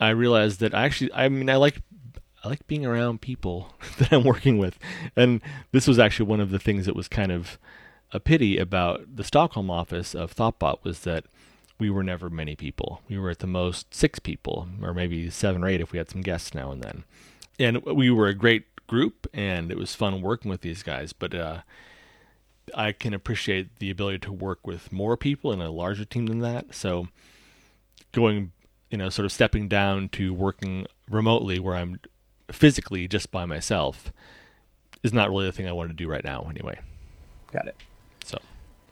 I 0.00 0.10
realized 0.10 0.60
that 0.60 0.74
I 0.74 0.84
actually 0.84 1.12
I 1.12 1.28
mean 1.28 1.50
I 1.50 1.56
like 1.56 1.82
I 2.44 2.48
like 2.48 2.66
being 2.66 2.86
around 2.86 3.20
people 3.20 3.74
that 3.98 4.12
I'm 4.12 4.24
working 4.24 4.58
with, 4.58 4.78
and 5.16 5.40
this 5.72 5.86
was 5.86 5.98
actually 5.98 6.26
one 6.26 6.40
of 6.40 6.50
the 6.50 6.58
things 6.58 6.86
that 6.86 6.96
was 6.96 7.08
kind 7.08 7.32
of 7.32 7.58
a 8.12 8.20
pity 8.20 8.56
about 8.56 9.16
the 9.16 9.24
Stockholm 9.24 9.70
office 9.70 10.14
of 10.14 10.34
Thoughtbot 10.34 10.82
was 10.82 11.00
that 11.00 11.24
we 11.78 11.90
were 11.90 12.02
never 12.02 12.28
many 12.30 12.56
people. 12.56 13.02
We 13.08 13.18
were 13.18 13.30
at 13.30 13.38
the 13.38 13.46
most 13.46 13.94
six 13.94 14.18
people, 14.18 14.68
or 14.82 14.94
maybe 14.94 15.30
seven 15.30 15.62
or 15.62 15.68
eight 15.68 15.80
if 15.80 15.92
we 15.92 15.98
had 15.98 16.10
some 16.10 16.22
guests 16.22 16.54
now 16.54 16.72
and 16.72 16.82
then. 16.82 17.04
And 17.58 17.84
we 17.84 18.10
were 18.10 18.26
a 18.26 18.34
great 18.34 18.64
group, 18.86 19.26
and 19.32 19.70
it 19.70 19.78
was 19.78 19.94
fun 19.94 20.22
working 20.22 20.50
with 20.50 20.62
these 20.62 20.82
guys. 20.82 21.12
But 21.12 21.34
uh, 21.34 21.60
I 22.74 22.92
can 22.92 23.14
appreciate 23.14 23.78
the 23.78 23.90
ability 23.90 24.18
to 24.20 24.32
work 24.32 24.66
with 24.66 24.92
more 24.92 25.16
people 25.16 25.52
in 25.52 25.60
a 25.60 25.70
larger 25.70 26.04
team 26.04 26.26
than 26.26 26.40
that. 26.40 26.74
So 26.74 27.08
going, 28.12 28.52
you 28.90 28.98
know, 28.98 29.08
sort 29.08 29.26
of 29.26 29.32
stepping 29.32 29.68
down 29.68 30.08
to 30.10 30.32
working 30.32 30.86
remotely 31.10 31.58
where 31.58 31.74
I'm 31.74 32.00
physically 32.50 33.06
just 33.08 33.30
by 33.30 33.44
myself 33.44 34.12
is 35.02 35.12
not 35.12 35.30
really 35.30 35.46
the 35.46 35.52
thing 35.52 35.68
I 35.68 35.72
want 35.72 35.90
to 35.90 35.94
do 35.96 36.08
right 36.08 36.24
now, 36.24 36.46
anyway. 36.50 36.78
Got 37.52 37.66
it. 37.68 37.76
So, 38.24 38.38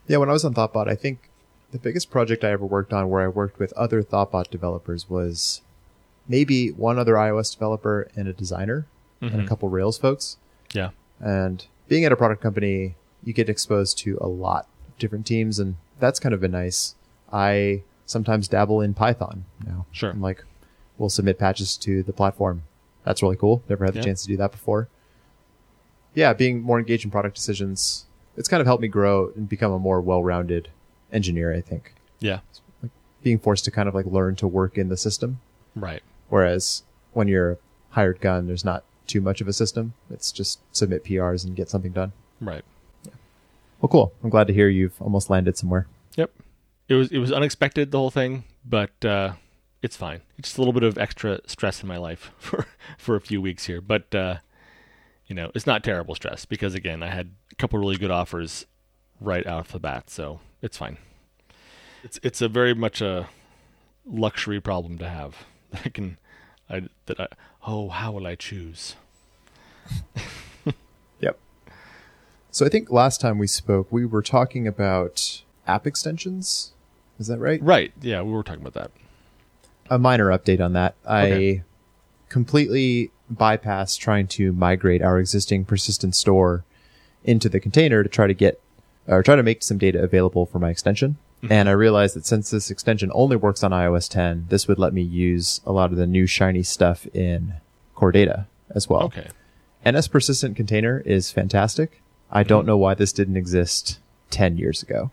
Yeah, 0.07 0.17
when 0.17 0.29
I 0.29 0.33
was 0.33 0.45
on 0.45 0.53
Thoughtbot, 0.53 0.87
I 0.87 0.95
think 0.95 1.29
the 1.71 1.79
biggest 1.79 2.09
project 2.09 2.43
I 2.43 2.51
ever 2.51 2.65
worked 2.65 2.93
on 2.93 3.09
where 3.09 3.21
I 3.23 3.27
worked 3.27 3.59
with 3.59 3.73
other 3.73 4.01
Thoughtbot 4.03 4.49
developers 4.49 5.09
was 5.09 5.61
maybe 6.27 6.69
one 6.71 6.97
other 6.99 7.13
iOS 7.15 7.51
developer 7.53 8.07
and 8.15 8.27
a 8.27 8.33
designer 8.33 8.85
and 9.21 9.33
a 9.33 9.37
Mhm. 9.43 9.47
couple 9.47 9.67
Rails 9.69 9.97
folks. 9.97 10.37
yeah. 10.73 10.89
And 11.19 11.65
being 11.87 12.05
at 12.05 12.11
a 12.11 12.15
product 12.15 12.41
company, 12.41 12.95
you 13.23 13.33
get 13.33 13.49
exposed 13.49 13.97
to 13.99 14.17
a 14.21 14.27
lot 14.27 14.67
of 14.87 14.97
different 14.97 15.25
teams, 15.25 15.59
and 15.59 15.75
that's 15.99 16.19
kind 16.19 16.33
of 16.33 16.41
been 16.41 16.51
nice. 16.51 16.95
I 17.31 17.83
sometimes 18.05 18.47
dabble 18.47 18.81
in 18.81 18.93
Python 18.93 19.45
now. 19.65 19.85
Sure. 19.91 20.11
I'm 20.11 20.21
like, 20.21 20.43
we'll 20.97 21.09
submit 21.09 21.37
patches 21.37 21.75
to 21.77 22.03
the 22.03 22.13
platform. 22.13 22.63
That's 23.03 23.21
really 23.21 23.35
cool. 23.35 23.63
Never 23.69 23.85
had 23.85 23.93
the 23.93 23.99
Yeah. 23.99 24.05
chance 24.05 24.21
to 24.23 24.27
do 24.27 24.37
that 24.37 24.51
before. 24.51 24.87
Yeah, 26.13 26.33
being 26.33 26.61
more 26.61 26.79
engaged 26.79 27.05
in 27.05 27.11
product 27.11 27.35
decisions, 27.35 28.05
it's 28.35 28.47
kind 28.47 28.61
of 28.61 28.67
helped 28.67 28.81
me 28.81 28.87
grow 28.87 29.31
and 29.35 29.47
become 29.47 29.71
a 29.71 29.79
more 29.79 30.01
well-rounded 30.01 30.69
engineer, 31.11 31.53
I 31.53 31.61
think. 31.61 31.93
Yeah. 32.19 32.39
Being 33.23 33.39
forced 33.39 33.65
to 33.65 33.71
kind 33.71 33.87
of 33.89 33.95
like 33.95 34.05
learn 34.05 34.35
to 34.37 34.47
work 34.47 34.77
in 34.77 34.89
the 34.89 34.97
system. 34.97 35.39
Right. 35.75 36.01
Whereas 36.29 36.83
when 37.13 37.27
you're 37.27 37.51
a 37.51 37.57
hired 37.91 38.19
gun, 38.21 38.47
there's 38.47 38.65
not 38.65 38.83
too 39.05 39.21
much 39.21 39.41
of 39.41 39.47
a 39.47 39.53
system. 39.53 39.93
It's 40.09 40.31
just 40.31 40.59
submit 40.75 41.03
PRs 41.03 41.45
and 41.45 41.55
get 41.55 41.69
something 41.69 41.91
done. 41.91 42.13
Right. 42.41 42.63
Well, 43.81 43.89
cool. 43.89 44.13
I'm 44.23 44.29
glad 44.29 44.47
to 44.47 44.53
hear 44.53 44.69
you've 44.69 44.99
almost 45.01 45.29
landed 45.29 45.57
somewhere. 45.57 45.87
Yep. 46.15 46.31
It 46.87 46.95
was 46.95 47.11
it 47.11 47.19
was 47.19 47.31
unexpected 47.31 47.91
the 47.91 47.97
whole 47.97 48.11
thing, 48.11 48.43
but 48.65 49.05
uh, 49.05 49.33
it's 49.81 49.95
fine. 49.95 50.21
It's 50.37 50.49
just 50.49 50.57
a 50.57 50.61
little 50.61 50.73
bit 50.73 50.83
of 50.83 50.97
extra 50.97 51.39
stress 51.45 51.81
in 51.81 51.87
my 51.87 51.97
life 51.97 52.31
for 52.37 52.65
for 52.97 53.15
a 53.15 53.21
few 53.21 53.41
weeks 53.41 53.65
here, 53.65 53.81
but 53.81 54.13
uh, 54.15 54.37
you 55.27 55.35
know 55.35 55.51
it's 55.53 55.67
not 55.67 55.83
terrible 55.83 56.15
stress 56.15 56.45
because 56.45 56.73
again 56.75 57.03
I 57.03 57.07
had 57.07 57.31
a 57.51 57.55
couple 57.55 57.77
really 57.79 57.97
good 57.97 58.11
offers 58.11 58.65
right 59.19 59.45
out 59.45 59.67
of 59.67 59.71
the 59.71 59.79
bat, 59.79 60.09
so 60.09 60.39
it's 60.61 60.77
fine. 60.77 60.97
It's 62.03 62.19
it's 62.23 62.41
a 62.41 62.47
very 62.47 62.73
much 62.73 63.01
a 63.01 63.29
luxury 64.05 64.61
problem 64.61 64.97
to 64.99 65.09
have. 65.09 65.35
that 65.71 65.81
I 65.85 65.89
can 65.89 66.17
I 66.69 66.83
that 67.05 67.19
I 67.19 67.27
oh 67.65 67.89
how 67.89 68.11
will 68.13 68.25
I 68.25 68.35
choose? 68.35 68.95
So 72.57 72.65
I 72.65 72.69
think 72.69 72.89
last 72.89 73.21
time 73.21 73.37
we 73.37 73.45
spoke, 73.45 73.85
we 73.91 74.03
were 74.03 74.23
talking 74.23 74.67
about 74.67 75.43
app 75.67 75.85
extensions. 75.85 76.71
Is 77.19 77.27
that 77.27 77.37
right? 77.37 77.61
Right. 77.61 77.93
Yeah, 78.01 78.23
we 78.23 78.31
were 78.31 78.41
talking 78.41 78.65
about 78.65 78.73
that. 78.73 78.89
A 79.91 79.99
minor 79.99 80.35
update 80.35 80.59
on 80.59 80.73
that. 80.73 80.95
Okay. 81.05 81.59
I 81.59 81.63
completely 82.29 83.11
bypassed 83.31 83.99
trying 83.99 84.25
to 84.29 84.53
migrate 84.53 85.03
our 85.03 85.19
existing 85.19 85.65
persistent 85.65 86.15
store 86.15 86.63
into 87.23 87.47
the 87.47 87.59
container 87.59 88.01
to 88.01 88.09
try 88.09 88.25
to 88.25 88.33
get 88.33 88.59
or 89.05 89.21
try 89.21 89.35
to 89.35 89.43
make 89.43 89.61
some 89.61 89.77
data 89.77 90.01
available 90.01 90.47
for 90.47 90.57
my 90.57 90.71
extension. 90.71 91.17
Mm-hmm. 91.43 91.53
And 91.53 91.69
I 91.69 91.73
realized 91.73 92.15
that 92.15 92.25
since 92.25 92.49
this 92.49 92.71
extension 92.71 93.11
only 93.13 93.35
works 93.35 93.61
on 93.61 93.69
iOS 93.69 94.09
10, 94.09 94.47
this 94.49 94.67
would 94.67 94.79
let 94.79 94.93
me 94.93 95.03
use 95.03 95.61
a 95.63 95.71
lot 95.71 95.91
of 95.91 95.97
the 95.97 96.07
new 96.07 96.25
shiny 96.25 96.63
stuff 96.63 97.05
in 97.13 97.53
Core 97.93 98.11
Data 98.11 98.47
as 98.71 98.89
well. 98.89 99.03
Okay. 99.03 99.27
NS 99.85 100.07
persistent 100.07 100.55
container 100.55 101.03
is 101.05 101.29
fantastic. 101.31 102.01
I 102.31 102.43
don't 102.43 102.61
hmm. 102.61 102.67
know 102.67 102.77
why 102.77 102.93
this 102.93 103.13
didn't 103.13 103.37
exist 103.37 103.99
10 104.31 104.57
years 104.57 104.83
ago. 104.83 105.11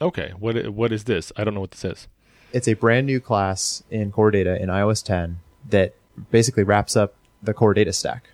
Okay. 0.00 0.32
What 0.38 0.68
what 0.70 0.92
is 0.92 1.04
this? 1.04 1.32
I 1.36 1.44
don't 1.44 1.54
know 1.54 1.60
what 1.60 1.70
this 1.70 1.84
is. 1.84 2.08
It's 2.52 2.68
a 2.68 2.74
brand 2.74 3.06
new 3.06 3.20
class 3.20 3.82
in 3.90 4.12
Core 4.12 4.30
Data 4.30 4.60
in 4.60 4.68
iOS 4.68 5.04
10 5.04 5.40
that 5.70 5.94
basically 6.30 6.62
wraps 6.62 6.96
up 6.96 7.14
the 7.42 7.54
Core 7.54 7.74
Data 7.74 7.92
stack. 7.92 8.28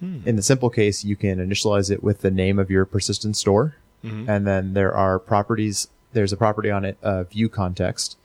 Hmm. 0.00 0.20
In 0.26 0.36
the 0.36 0.42
simple 0.42 0.70
case, 0.70 1.04
you 1.04 1.16
can 1.16 1.38
initialize 1.38 1.90
it 1.90 2.02
with 2.02 2.20
the 2.20 2.30
name 2.30 2.58
of 2.58 2.70
your 2.70 2.84
persistent 2.84 3.36
store, 3.36 3.76
mm-hmm. 4.04 4.28
and 4.28 4.46
then 4.46 4.74
there 4.74 4.94
are 4.94 5.18
properties. 5.18 5.88
There's 6.12 6.32
a 6.32 6.36
property 6.36 6.70
on 6.70 6.84
it, 6.84 6.98
uh, 7.02 7.24
view 7.24 7.48
context, 7.48 8.16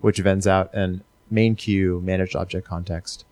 which 0.00 0.18
vends 0.18 0.46
out 0.46 0.72
an 0.72 1.02
main 1.30 1.54
queue 1.54 2.00
managed 2.02 2.34
object 2.34 2.66
context. 2.66 3.24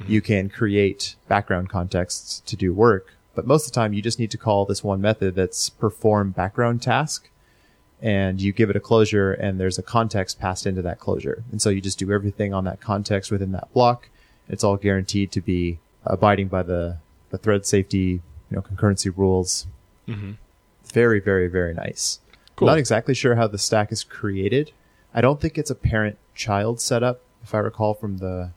Mm-hmm. 0.00 0.12
You 0.12 0.20
can 0.22 0.48
create 0.48 1.16
background 1.28 1.68
contexts 1.68 2.40
to 2.46 2.56
do 2.56 2.72
work, 2.72 3.14
but 3.34 3.46
most 3.46 3.66
of 3.66 3.72
the 3.72 3.74
time 3.74 3.92
you 3.92 4.02
just 4.02 4.18
need 4.18 4.30
to 4.30 4.38
call 4.38 4.64
this 4.64 4.84
one 4.84 5.00
method 5.00 5.34
that's 5.34 5.68
perform 5.68 6.30
background 6.30 6.82
task 6.82 7.28
and 8.00 8.40
you 8.40 8.52
give 8.52 8.70
it 8.70 8.76
a 8.76 8.80
closure 8.80 9.32
and 9.32 9.58
there's 9.58 9.78
a 9.78 9.82
context 9.82 10.38
passed 10.38 10.66
into 10.66 10.82
that 10.82 10.98
closure. 10.98 11.42
And 11.50 11.60
so 11.62 11.70
you 11.70 11.80
just 11.80 11.98
do 11.98 12.12
everything 12.12 12.52
on 12.52 12.64
that 12.64 12.80
context 12.80 13.30
within 13.30 13.52
that 13.52 13.72
block. 13.72 14.08
It's 14.48 14.62
all 14.62 14.76
guaranteed 14.76 15.32
to 15.32 15.40
be 15.40 15.78
abiding 16.04 16.48
by 16.48 16.62
the, 16.62 16.98
the 17.30 17.38
thread 17.38 17.64
safety, 17.64 18.20
you 18.50 18.56
know, 18.56 18.60
concurrency 18.60 19.12
rules. 19.16 19.66
Mm-hmm. 20.06 20.32
Very, 20.84 21.18
very, 21.18 21.48
very 21.48 21.72
nice. 21.72 22.20
Cool. 22.56 22.66
Not 22.66 22.78
exactly 22.78 23.14
sure 23.14 23.36
how 23.36 23.46
the 23.46 23.58
stack 23.58 23.90
is 23.90 24.04
created. 24.04 24.72
I 25.14 25.20
don't 25.20 25.40
think 25.40 25.56
it's 25.56 25.70
a 25.70 25.74
parent 25.74 26.18
child 26.34 26.80
setup, 26.80 27.22
if 27.42 27.54
I 27.54 27.58
recall 27.58 27.94
from 27.94 28.18
the 28.18 28.50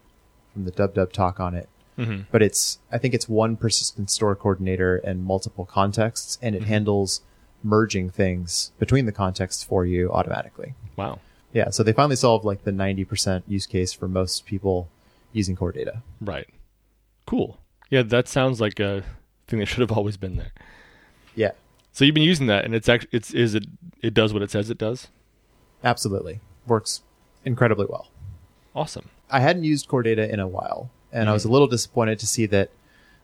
from 0.54 0.66
the 0.66 0.72
dub 0.72 0.94
dub 0.94 1.14
talk 1.14 1.40
on 1.40 1.56
it. 1.56 1.70
Mm-hmm. 1.98 2.22
But 2.32 2.42
it's 2.42 2.80
I 2.92 2.98
think 2.98 3.14
it's 3.14 3.28
one 3.28 3.56
persistent 3.58 4.10
store 4.10 4.36
coordinator 4.36 4.98
and 4.98 5.24
multiple 5.24 5.66
contexts, 5.66 6.38
and 6.42 6.56
it 6.56 6.64
handles 6.64 7.22
merging 7.64 8.10
things 8.10 8.72
between 8.80 9.06
the 9.06 9.12
contexts 9.12 9.64
for 9.64 9.86
you 9.86 10.12
automatically. 10.12 10.74
Wow. 10.96 11.20
Yeah, 11.54 11.70
so 11.72 11.82
they 11.82 11.94
finally 11.94 12.16
solved 12.16 12.46
like 12.46 12.64
the 12.66 12.72
ninety 12.72 13.04
percent 13.04 13.46
use 13.48 13.66
case 13.66 13.94
for 13.94 14.08
most 14.08 14.46
people 14.46 14.90
using 15.34 15.56
core 15.56 15.72
data. 15.72 16.04
Right. 16.22 16.48
Cool. 17.26 17.58
Yeah, 17.90 18.04
that 18.04 18.28
sounds 18.28 18.62
like 18.62 18.80
a 18.80 19.04
thing 19.48 19.60
that 19.60 19.66
should 19.66 19.80
have 19.80 19.92
always 19.92 20.18
been 20.18 20.36
there. 20.38 20.52
Yeah, 21.36 21.52
So 21.94 22.04
you've 22.06 22.16
been 22.16 22.24
using 22.24 22.48
that, 22.48 22.66
and 22.66 22.76
it's 22.76 22.90
actually 22.90 23.10
it's 23.14 23.32
is 23.34 23.56
it 23.56 23.66
it 24.02 24.14
does 24.14 24.34
what 24.34 24.42
it 24.44 24.52
says 24.52 24.70
it 24.70 24.78
does. 24.78 25.08
absolutely 25.84 26.42
works 26.68 27.02
incredibly 27.46 27.86
well. 27.90 28.12
Awesome. 28.76 29.10
I 29.32 29.40
hadn't 29.40 29.64
used 29.64 29.88
core 29.88 30.04
data 30.04 30.32
in 30.32 30.40
a 30.40 30.48
while, 30.48 30.90
and 31.12 31.30
I 31.30 31.34
was 31.34 31.44
a 31.44 31.48
mm-hmm. 31.48 31.54
little 31.54 31.68
disappointed 31.68 32.20
to 32.20 32.28
see 32.28 32.46
that 32.48 32.70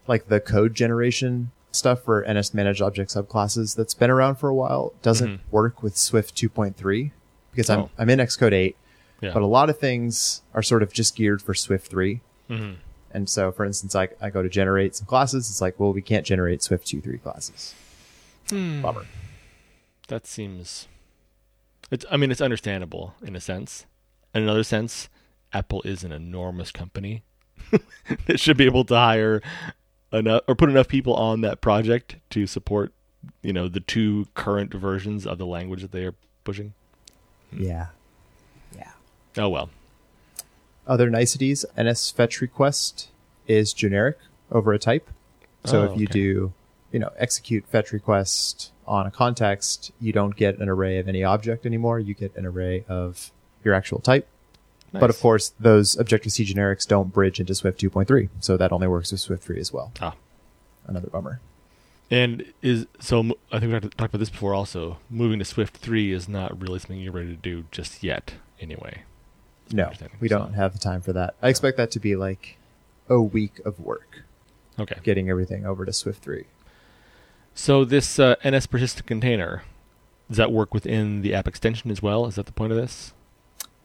like 0.07 0.27
the 0.27 0.39
code 0.39 0.73
generation 0.73 1.51
stuff 1.71 2.03
for 2.03 2.25
NS 2.31 2.53
managed 2.53 2.81
object 2.81 3.11
subclasses 3.11 3.75
that's 3.75 3.93
been 3.93 4.11
around 4.11 4.35
for 4.35 4.49
a 4.49 4.55
while 4.55 4.93
doesn't 5.01 5.29
mm-hmm. 5.29 5.51
work 5.51 5.81
with 5.81 5.97
Swift 5.97 6.35
2.3 6.35 7.11
because 7.51 7.69
I'm 7.69 7.79
Oh. 7.79 7.89
I'm 7.97 8.09
in 8.09 8.19
Xcode 8.19 8.53
8, 8.53 8.75
Yeah. 9.21 9.33
but 9.33 9.41
a 9.41 9.47
lot 9.47 9.69
of 9.69 9.79
things 9.79 10.41
are 10.53 10.61
sort 10.61 10.83
of 10.83 10.93
just 10.93 11.15
geared 11.15 11.41
for 11.41 11.53
Swift 11.53 11.87
3. 11.87 12.21
Mhm. 12.49 12.75
And 13.11 13.29
so, 13.29 13.51
for 13.51 13.63
instance, 13.63 13.95
I, 13.95 14.09
I 14.19 14.29
go 14.29 14.41
to 14.41 14.49
generate 14.49 14.95
some 14.95 15.05
classes. 15.05 15.49
It's 15.49 15.61
like, 15.61 15.79
well, 15.79 15.93
we 15.93 16.01
can't 16.01 16.25
generate 16.25 16.63
Swift 16.63 16.87
2 16.87 17.01
3 17.01 17.17
classes. 17.19 17.75
Hmm. 18.49 18.81
Bummer. 18.81 19.05
That 20.07 20.27
seems. 20.27 20.87
It's. 21.91 22.05
I 22.11 22.17
mean, 22.17 22.31
it's 22.31 22.41
understandable 22.41 23.15
in 23.23 23.35
a 23.35 23.39
sense. 23.39 23.85
In 24.33 24.43
another 24.43 24.63
sense, 24.63 25.09
Apple 25.53 25.81
is 25.83 26.03
an 26.03 26.11
enormous 26.11 26.71
company 26.71 27.23
that 28.27 28.39
should 28.39 28.57
be 28.57 28.65
able 28.65 28.83
to 28.85 28.95
hire 28.95 29.41
enough 30.11 30.41
or 30.47 30.55
put 30.55 30.69
enough 30.69 30.87
people 30.87 31.13
on 31.15 31.41
that 31.41 31.61
project 31.61 32.17
to 32.31 32.45
support, 32.45 32.93
you 33.41 33.53
know, 33.53 33.67
the 33.67 33.79
two 33.79 34.27
current 34.35 34.73
versions 34.73 35.25
of 35.25 35.37
the 35.37 35.45
language 35.45 35.81
that 35.81 35.91
they 35.91 36.05
are 36.05 36.15
pushing. 36.43 36.73
Hmm. 37.51 37.63
Yeah. 37.63 37.87
Yeah. 38.75 38.91
Oh 39.37 39.49
well. 39.49 39.69
Other 40.85 41.09
niceties 41.09 41.65
NS 41.79 42.11
fetch 42.11 42.41
request 42.41 43.09
is 43.47 43.73
generic 43.73 44.17
over 44.51 44.73
a 44.73 44.79
type. 44.79 45.09
So 45.65 45.81
Oh, 45.81 45.83
if 45.93 45.99
you 45.99 46.05
okay. 46.05 46.13
do, 46.13 46.53
you 46.91 46.99
know, 46.99 47.09
execute 47.17 47.65
fetch 47.67 47.91
request 47.93 48.71
on 48.85 49.07
a 49.07 49.11
context, 49.11 49.91
you 50.01 50.11
don't 50.11 50.35
get 50.35 50.57
an 50.59 50.67
array 50.67 50.97
of 50.99 51.07
any 51.07 51.23
object 51.23 51.65
anymore. 51.65 51.99
You 51.99 52.13
get 52.13 52.35
an 52.35 52.45
array 52.45 52.83
of 52.89 53.31
your 53.63 53.73
actual 53.73 53.99
type. 53.99 54.27
But 54.99 55.09
of 55.09 55.19
course, 55.19 55.53
those 55.59 55.97
Objective 55.97 56.31
C 56.31 56.45
generics 56.45 56.87
don't 56.87 57.11
bridge 57.11 57.39
into 57.39 57.55
Swift 57.55 57.79
2.3. 57.81 58.29
So 58.39 58.57
that 58.57 58.71
only 58.71 58.87
works 58.87 59.11
with 59.11 59.21
Swift 59.21 59.43
3 59.43 59.59
as 59.59 59.73
well. 59.73 59.91
Ah. 59.99 60.15
Another 60.85 61.07
bummer. 61.09 61.39
And 62.11 62.53
is 62.61 62.85
so 62.99 63.37
I 63.51 63.59
think 63.59 63.73
we 63.73 63.79
talked 63.79 64.13
about 64.13 64.19
this 64.19 64.29
before. 64.29 64.53
Also, 64.53 64.97
moving 65.09 65.39
to 65.39 65.45
Swift 65.45 65.77
three 65.77 66.11
is 66.11 66.29
not 66.29 66.59
really 66.61 66.77
something 66.77 66.99
you're 66.99 67.11
ready 67.13 67.29
to 67.29 67.35
do 67.35 67.63
just 67.71 68.03
yet. 68.03 68.35
Anyway. 68.59 69.01
No, 69.71 69.91
we 70.19 70.27
don't 70.27 70.53
have 70.53 70.73
the 70.73 70.79
time 70.79 71.01
for 71.01 71.13
that. 71.13 71.33
I 71.41 71.49
expect 71.49 71.77
that 71.77 71.89
to 71.91 71.99
be 71.99 72.15
like 72.15 72.57
a 73.09 73.19
week 73.19 73.59
of 73.65 73.79
work 73.79 74.23
Okay. 74.77 74.97
getting 75.01 75.29
everything 75.29 75.65
over 75.65 75.85
to 75.85 75.93
Swift 75.93 76.21
3. 76.23 76.45
So 77.55 77.83
this 77.85 78.19
uh, 78.19 78.35
NS 78.45 78.67
persistent 78.67 79.07
container 79.07 79.63
does 80.29 80.37
that 80.37 80.51
work 80.51 80.73
within 80.73 81.21
the 81.21 81.33
app 81.33 81.47
extension 81.47 81.89
as 81.91 82.01
well? 82.01 82.25
Is 82.25 82.35
that 82.35 82.45
the 82.45 82.51
point 82.51 82.71
of 82.71 82.77
this? 82.77 83.13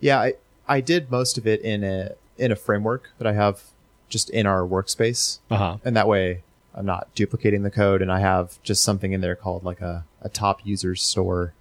Yeah, 0.00 0.20
I, 0.20 0.34
I 0.68 0.81
did 0.81 1.11
most 1.11 1.38
of 1.38 1.46
it 1.46 1.61
in 1.62 1.83
a 1.85 2.12
in 2.37 2.52
a 2.52 2.57
framework 2.57 3.11
that 3.18 3.26
I 3.26 3.33
have 3.33 3.62
just 4.09 4.31
in 4.31 4.46
our 4.46 4.61
workspace. 4.61 5.38
Uh 5.50 5.57
huh. 5.57 5.76
And 5.85 5.96
that 5.96 6.09
way 6.09 6.42
I'm 6.74 6.87
not 6.87 7.09
duplicating 7.14 7.62
the 7.62 7.70
code 7.70 8.02
and 8.02 8.12
I 8.12 8.20
have 8.20 8.62
just 8.62 8.83
something 8.83 9.12
in 9.12 9.20
there 9.20 9.35
called 9.37 9.64
like 9.64 9.81
a, 9.81 10.04
a 10.22 10.28
top 10.28 10.64
users 10.64 11.02
store 11.02 11.52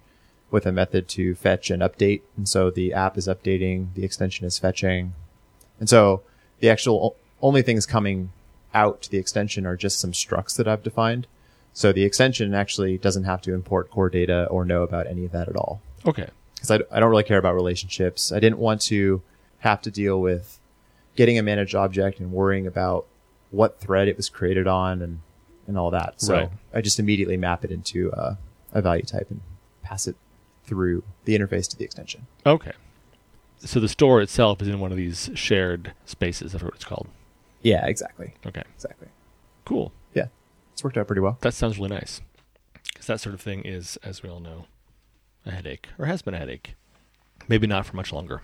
with 0.50 0.64
a 0.64 0.72
method 0.72 1.08
to 1.08 1.34
fetch 1.34 1.70
and 1.70 1.82
update. 1.82 2.22
And 2.36 2.48
so 2.48 2.70
the 2.70 2.92
app 2.92 3.18
is 3.18 3.26
updating, 3.26 3.88
the 3.94 4.04
extension 4.04 4.46
is 4.46 4.58
fetching. 4.58 5.14
And 5.80 5.88
so 5.88 6.22
the 6.60 6.70
actual 6.70 6.96
o- 6.96 7.16
only 7.42 7.62
things 7.62 7.84
coming 7.84 8.30
out 8.72 9.02
to 9.02 9.10
the 9.10 9.18
extension 9.18 9.66
are 9.66 9.76
just 9.76 9.98
some 10.00 10.12
structs 10.12 10.56
that 10.56 10.68
I've 10.68 10.82
defined. 10.82 11.26
So 11.74 11.92
the 11.92 12.04
extension 12.04 12.54
actually 12.54 12.96
doesn't 12.98 13.24
have 13.24 13.42
to 13.42 13.52
import 13.54 13.90
core 13.90 14.08
data 14.10 14.46
or 14.50 14.64
know 14.64 14.82
about 14.82 15.06
any 15.06 15.24
of 15.24 15.32
that 15.32 15.48
at 15.48 15.56
all 15.56 15.80
Okay. 16.06 16.28
Because 16.58 16.70
I, 16.70 16.80
I 16.96 17.00
don't 17.00 17.10
really 17.10 17.22
care 17.24 17.38
about 17.38 17.54
relationships. 17.54 18.32
I 18.32 18.40
didn't 18.40 18.58
want 18.58 18.80
to 18.82 19.22
have 19.60 19.80
to 19.82 19.90
deal 19.90 20.20
with 20.20 20.58
getting 21.16 21.38
a 21.38 21.42
managed 21.42 21.74
object 21.74 22.20
and 22.20 22.30
worrying 22.32 22.66
about 22.66 23.06
what 23.50 23.80
thread 23.80 24.08
it 24.08 24.16
was 24.16 24.28
created 24.28 24.66
on 24.66 25.00
and, 25.02 25.20
and 25.66 25.78
all 25.78 25.90
that. 25.90 26.20
So 26.20 26.34
Right. 26.34 26.50
I 26.74 26.80
just 26.80 26.98
immediately 26.98 27.36
map 27.36 27.64
it 27.64 27.70
into 27.70 28.12
uh, 28.12 28.36
a 28.72 28.82
value 28.82 29.02
type 29.04 29.30
and 29.30 29.40
pass 29.82 30.06
it 30.06 30.16
through 30.64 31.02
the 31.24 31.36
interface 31.38 31.68
to 31.70 31.76
the 31.76 31.84
extension. 31.84 32.26
Okay. 32.44 32.72
So 33.60 33.80
the 33.80 33.88
store 33.88 34.20
itself 34.20 34.62
is 34.62 34.68
in 34.68 34.78
one 34.78 34.90
of 34.92 34.96
these 34.96 35.30
shared 35.34 35.92
spaces. 36.04 36.54
I 36.54 36.58
forget 36.58 36.66
what 36.72 36.74
it's 36.76 36.84
called. 36.84 37.08
Yeah, 37.62 37.86
exactly. 37.86 38.34
Okay. 38.46 38.62
Exactly. 38.74 39.08
Cool. 39.64 39.92
Yeah. 40.14 40.26
It's 40.72 40.84
worked 40.84 40.96
out 40.96 41.06
pretty 41.08 41.20
well. 41.22 41.38
That 41.40 41.54
sounds 41.54 41.76
really 41.78 41.90
nice. 41.90 42.20
Because 42.84 43.06
that 43.06 43.20
sort 43.20 43.34
of 43.34 43.40
thing 43.40 43.62
is, 43.64 43.98
as 44.04 44.22
we 44.22 44.28
all 44.28 44.38
know, 44.40 44.66
a 45.48 45.52
headache 45.52 45.88
or 45.98 46.06
has 46.06 46.22
been 46.22 46.34
a 46.34 46.38
headache. 46.38 46.74
Maybe 47.48 47.66
not 47.66 47.86
for 47.86 47.96
much 47.96 48.12
longer. 48.12 48.42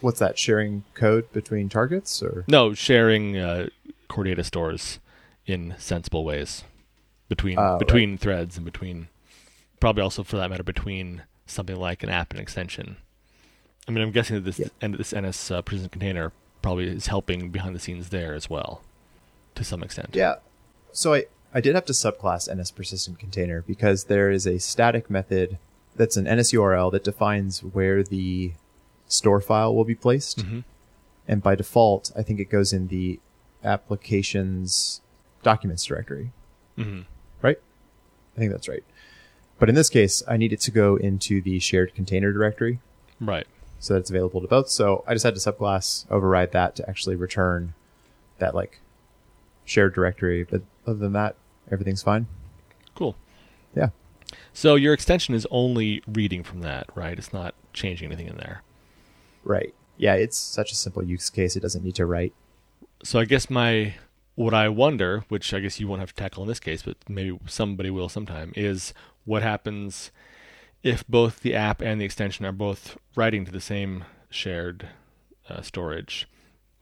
What's 0.00 0.20
that? 0.20 0.38
Sharing 0.38 0.84
code 0.94 1.32
between 1.32 1.68
targets 1.68 2.22
or? 2.22 2.44
No, 2.46 2.74
sharing 2.74 3.36
uh, 3.36 3.68
core 4.08 4.24
data 4.24 4.44
stores 4.44 5.00
in 5.46 5.74
sensible 5.78 6.24
ways 6.24 6.64
between 7.28 7.56
right. 7.56 7.78
between 7.78 8.18
threads 8.18 8.56
and 8.56 8.64
between 8.64 9.08
probably 9.80 10.02
also 10.02 10.22
for 10.22 10.36
that 10.36 10.50
matter 10.50 10.62
between 10.62 11.22
something 11.46 11.76
like 11.76 12.02
an 12.02 12.08
app 12.08 12.30
and 12.30 12.40
extension. 12.40 12.96
I 13.86 13.90
mean, 13.90 14.02
I'm 14.02 14.10
guessing 14.12 14.36
that 14.36 14.44
this 14.44 14.58
Yeah. 14.58 14.68
and 14.80 14.94
this 14.94 15.14
NS 15.14 15.50
uh, 15.50 15.62
prison 15.62 15.88
container 15.88 16.32
probably 16.62 16.86
is 16.88 17.06
helping 17.06 17.50
behind 17.50 17.74
the 17.74 17.80
scenes 17.80 18.10
there 18.10 18.34
as 18.34 18.50
well, 18.50 18.82
to 19.54 19.64
some 19.64 19.82
extent. 19.82 20.10
Yeah. 20.12 20.36
So 20.92 21.14
I, 21.14 21.24
I 21.54 21.60
did 21.60 21.74
have 21.74 21.86
to 21.86 21.92
subclass 21.92 22.54
NS 22.54 22.70
persistent 22.72 23.18
container 23.18 23.62
because 23.62 24.04
there 24.04 24.30
is 24.30 24.46
a 24.46 24.58
static 24.58 25.08
method 25.08 25.58
that's 25.98 26.16
an 26.16 26.24
NSURL 26.26 26.90
that 26.92 27.04
defines 27.04 27.62
where 27.62 28.02
the 28.02 28.52
store 29.06 29.40
file 29.40 29.74
will 29.74 29.84
be 29.84 29.94
placed. 29.94 30.38
Mhm. 30.38 30.64
And 31.26 31.42
by 31.42 31.54
default, 31.54 32.10
I 32.16 32.22
think 32.22 32.40
it 32.40 32.48
goes 32.50 32.72
in 32.72 32.88
the 32.88 33.20
applications 33.64 35.00
documents 35.42 35.84
directory, 35.84 36.32
hmm 36.76 37.00
right? 37.42 37.58
I 38.36 38.38
think 38.38 38.52
that's 38.52 38.68
right. 38.68 38.84
But 39.58 39.68
in 39.68 39.74
this 39.74 39.88
case, 39.88 40.22
I 40.28 40.36
need 40.36 40.52
it 40.52 40.60
to 40.62 40.70
go 40.70 40.96
into 40.96 41.40
the 41.40 41.58
shared 41.58 41.94
container 41.94 42.32
directory 42.32 42.80
Right. 43.20 43.46
so 43.80 43.94
that 43.94 44.00
it's 44.00 44.10
available 44.10 44.40
to 44.40 44.46
both. 44.48 44.68
So 44.68 45.02
I 45.06 45.14
just 45.14 45.24
had 45.24 45.34
to 45.34 45.40
subclass 45.40 46.06
override 46.10 46.52
that 46.52 46.76
to 46.76 46.88
actually 46.88 47.16
return 47.16 47.74
that 48.38 48.54
like 48.54 48.80
shared 49.64 49.94
directory. 49.94 50.44
But 50.44 50.62
other 50.86 50.98
than 50.98 51.12
that, 51.14 51.34
everything's 51.70 52.02
fine. 52.02 52.26
Cool. 52.94 53.16
Yeah. 53.74 53.90
So 54.52 54.74
your 54.74 54.92
extension 54.92 55.34
is 55.34 55.46
only 55.50 56.02
reading 56.06 56.42
from 56.42 56.60
that, 56.60 56.88
right? 56.94 57.18
It's 57.18 57.32
not 57.32 57.54
changing 57.72 58.06
anything 58.08 58.28
in 58.28 58.36
there. 58.36 58.62
Right. 59.44 59.74
Yeah, 59.96 60.14
it's 60.14 60.36
such 60.36 60.72
a 60.72 60.74
simple 60.74 61.02
use 61.02 61.30
case. 61.30 61.56
It 61.56 61.60
doesn't 61.60 61.84
need 61.84 61.94
to 61.96 62.06
write. 62.06 62.34
So 63.02 63.18
I 63.18 63.24
guess 63.24 63.48
my 63.48 63.94
what 64.34 64.54
I 64.54 64.68
wonder, 64.68 65.24
which 65.28 65.52
I 65.52 65.58
guess 65.60 65.80
you 65.80 65.88
won't 65.88 66.00
have 66.00 66.14
to 66.14 66.22
tackle 66.22 66.44
in 66.44 66.48
this 66.48 66.60
case, 66.60 66.82
but 66.82 66.96
maybe 67.08 67.38
somebody 67.46 67.90
will 67.90 68.08
sometime, 68.08 68.52
is 68.54 68.94
what 69.24 69.42
happens 69.42 70.12
if 70.84 71.04
both 71.08 71.40
the 71.40 71.56
app 71.56 71.80
and 71.80 72.00
the 72.00 72.04
extension 72.04 72.46
are 72.46 72.52
both 72.52 72.96
writing 73.16 73.44
to 73.44 73.50
the 73.50 73.60
same 73.60 74.04
shared 74.30 74.88
uh, 75.48 75.60
storage. 75.62 76.28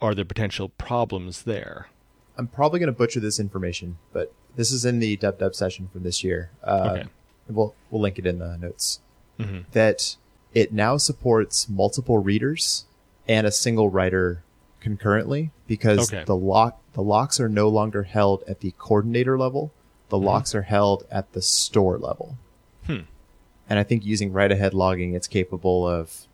Are 0.02 0.14
there 0.14 0.26
potential 0.26 0.68
problems 0.68 1.44
there? 1.44 1.88
I'm 2.36 2.46
probably 2.46 2.78
going 2.78 2.92
to 2.92 2.98
butcher 2.98 3.20
this 3.20 3.40
information, 3.40 3.96
but 4.12 4.34
this 4.54 4.70
is 4.70 4.84
in 4.84 4.98
the 4.98 5.16
dub 5.16 5.38
dub 5.38 5.54
session 5.54 5.88
from 5.90 6.02
this 6.02 6.22
year. 6.22 6.50
Uh, 6.62 6.90
Okay. 6.92 7.08
We'll 7.48 7.74
we'll 7.90 8.00
link 8.02 8.18
it 8.18 8.26
in 8.26 8.38
the 8.38 8.56
notes. 8.56 9.00
hmm 9.38 9.60
That 9.72 10.16
it 10.54 10.72
now 10.72 10.96
supports 10.96 11.68
multiple 11.68 12.18
readers 12.18 12.86
and 13.28 13.46
a 13.46 13.52
single 13.52 13.88
writer 13.90 14.42
concurrently 14.80 15.50
because 15.66 16.12
Okay. 16.12 16.24
the 16.24 16.36
lock 16.36 16.80
the 16.94 17.02
locks 17.02 17.38
are 17.40 17.48
no 17.48 17.68
longer 17.68 18.04
held 18.04 18.42
at 18.48 18.60
the 18.60 18.72
coordinator 18.78 19.36
level. 19.38 19.72
The 20.08 20.18
locks 20.18 20.54
are 20.54 20.62
held 20.62 21.04
at 21.10 21.32
the 21.32 21.42
store 21.42 21.98
level. 21.98 22.38
Hmm. 22.86 23.00
And 23.68 23.78
I 23.78 23.82
think 23.82 24.04
using 24.04 24.32
write 24.32 24.52
ahead 24.52 24.72
logging, 24.72 25.14
it's 25.14 25.26
capable 25.26 25.86
of 25.86 26.26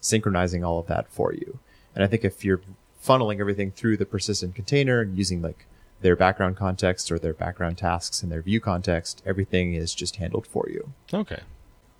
synchronizing 0.00 0.62
all 0.64 0.78
of 0.78 0.86
that 0.86 1.08
for 1.08 1.32
you. 1.34 1.58
And 1.94 2.04
I 2.04 2.06
think 2.06 2.24
if 2.24 2.44
you're 2.44 2.60
funneling 3.04 3.40
everything 3.40 3.72
through 3.72 3.96
the 3.96 4.06
persistent 4.06 4.54
container 4.54 5.00
and 5.00 5.18
using 5.18 5.42
like 5.42 5.66
their 6.00 6.16
background 6.16 6.56
context 6.56 7.10
or 7.10 7.18
their 7.18 7.32
background 7.32 7.78
tasks 7.78 8.22
and 8.22 8.30
their 8.30 8.42
view 8.42 8.60
context, 8.60 9.22
everything 9.24 9.74
is 9.74 9.94
just 9.94 10.16
handled 10.16 10.46
for 10.46 10.66
you. 10.68 10.92
Okay. 11.12 11.40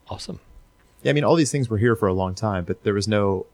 Awesome. 0.08 0.40
Yeah, 1.02 1.10
I 1.10 1.12
mean, 1.12 1.24
all 1.24 1.34
these 1.34 1.52
things 1.52 1.68
were 1.68 1.78
here 1.78 1.96
for 1.96 2.08
a 2.08 2.14
long 2.14 2.34
time, 2.34 2.64
but 2.64 2.82
there 2.84 2.94
was 2.94 3.08
no 3.08 3.46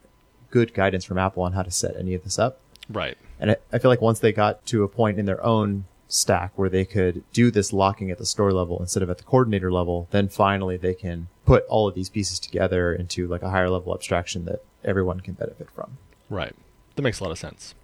good 0.51 0.75
guidance 0.75 1.05
from 1.05 1.19
Apple 1.19 1.43
on 1.43 1.53
how 1.53 1.63
to 1.63 1.71
set 1.71 1.97
any 1.97 2.15
of 2.15 2.25
this 2.25 2.39
up. 2.39 2.61
Right. 2.89 3.17
And 3.41 3.53
I, 3.53 3.57
I 3.73 3.79
feel 3.79 3.91
like 3.91 4.01
once 4.01 4.21
they 4.21 4.33
got 4.33 4.65
to 4.67 4.83
a 4.85 4.89
point 4.89 5.19
in 5.19 5.27
their 5.27 5.43
own 5.45 5.85
stack 6.09 6.53
where 6.57 6.69
they 6.69 6.85
could 6.85 7.25
do 7.33 7.51
this 7.51 7.73
locking 7.73 8.11
at 8.11 8.19
the 8.19 8.27
store 8.27 8.53
level 8.53 8.79
instead 8.81 9.03
of 9.03 9.09
at 9.09 9.19
the 9.19 9.25
coordinator 9.25 9.73
level, 9.73 10.09
then 10.11 10.29
finally 10.29 10.77
they 10.77 10.95
can 10.95 11.29
put 11.47 11.65
all 11.67 11.89
of 11.89 11.95
these 11.95 12.11
pieces 12.11 12.39
together 12.39 12.93
into 12.93 13.27
like 13.27 13.43
a 13.43 13.51
higher 13.51 13.71
level 13.71 13.95
abstraction 13.95 14.45
that 14.45 14.63
everyone 14.85 15.21
can 15.21 15.35
benefit 15.35 15.71
from. 15.71 15.97
Right. 16.29 16.55
That 16.97 17.03
makes 17.03 17.21
a 17.21 17.25
lot 17.25 17.33
of 17.33 17.39
sense. 17.39 17.75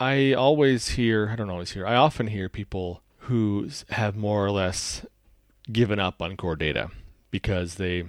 I 0.00 0.32
always 0.32 0.88
hear, 0.90 1.28
I 1.30 1.36
don't 1.36 1.50
always 1.50 1.72
hear, 1.72 1.86
I 1.86 1.94
often 1.94 2.28
hear 2.28 2.48
people 2.48 3.02
who 3.24 3.68
have 3.90 4.16
more 4.16 4.44
or 4.44 4.50
less 4.50 5.04
given 5.70 6.00
up 6.00 6.22
on 6.22 6.38
core 6.38 6.56
data 6.56 6.90
because 7.30 7.74
they 7.74 8.04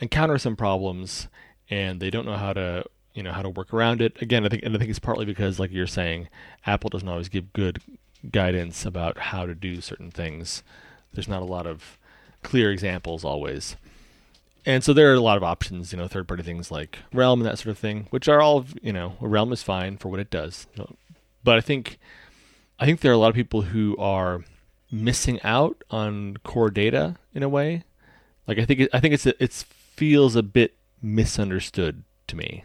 encounter 0.00 0.38
some 0.38 0.56
problems 0.56 1.28
and 1.68 2.00
they 2.00 2.08
don't 2.08 2.24
know 2.24 2.36
how 2.36 2.54
to, 2.54 2.84
you 3.12 3.22
know, 3.22 3.32
how 3.32 3.42
to 3.42 3.50
work 3.50 3.74
around 3.74 4.00
it. 4.00 4.20
Again, 4.22 4.46
I 4.46 4.48
think, 4.48 4.62
and 4.62 4.74
I 4.74 4.78
think 4.78 4.88
it's 4.88 4.98
partly 4.98 5.26
because, 5.26 5.60
like 5.60 5.70
you're 5.70 5.86
saying, 5.86 6.28
Apple 6.64 6.88
doesn't 6.88 7.08
always 7.08 7.28
give 7.28 7.52
good 7.52 7.82
guidance 8.32 8.86
about 8.86 9.18
how 9.18 9.44
to 9.44 9.54
do 9.54 9.82
certain 9.82 10.10
things. 10.10 10.62
There's 11.12 11.28
not 11.28 11.42
a 11.42 11.46
lot 11.46 11.66
of 11.66 11.98
clear 12.42 12.70
examples 12.70 13.22
always. 13.22 13.76
And 14.66 14.82
so 14.82 14.94
there 14.94 15.10
are 15.10 15.14
a 15.14 15.20
lot 15.20 15.36
of 15.36 15.42
options, 15.42 15.92
you 15.92 15.98
know, 15.98 16.08
third 16.08 16.26
party 16.26 16.42
things 16.42 16.70
like 16.70 17.00
Realm 17.12 17.40
and 17.40 17.50
that 17.50 17.58
sort 17.58 17.68
of 17.68 17.78
thing, 17.78 18.06
which 18.08 18.28
are 18.28 18.40
all, 18.40 18.64
you 18.80 18.94
know, 18.94 19.16
Realm 19.20 19.52
is 19.52 19.62
fine 19.62 19.98
for 19.98 20.08
what 20.08 20.20
it 20.20 20.30
does. 20.30 20.66
But 21.44 21.56
I 21.56 21.60
think 21.60 21.98
I 22.80 22.86
think 22.86 23.00
there 23.00 23.12
are 23.12 23.14
a 23.14 23.18
lot 23.18 23.28
of 23.28 23.34
people 23.34 23.62
who 23.62 23.96
are 23.98 24.42
missing 24.90 25.40
out 25.42 25.82
on 25.90 26.36
core 26.44 26.70
data 26.70 27.16
in 27.34 27.42
a 27.42 27.48
way. 27.48 27.84
Like 28.46 28.58
I 28.58 28.64
think 28.64 28.80
it, 28.80 28.90
I 28.92 29.00
think 29.00 29.14
it's 29.14 29.26
it 29.26 29.52
feels 29.52 30.34
a 30.36 30.42
bit 30.42 30.74
misunderstood 31.02 32.02
to 32.26 32.36
me 32.36 32.64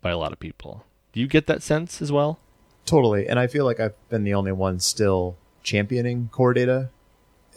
by 0.00 0.10
a 0.10 0.18
lot 0.18 0.32
of 0.32 0.38
people. 0.40 0.84
Do 1.12 1.20
you 1.20 1.26
get 1.26 1.46
that 1.48 1.62
sense 1.62 2.00
as 2.00 2.10
well? 2.12 2.38
Totally. 2.86 3.28
And 3.28 3.38
I 3.38 3.46
feel 3.46 3.64
like 3.64 3.80
I've 3.80 3.94
been 4.08 4.24
the 4.24 4.34
only 4.34 4.52
one 4.52 4.80
still 4.80 5.36
championing 5.62 6.28
core 6.32 6.54
data. 6.54 6.88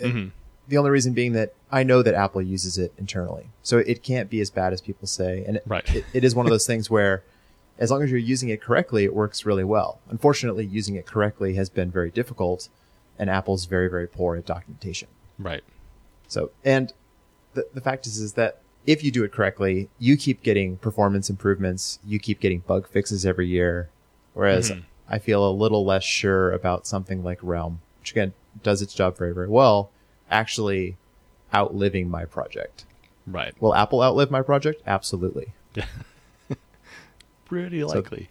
Mm-hmm. 0.01 0.29
The 0.67 0.77
only 0.77 0.89
reason 0.91 1.13
being 1.13 1.33
that 1.33 1.53
I 1.71 1.83
know 1.83 2.01
that 2.01 2.13
Apple 2.13 2.41
uses 2.41 2.77
it 2.77 2.93
internally. 2.97 3.47
So 3.61 3.77
it 3.79 4.03
can't 4.03 4.29
be 4.29 4.39
as 4.41 4.49
bad 4.49 4.73
as 4.73 4.81
people 4.81 5.07
say. 5.07 5.43
And 5.47 5.59
Right. 5.65 5.83
it, 5.95 6.05
it 6.13 6.23
is 6.23 6.35
one 6.35 6.45
of 6.45 6.51
those 6.51 6.65
things 6.71 6.89
where 6.89 7.23
as 7.77 7.89
long 7.91 8.01
as 8.03 8.09
you're 8.11 8.19
using 8.19 8.49
it 8.49 8.61
correctly, 8.61 9.03
it 9.03 9.13
works 9.13 9.45
really 9.45 9.63
well. 9.63 9.99
Unfortunately, 10.09 10.65
using 10.65 10.95
it 10.95 11.05
correctly 11.05 11.55
has 11.55 11.69
been 11.69 11.89
very 11.91 12.11
difficult 12.11 12.69
and 13.19 13.29
Apple's 13.29 13.65
very, 13.65 13.89
very 13.89 14.07
poor 14.07 14.35
at 14.35 14.45
documentation. 14.45 15.07
Right. 15.39 15.63
So, 16.27 16.51
and 16.63 16.93
the, 17.53 17.67
the 17.73 17.81
fact 17.81 18.07
is, 18.07 18.17
is 18.17 18.33
that 18.33 18.59
if 18.85 19.03
you 19.03 19.11
do 19.11 19.23
it 19.23 19.31
correctly, 19.31 19.89
you 19.99 20.17
keep 20.17 20.43
getting 20.43 20.77
performance 20.77 21.29
improvements. 21.29 21.99
You 22.05 22.19
keep 22.19 22.39
getting 22.39 22.59
bug 22.59 22.87
fixes 22.87 23.25
every 23.25 23.47
year. 23.47 23.89
Whereas 24.33 24.71
Mhm. 24.71 24.83
I 25.07 25.19
feel 25.19 25.47
a 25.47 25.51
little 25.51 25.85
less 25.85 26.03
sure 26.03 26.51
about 26.51 26.87
something 26.87 27.23
like 27.23 27.39
Realm, 27.41 27.81
which 27.99 28.11
again 28.11 28.33
does 28.63 28.81
its 28.81 28.93
job 28.93 29.17
very, 29.17 29.33
very 29.33 29.47
well, 29.47 29.91
actually 30.29 30.97
outliving 31.53 32.09
my 32.09 32.25
project. 32.25 32.85
Right. 33.27 33.53
Will 33.61 33.75
Apple 33.75 34.01
outlive 34.01 34.31
my 34.31 34.41
project? 34.41 34.81
Absolutely. 34.87 35.53
Pretty 37.53 37.83
likely. 37.83 38.29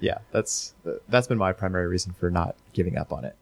Yeah, 0.00 0.18
that's 0.32 0.74
that's 1.08 1.26
been 1.26 1.38
my 1.38 1.52
primary 1.52 1.86
reason 1.86 2.12
for 2.12 2.30
not 2.30 2.56
giving 2.72 2.96
up 2.96 3.12
on 3.12 3.24
it. 3.24 3.36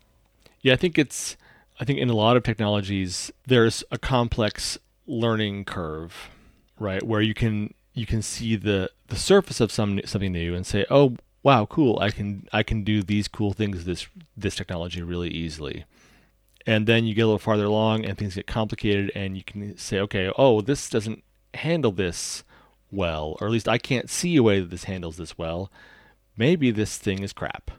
Yeah, 0.60 0.72
I 0.74 0.76
think 0.76 0.98
it's 0.98 1.36
I 1.80 1.84
think 1.84 1.98
in 1.98 2.10
a 2.10 2.14
lot 2.14 2.36
of 2.36 2.42
technologies 2.42 3.30
there's 3.46 3.84
a 3.90 3.98
complex 3.98 4.76
learning 5.06 5.64
curve, 5.64 6.30
right? 6.78 7.02
Where 7.02 7.20
you 7.20 7.34
can 7.34 7.74
you 7.94 8.06
can 8.06 8.22
see 8.22 8.56
the 8.56 8.90
the 9.06 9.16
surface 9.16 9.60
of 9.60 9.72
some 9.72 10.00
something 10.04 10.32
new 10.32 10.54
and 10.54 10.66
say, 10.66 10.84
"Oh, 10.90 11.16
wow, 11.42 11.64
cool. 11.66 11.98
I 12.00 12.10
can 12.10 12.46
I 12.52 12.62
can 12.62 12.82
do 12.84 13.02
these 13.02 13.28
cool 13.28 13.52
things 13.52 13.84
this 13.84 14.08
this 14.36 14.56
technology 14.56 15.02
really 15.02 15.30
easily." 15.30 15.84
And 16.66 16.86
then 16.86 17.06
you 17.06 17.14
get 17.14 17.22
a 17.22 17.26
little 17.26 17.38
farther 17.38 17.64
along 17.64 18.04
and 18.04 18.18
things 18.18 18.34
get 18.34 18.46
complicated 18.46 19.10
and 19.14 19.36
you 19.36 19.44
can 19.44 19.78
say, 19.78 20.00
"Okay, 20.00 20.30
oh, 20.36 20.60
this 20.60 20.90
doesn't 20.90 21.22
handle 21.54 21.92
this 21.92 22.44
well, 22.90 23.36
or 23.40 23.46
at 23.46 23.52
least 23.52 23.68
I 23.68 23.78
can't 23.78 24.10
see 24.10 24.36
a 24.36 24.42
way 24.42 24.60
that 24.60 24.70
this 24.70 24.84
handles 24.84 25.16
this 25.16 25.36
well. 25.36 25.70
Maybe 26.36 26.70
this 26.70 26.96
thing 26.96 27.22
is 27.22 27.32
crap." 27.32 27.70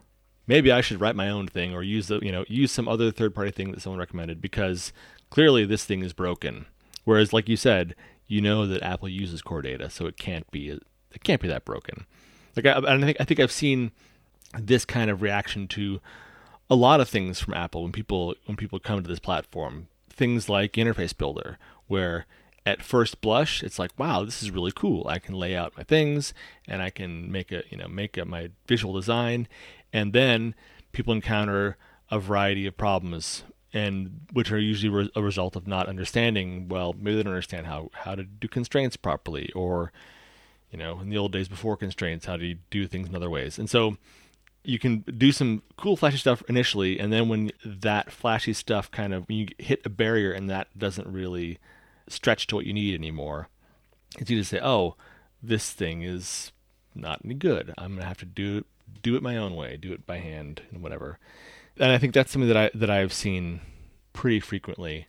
maybe 0.50 0.72
I 0.72 0.82
should 0.82 1.00
write 1.00 1.15
my 1.15 1.30
own 1.30 1.48
thing 1.48 1.74
or 1.74 1.84
use 1.84 2.08
the 2.08 2.19
you 2.19 2.32
know 2.34 2.43
use 2.50 2.74
some 2.74 2.89
other 2.89 3.12
third 3.12 3.34
party 3.34 3.52
thing 3.52 3.72
that 3.72 3.82
someone 3.82 4.00
recommended 4.00 4.41
because 4.41 4.91
clearly 5.30 5.63
this 5.63 5.86
thing 5.86 6.04
is 6.04 6.12
broken. 6.12 6.65
Whereas, 7.06 7.32
like 7.32 7.48
you 7.48 7.56
said, 7.56 7.95
you 8.28 8.41
know 8.41 8.65
that 8.65 8.84
Apple 8.84 9.08
uses 9.08 9.41
core 9.41 9.62
data, 9.62 9.89
so 9.89 10.06
it 10.08 10.17
can't 10.17 10.50
be 10.52 10.69
it 10.69 11.24
can't 11.24 11.41
be 11.41 11.48
that 11.48 11.63
broken. 11.63 12.06
Like 12.58 12.65
I, 12.65 12.80
I 12.80 13.00
think 13.00 13.17
I 13.22 13.24
think 13.24 13.39
I've 13.39 13.52
seen 13.52 13.91
this 14.60 14.84
kind 14.84 15.10
of 15.10 15.22
reaction 15.22 15.67
to 15.69 16.02
a 16.69 16.76
lot 16.76 17.00
of 17.00 17.08
things 17.08 17.39
from 17.39 17.54
Apple 17.54 17.84
when 17.84 17.91
people 17.91 18.36
when 18.45 18.58
people 18.58 18.80
come 18.80 19.02
to 19.02 19.08
this 19.08 19.19
platform. 19.19 19.88
Things 20.10 20.50
like 20.50 20.74
Interface 20.74 21.15
Builder, 21.15 21.58
where 21.88 22.26
at 22.65 22.84
first 22.84 23.22
blush 23.22 23.63
it's 23.63 23.80
like 23.80 23.91
wow 23.98 24.24
this 24.24 24.43
is 24.43 24.52
really 24.52 24.72
cool. 24.72 25.08
I 25.08 25.19
can 25.19 25.36
lay 25.36 25.56
out 25.56 25.78
my 25.78 25.84
things 25.84 26.34
and 26.67 26.82
i 26.82 26.89
can 26.89 27.32
make 27.32 27.52
a 27.52 27.63
you 27.69 27.78
know 27.78 27.88
make 27.88 28.17
a, 28.17 28.26
my 28.26 28.50
visual 28.67 28.93
design. 28.93 29.48
And 29.91 30.13
then 30.13 30.56
people 30.91 31.13
encounter 31.13 31.78
a 32.12 32.19
variety 32.19 32.65
of 32.65 32.78
problems 32.78 33.43
and 33.74 34.22
which 34.34 34.52
are 34.52 34.58
usually 34.60 34.89
re- 34.89 35.12
a 35.15 35.22
result 35.22 35.56
of 35.56 35.67
not 35.67 35.88
understanding. 35.88 36.67
Well 36.67 36.93
maybe 36.93 37.17
they 37.17 37.24
don't 37.24 37.34
understand 37.34 37.67
how 37.67 37.90
how 37.94 38.15
to 38.15 38.23
do 38.23 38.48
constraints 38.48 38.98
properly 38.98 39.52
or 39.54 39.92
you 40.71 40.77
know 40.77 41.00
in 41.00 41.10
the 41.10 41.17
old 41.17 41.31
days 41.31 41.48
before 41.48 41.77
constraints 41.77 42.25
how 42.25 42.38
do 42.38 42.46
you 42.46 42.58
do 42.69 42.88
things 42.88 43.10
in 43.10 43.15
other 43.15 43.29
ways? 43.29 43.58
And 43.58 43.69
so 43.69 43.98
you 44.63 44.77
can 44.77 45.00
do 45.17 45.31
some 45.31 45.63
cool 45.77 45.96
flashy 45.96 46.17
stuff 46.17 46.44
initially 46.50 47.00
and 47.00 47.12
then 47.13 47.29
when 47.29 47.52
that 47.65 48.12
flashy 48.12 48.54
stuff 48.54 48.92
kind 48.92 49.13
of 49.13 49.27
when 49.27 49.38
you 49.38 49.48
hit 49.58 49.81
a 49.86 49.90
barrier 49.90 50.31
and 50.31 50.50
that 50.50 50.67
doesn't 50.77 51.08
really 51.08 51.58
stretch 52.10 52.48
to 52.48 52.56
what 52.56 52.66
you 52.66 52.74
need 52.74 52.96
anymore. 52.96 53.50
It's 54.18 54.30
easy 54.30 54.42
to 54.42 54.46
say 54.46 54.60
oh 54.62 54.96
this 55.42 55.72
thing 55.72 56.02
is 56.02 56.52
not 56.94 57.22
any 57.24 57.36
good. 57.36 57.74
I'm 57.78 57.98
to 57.98 58.04
have 58.04 58.18
to 58.18 58.26
do 58.26 58.66
do 59.02 59.16
it 59.16 59.24
my 59.24 59.38
own 59.38 59.56
way 59.56 59.78
do 59.78 59.94
it 59.94 60.06
by 60.06 60.18
hand 60.18 60.62
and 60.72 60.82
whatever. 60.82 61.20
And 61.78 61.92
i 61.92 61.98
think 61.98 62.14
that's 62.14 62.32
something 62.32 62.50
that 62.50 62.58
i 62.58 62.72
that 62.74 62.90
i've 62.90 63.14
seen 63.14 63.62
pretty 64.14 64.40
frequently. 64.40 65.08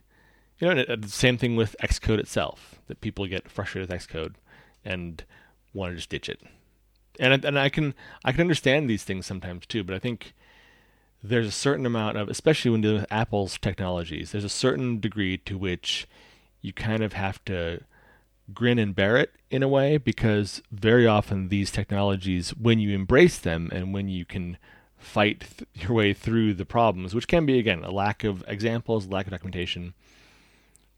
You 0.59 0.67
know 0.67 0.79
and 0.79 1.03
the 1.03 1.07
uh, 1.07 1.09
same 1.09 1.37
thing 1.37 1.55
with 1.55 1.75
xcode 1.83 2.19
itself 2.19 2.79
that 2.87 3.01
people 3.01 3.25
get 3.25 3.49
frustrated 3.49 3.89
with 3.89 3.99
xcode 3.99 4.35
and 4.85 5.23
want 5.73 5.91
to 5.91 5.95
just 5.95 6.09
ditch 6.09 6.29
it. 6.29 6.41
And 7.19 7.43
and 7.43 7.59
I 7.59 7.69
can 7.69 7.93
I 8.23 8.31
can 8.31 8.41
understand 8.41 8.89
these 8.89 9.03
things 9.03 9.25
sometimes 9.25 9.65
too, 9.65 9.83
but 9.83 9.95
I 9.95 9.99
think 9.99 10.33
there's 11.23 11.47
a 11.47 11.51
certain 11.51 11.85
amount 11.85 12.17
of, 12.17 12.29
especially 12.29 12.71
when 12.71 12.81
dealing 12.81 13.01
with 13.01 13.11
Apple's 13.11 13.57
technologies, 13.59 14.31
there's 14.31 14.43
a 14.43 14.49
certain 14.49 14.99
degree 14.99 15.37
to 15.37 15.57
which 15.57 16.07
you 16.61 16.73
kind 16.73 17.03
of 17.03 17.13
have 17.13 17.43
to 17.45 17.81
grin 18.53 18.79
and 18.79 18.95
bear 18.95 19.17
it 19.17 19.31
in 19.49 19.63
a 19.63 19.67
way 19.67 19.97
because 19.97 20.61
very 20.71 21.07
often 21.07 21.49
these 21.49 21.71
technologies, 21.71 22.51
when 22.51 22.79
you 22.79 22.93
embrace 22.93 23.37
them 23.37 23.69
and 23.71 23.93
when 23.93 24.07
you 24.07 24.25
can 24.25 24.57
fight 24.97 25.45
th- 25.57 25.69
your 25.73 25.95
way 25.95 26.13
through 26.13 26.53
the 26.53 26.65
problems, 26.65 27.15
which 27.15 27.27
can 27.27 27.45
be 27.45 27.59
again 27.59 27.83
a 27.83 27.91
lack 27.91 28.23
of 28.23 28.43
examples, 28.47 29.07
lack 29.07 29.25
of 29.25 29.31
documentation, 29.31 29.93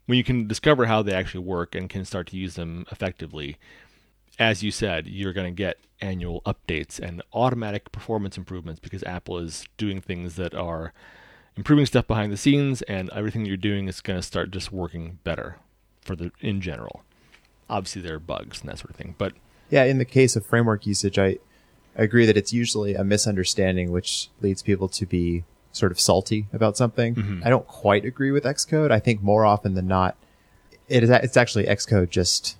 when 0.06 0.18
you 0.18 0.24
can 0.24 0.46
discover 0.46 0.86
how 0.86 1.02
they 1.02 1.14
actually 1.14 1.44
work 1.44 1.74
and 1.74 1.88
can 1.88 2.04
start 2.04 2.26
to 2.28 2.36
use 2.36 2.54
them 2.54 2.84
effectively, 2.90 3.56
as 4.38 4.62
you 4.62 4.70
said, 4.70 5.06
you're 5.06 5.32
going 5.32 5.46
to 5.46 5.56
get 5.56 5.78
annual 6.00 6.42
updates 6.44 6.98
and 6.98 7.22
automatic 7.32 7.90
performance 7.92 8.36
improvements 8.36 8.80
because 8.80 9.02
Apple 9.04 9.38
is 9.38 9.64
doing 9.76 10.00
things 10.00 10.36
that 10.36 10.54
are 10.54 10.92
improving 11.56 11.86
stuff 11.86 12.06
behind 12.06 12.32
the 12.32 12.36
scenes 12.36 12.82
and 12.82 13.10
everything 13.10 13.44
you're 13.46 13.56
doing 13.56 13.88
is 13.88 14.00
going 14.00 14.18
to 14.18 14.22
start 14.22 14.50
just 14.50 14.72
working 14.72 15.18
better 15.24 15.56
for 16.00 16.16
the 16.16 16.30
in 16.40 16.60
general. 16.60 17.02
Obviously 17.70 18.02
there 18.02 18.16
are 18.16 18.20
bugs 18.20 18.60
and 18.60 18.68
that 18.70 18.78
sort 18.78 18.90
of 18.90 18.96
thing, 18.96 19.14
but 19.18 19.32
Yeah, 19.70 19.84
in 19.84 19.98
the 19.98 20.04
case 20.04 20.36
of 20.36 20.44
framework 20.44 20.86
usage, 20.86 21.18
I 21.18 21.38
agree 21.96 22.26
that 22.26 22.36
it's 22.36 22.52
usually 22.52 22.94
a 22.94 23.04
misunderstanding 23.04 23.90
which 23.90 24.28
leads 24.40 24.62
people 24.62 24.88
to 24.88 25.06
be 25.06 25.44
sort 25.72 25.90
of 25.92 25.98
salty 25.98 26.46
about 26.52 26.76
something. 26.76 27.14
Mm-hmm. 27.14 27.42
I 27.44 27.50
don't 27.50 27.66
quite 27.66 28.04
agree 28.04 28.30
with 28.30 28.44
Xcode. 28.44 28.90
I 28.90 29.00
think 29.00 29.22
more 29.22 29.44
often 29.44 29.74
than 29.74 29.86
not, 29.86 30.16
it 30.88 31.02
is 31.02 31.10
it's 31.10 31.36
actually 31.36 31.64
Xcode 31.64 32.10
just 32.10 32.56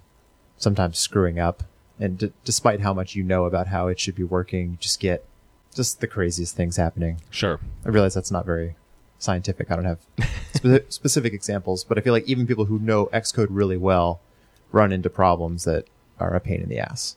sometimes 0.57 0.99
screwing 0.99 1.39
up. 1.39 1.63
And 2.01 2.19
d- 2.19 2.33
despite 2.45 2.81
how 2.81 2.93
much 2.93 3.15
you 3.15 3.23
know 3.23 3.45
about 3.45 3.69
how 3.69 3.87
it 3.89 4.01
should 4.01 4.17
be 4.17 4.25
working, 4.25 4.73
you 4.73 4.77
just 4.79 4.99
get 4.99 5.25
just 5.75 6.01
the 6.01 6.07
craziest 6.09 6.57
things 6.57 6.77
happening. 6.77 7.21
sure. 7.31 7.61
I 7.85 7.89
realize 7.91 8.15
that's 8.15 8.31
not 8.31 8.47
very 8.47 8.77
scientific. 9.19 9.71
I 9.71 9.77
don't 9.77 9.85
have 9.85 10.01
spe- 10.55 10.89
specific 10.93 11.33
examples, 11.33 11.85
but 11.85 11.99
I 11.99 12.01
feel 12.01 12.13
like 12.13 12.29
even 12.29 12.47
people 12.47 12.67
who 12.67 12.79
know 12.79 13.07
Xcode 13.07 13.49
really 13.51 13.77
well 13.77 14.21
run 14.73 14.93
into 14.93 15.09
problems 15.11 15.65
that 15.65 15.87
are 16.19 16.35
a 16.35 16.41
pain 16.41 16.61
in 16.61 16.69
the 16.69 16.79
ass. 16.79 17.17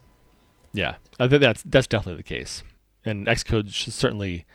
Yeah, 0.73 0.95
I 1.19 1.27
think 1.27 1.41
that's 1.41 1.63
that's 1.63 1.87
definitely 1.87 2.17
the 2.17 2.23
case. 2.23 2.63
And 3.05 3.25
Xcode 3.27 3.71
certainly 3.71 4.45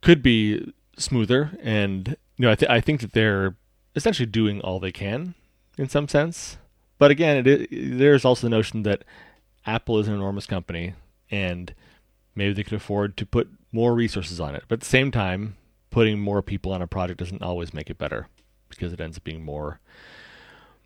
could 0.00 0.22
be 0.22 0.72
smoother, 0.96 1.52
and 1.62 2.16
you 2.36 2.46
know, 2.46 2.50
I, 2.50 2.54
th- 2.54 2.70
I 2.70 2.80
think 2.80 3.00
that 3.00 3.12
they're 3.12 3.56
essentially 3.94 4.26
doing 4.26 4.60
all 4.60 4.80
they 4.80 4.92
can 4.92 5.34
in 5.78 5.88
some 5.88 6.08
sense. 6.08 6.58
But 6.98 7.10
again, 7.10 7.66
there's 7.70 8.24
also 8.24 8.46
the 8.46 8.50
notion 8.50 8.82
that 8.84 9.04
Apple 9.66 9.98
is 9.98 10.08
an 10.08 10.14
enormous 10.14 10.46
company, 10.46 10.94
and 11.30 11.74
maybe 12.34 12.52
they 12.52 12.62
could 12.62 12.74
afford 12.74 13.16
to 13.16 13.26
put 13.26 13.48
more 13.72 13.94
resources 13.94 14.38
on 14.38 14.54
it. 14.54 14.64
But 14.68 14.74
at 14.74 14.80
the 14.80 14.86
same 14.86 15.10
time, 15.10 15.56
putting 15.92 16.18
more 16.18 16.42
people 16.42 16.72
on 16.72 16.82
a 16.82 16.88
project 16.88 17.20
doesn't 17.20 17.42
always 17.42 17.72
make 17.72 17.88
it 17.88 17.98
better 17.98 18.26
because 18.68 18.92
it 18.92 19.00
ends 19.00 19.16
up 19.16 19.22
being 19.22 19.44
more 19.44 19.78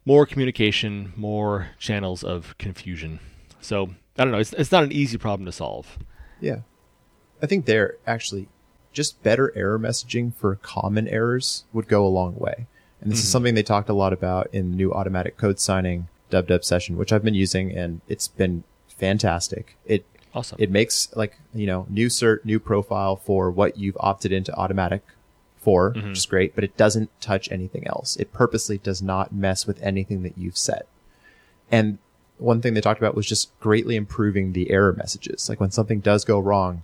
more 0.05 0.27
communication, 0.27 1.13
more 1.17 1.69
channels 1.79 2.23
of 2.23 2.57
confusion. 2.59 3.19
So 3.61 3.91
I 4.19 4.25
don't 4.25 4.33
know. 4.33 4.39
It's 4.39 4.53
it's 4.53 4.73
not 4.73 4.85
an 4.85 4.93
easy 4.93 5.17
problem 5.17 5.47
to 5.47 5.53
solve. 5.53 5.99
Yeah. 6.41 6.61
I 7.43 7.47
think 7.47 7.65
there 7.65 7.97
actually 8.07 8.49
just 8.93 9.23
better 9.23 9.53
error 9.57 9.79
messaging 9.79 10.35
for 10.35 10.57
common 10.57 11.09
errors 11.09 11.65
would 11.73 11.89
go 11.89 12.05
a 12.05 12.09
long 12.09 12.35
way. 12.37 12.67
And 13.01 13.13
this 13.13 13.19
is 13.19 13.27
mm-hmm. 13.27 13.33
something 13.33 13.55
they 13.55 13.63
talked 13.63 13.89
a 13.89 13.95
lot 13.95 14.13
about 14.13 14.49
in 14.53 14.71
the 14.71 14.77
new 14.77 14.93
automatic 14.93 15.37
code 15.37 15.59
signing 15.59 16.09
dub 16.31 16.49
dub 16.49 16.65
session, 16.65 16.97
which 16.97 17.13
I've 17.13 17.25
been 17.25 17.35
using 17.35 17.71
and 17.73 18.01
it's 18.09 18.29
been 18.29 18.65
fantastic. 18.89 19.77
It 19.85 20.05
Awesome. 20.37 20.59
it 20.61 20.70
makes 20.70 21.09
like, 21.16 21.39
you 21.55 21.66
know, 21.66 21.87
new 21.89 22.09
cert, 22.09 22.45
new 22.45 22.61
profile 22.61 23.16
for 23.16 23.51
what 23.51 23.78
you've 23.78 23.97
opted 23.99 24.32
into 24.32 24.55
automatic 24.55 25.03
for, 25.57 25.91
which 25.91 26.03
mm-hmm. 26.03 26.12
is 26.12 26.26
great, 26.26 26.55
but 26.55 26.62
it 26.62 26.76
doesn't 26.76 27.11
touch 27.20 27.51
anything 27.51 27.87
else. 27.87 28.16
It 28.16 28.32
purposely 28.32 28.76
does 28.78 29.01
not 29.01 29.32
mess 29.32 29.66
with 29.66 29.82
anything 29.82 30.22
that 30.24 30.37
you've 30.37 30.59
set. 30.59 30.87
And 31.70 31.99
one 32.39 32.61
thing 32.61 32.74
they 32.74 32.82
talked 32.82 33.01
about 33.01 33.14
was 33.14 33.26
just 33.26 33.59
greatly 33.61 33.97
improving 33.97 34.53
the 34.53 34.70
error 34.70 34.93
messages. 34.93 35.49
Like 35.49 35.59
when 35.59 35.70
something 35.70 36.01
does 36.01 36.24
go 36.24 36.39
wrong, 36.39 36.82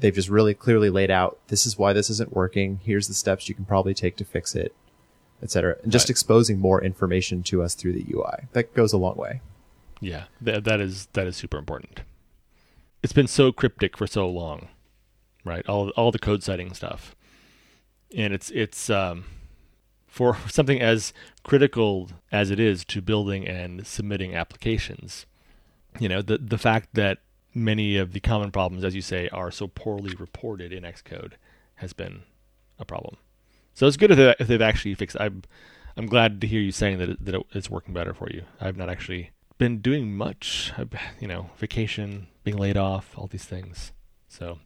they've 0.00 0.14
just 0.14 0.30
really 0.30 0.54
clearly 0.54 0.88
laid 0.90 1.10
out 1.10 1.38
this 1.48 1.66
is 1.66 1.76
why 1.78 1.92
this 1.92 2.08
isn't 2.08 2.32
working. 2.32 2.80
Here's 2.82 3.06
the 3.06 3.14
steps 3.14 3.48
you 3.48 3.54
can 3.54 3.66
probably 3.66 3.94
take 3.94 4.16
to 4.16 4.24
fix 4.24 4.54
it, 4.54 4.74
etc. 5.42 5.76
And 5.82 5.92
just 5.92 6.06
Right. 6.06 6.10
exposing 6.10 6.58
more 6.58 6.82
information 6.82 7.42
to 7.44 7.62
us 7.62 7.74
through 7.74 7.92
the 7.92 8.06
UI. 8.10 8.48
That 8.52 8.72
goes 8.74 8.92
a 8.92 8.98
long 8.98 9.16
way. 9.16 9.42
yeah, 10.00 10.24
that 10.40 10.64
that 10.64 10.80
is 10.80 11.06
that 11.12 11.28
is 11.28 11.36
super 11.36 11.58
important. 11.58 12.00
It's 13.02 13.12
been 13.12 13.26
so 13.26 13.52
cryptic 13.52 13.96
for 13.96 14.06
so 14.06 14.28
long, 14.28 14.68
right? 15.44 15.66
All 15.68 15.90
all 15.90 16.12
the 16.12 16.18
code 16.18 16.42
signing 16.42 16.72
stuff, 16.74 17.16
and 18.16 18.32
it's 18.32 18.50
it's 18.50 18.88
um, 18.90 19.24
for 20.06 20.36
something 20.48 20.80
as 20.80 21.12
critical 21.42 22.10
as 22.30 22.50
it 22.50 22.60
is 22.60 22.84
to 22.86 23.02
building 23.02 23.46
and 23.46 23.86
submitting 23.86 24.34
applications. 24.34 25.26
You 25.98 26.08
know, 26.08 26.22
the 26.22 26.38
the 26.38 26.58
fact 26.58 26.90
that 26.94 27.18
many 27.54 27.96
of 27.96 28.12
the 28.12 28.20
common 28.20 28.50
problems, 28.50 28.84
as 28.84 28.94
you 28.94 29.02
say, 29.02 29.28
are 29.30 29.50
so 29.50 29.66
poorly 29.66 30.14
reported 30.14 30.72
in 30.72 30.84
Xcode 30.84 31.32
has 31.76 31.92
been 31.92 32.22
a 32.78 32.84
problem. 32.84 33.16
So 33.74 33.86
it's 33.86 33.96
good 33.96 34.10
if, 34.10 34.16
they, 34.16 34.34
if 34.38 34.46
they've 34.48 34.62
actually 34.62 34.94
fixed. 34.94 35.16
I'm 35.18 35.42
I'm 35.96 36.06
glad 36.06 36.40
to 36.40 36.46
hear 36.46 36.60
you 36.60 36.72
saying 36.72 36.98
that 36.98 37.08
it, 37.10 37.24
that 37.24 37.42
it's 37.52 37.70
working 37.70 37.94
better 37.94 38.14
for 38.14 38.30
you. 38.30 38.44
I've 38.60 38.76
not 38.76 38.88
actually 38.88 39.30
been 39.62 39.78
doing 39.78 40.16
much. 40.16 40.72
You 41.20 41.28
know, 41.28 41.50
vacation, 41.56 42.26
being 42.42 42.56
laid 42.56 42.76
off, 42.76 43.16
all 43.16 43.28
these 43.28 43.44
things. 43.44 43.92
So 44.28 44.58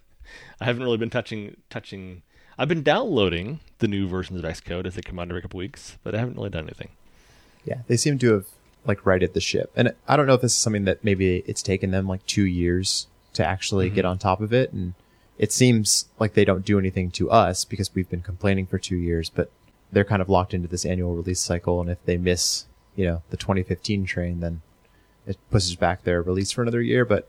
I 0.60 0.64
haven't 0.64 0.82
really 0.82 0.96
been 0.96 1.10
touching 1.10 1.56
touching. 1.70 2.22
I've 2.58 2.68
been 2.68 2.82
downloading 2.82 3.60
the 3.78 3.88
new 3.88 4.08
versions 4.08 4.38
of 4.38 4.44
Xcode 4.44 4.86
as 4.86 4.94
they 4.94 5.02
come 5.02 5.18
out 5.18 5.28
every 5.28 5.40
couple 5.40 5.58
weeks, 5.58 5.96
but 6.02 6.14
I 6.14 6.18
haven't 6.18 6.36
really 6.36 6.50
done 6.50 6.64
anything. 6.64 6.88
Yeah, 7.64 7.82
they 7.86 7.96
seem 7.96 8.18
to 8.18 8.32
have 8.32 8.46
like 8.84 9.06
righted 9.06 9.34
the 9.34 9.40
ship. 9.40 9.70
And 9.76 9.92
I 10.08 10.16
don't 10.16 10.26
know 10.26 10.34
if 10.34 10.40
this 10.40 10.52
is 10.52 10.58
something 10.58 10.84
that 10.84 11.04
maybe 11.04 11.44
it's 11.46 11.62
taken 11.62 11.92
them 11.92 12.08
like 12.08 12.26
two 12.26 12.44
years 12.44 13.06
to 13.34 13.46
actually 13.46 13.88
get 13.88 14.02
mm-hmm. 14.02 14.10
on 14.10 14.18
top 14.18 14.40
of 14.40 14.52
it. 14.52 14.72
And 14.72 14.94
it 15.38 15.52
seems 15.52 16.06
like 16.18 16.34
they 16.34 16.44
don't 16.44 16.64
do 16.64 16.78
anything 16.78 17.10
to 17.12 17.30
us 17.30 17.64
because 17.64 17.94
we've 17.94 18.10
been 18.10 18.22
complaining 18.22 18.66
for 18.66 18.78
two 18.78 18.96
years, 18.96 19.30
but 19.30 19.50
they're 19.92 20.04
kind 20.04 20.20
of 20.20 20.28
locked 20.28 20.54
into 20.54 20.68
this 20.68 20.84
annual 20.84 21.14
release 21.14 21.40
cycle. 21.40 21.80
And 21.80 21.88
if 21.88 22.04
they 22.04 22.16
miss, 22.16 22.64
you 22.96 23.06
know, 23.06 23.22
the 23.30 23.36
2015 23.36 24.04
train, 24.04 24.40
then 24.40 24.62
it 25.26 25.38
pushes 25.50 25.76
back 25.76 26.02
their 26.02 26.22
release 26.22 26.50
for 26.50 26.62
another 26.62 26.82
year. 26.82 27.04
But 27.04 27.28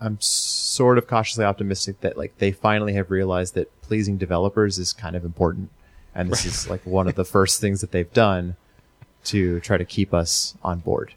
I'm 0.00 0.20
sort 0.20 0.98
of 0.98 1.06
cautiously 1.06 1.44
optimistic 1.44 2.00
that 2.00 2.16
like 2.16 2.38
they 2.38 2.52
finally 2.52 2.94
have 2.94 3.10
realized 3.10 3.54
that 3.54 3.80
pleasing 3.82 4.16
developers 4.16 4.78
is 4.78 4.92
kind 4.92 5.16
of 5.16 5.24
important. 5.24 5.70
And 6.14 6.30
this 6.30 6.44
is 6.44 6.68
like 6.68 6.84
one 6.84 7.06
of 7.06 7.14
the 7.14 7.24
first 7.36 7.60
things 7.60 7.80
that 7.82 7.92
they've 7.92 8.12
done 8.12 8.56
to 9.24 9.60
try 9.60 9.76
to 9.76 9.84
keep 9.84 10.14
us 10.14 10.54
on 10.62 10.80
board. 10.80 11.14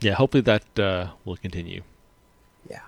Yeah, 0.00 0.14
hopefully 0.14 0.42
that 0.42 0.78
uh, 0.78 1.08
will 1.24 1.36
continue. 1.36 1.82
Yeah. 2.68 2.82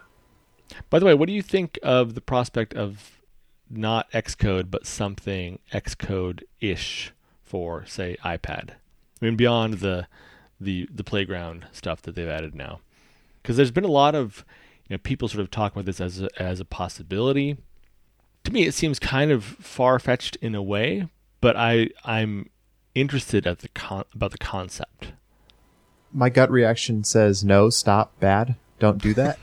By 0.91 0.99
the 0.99 1.07
way, 1.07 1.15
what 1.15 1.27
do 1.27 1.33
you 1.33 1.43
think 1.43 1.79
of 1.83 2.15
the 2.15 2.21
prospect 2.21 2.75
of 2.75 3.21
not 3.69 4.11
Xcode 4.13 4.71
but 4.71 4.87
something 4.87 5.59
Xcode 5.73 6.43
ish 6.61 7.13
for, 7.43 7.85
say, 7.87 8.17
iPad? 8.25 8.71
I 9.21 9.25
mean, 9.25 9.37
beyond 9.37 9.75
the 9.75 10.07
the 10.61 10.89
the 10.93 11.05
playground 11.05 11.67
stuff 11.73 12.03
that 12.03 12.15
they've 12.15 12.29
added 12.29 12.55
now, 12.55 12.81
because 13.43 13.57
there's 13.57 13.71
been 13.71 13.85
a 13.85 13.89
lot 13.89 14.15
of 14.15 14.45
you 14.89 14.95
know 14.95 14.99
people 14.99 15.29
sort 15.29 15.41
of 15.41 15.51
talking 15.51 15.79
about 15.79 15.87
this 15.87 16.01
as 16.01 16.23
a, 16.23 16.29
as 16.41 16.61
a 16.61 16.65
possibility. 16.65 17.57
To 18.45 18.53
me, 18.53 18.65
it 18.67 18.73
seems 18.73 18.99
kind 18.99 19.31
of 19.31 19.45
far 19.45 19.99
fetched 19.99 20.37
in 20.37 20.55
a 20.55 20.63
way, 20.63 21.09
but 21.41 21.57
I 21.57 21.91
I'm 22.05 22.49
interested 22.95 23.47
at 23.47 23.61
the 23.61 23.69
con- 23.69 24.05
about 24.15 24.33
the 24.33 24.39
concept. 24.39 25.13
My 26.13 26.29
gut 26.29 26.51
reaction 26.51 27.05
says 27.05 27.45
no, 27.45 27.71
stop, 27.71 28.19
bad, 28.19 28.57
don't 28.79 29.01
do 29.01 29.15
that. 29.15 29.39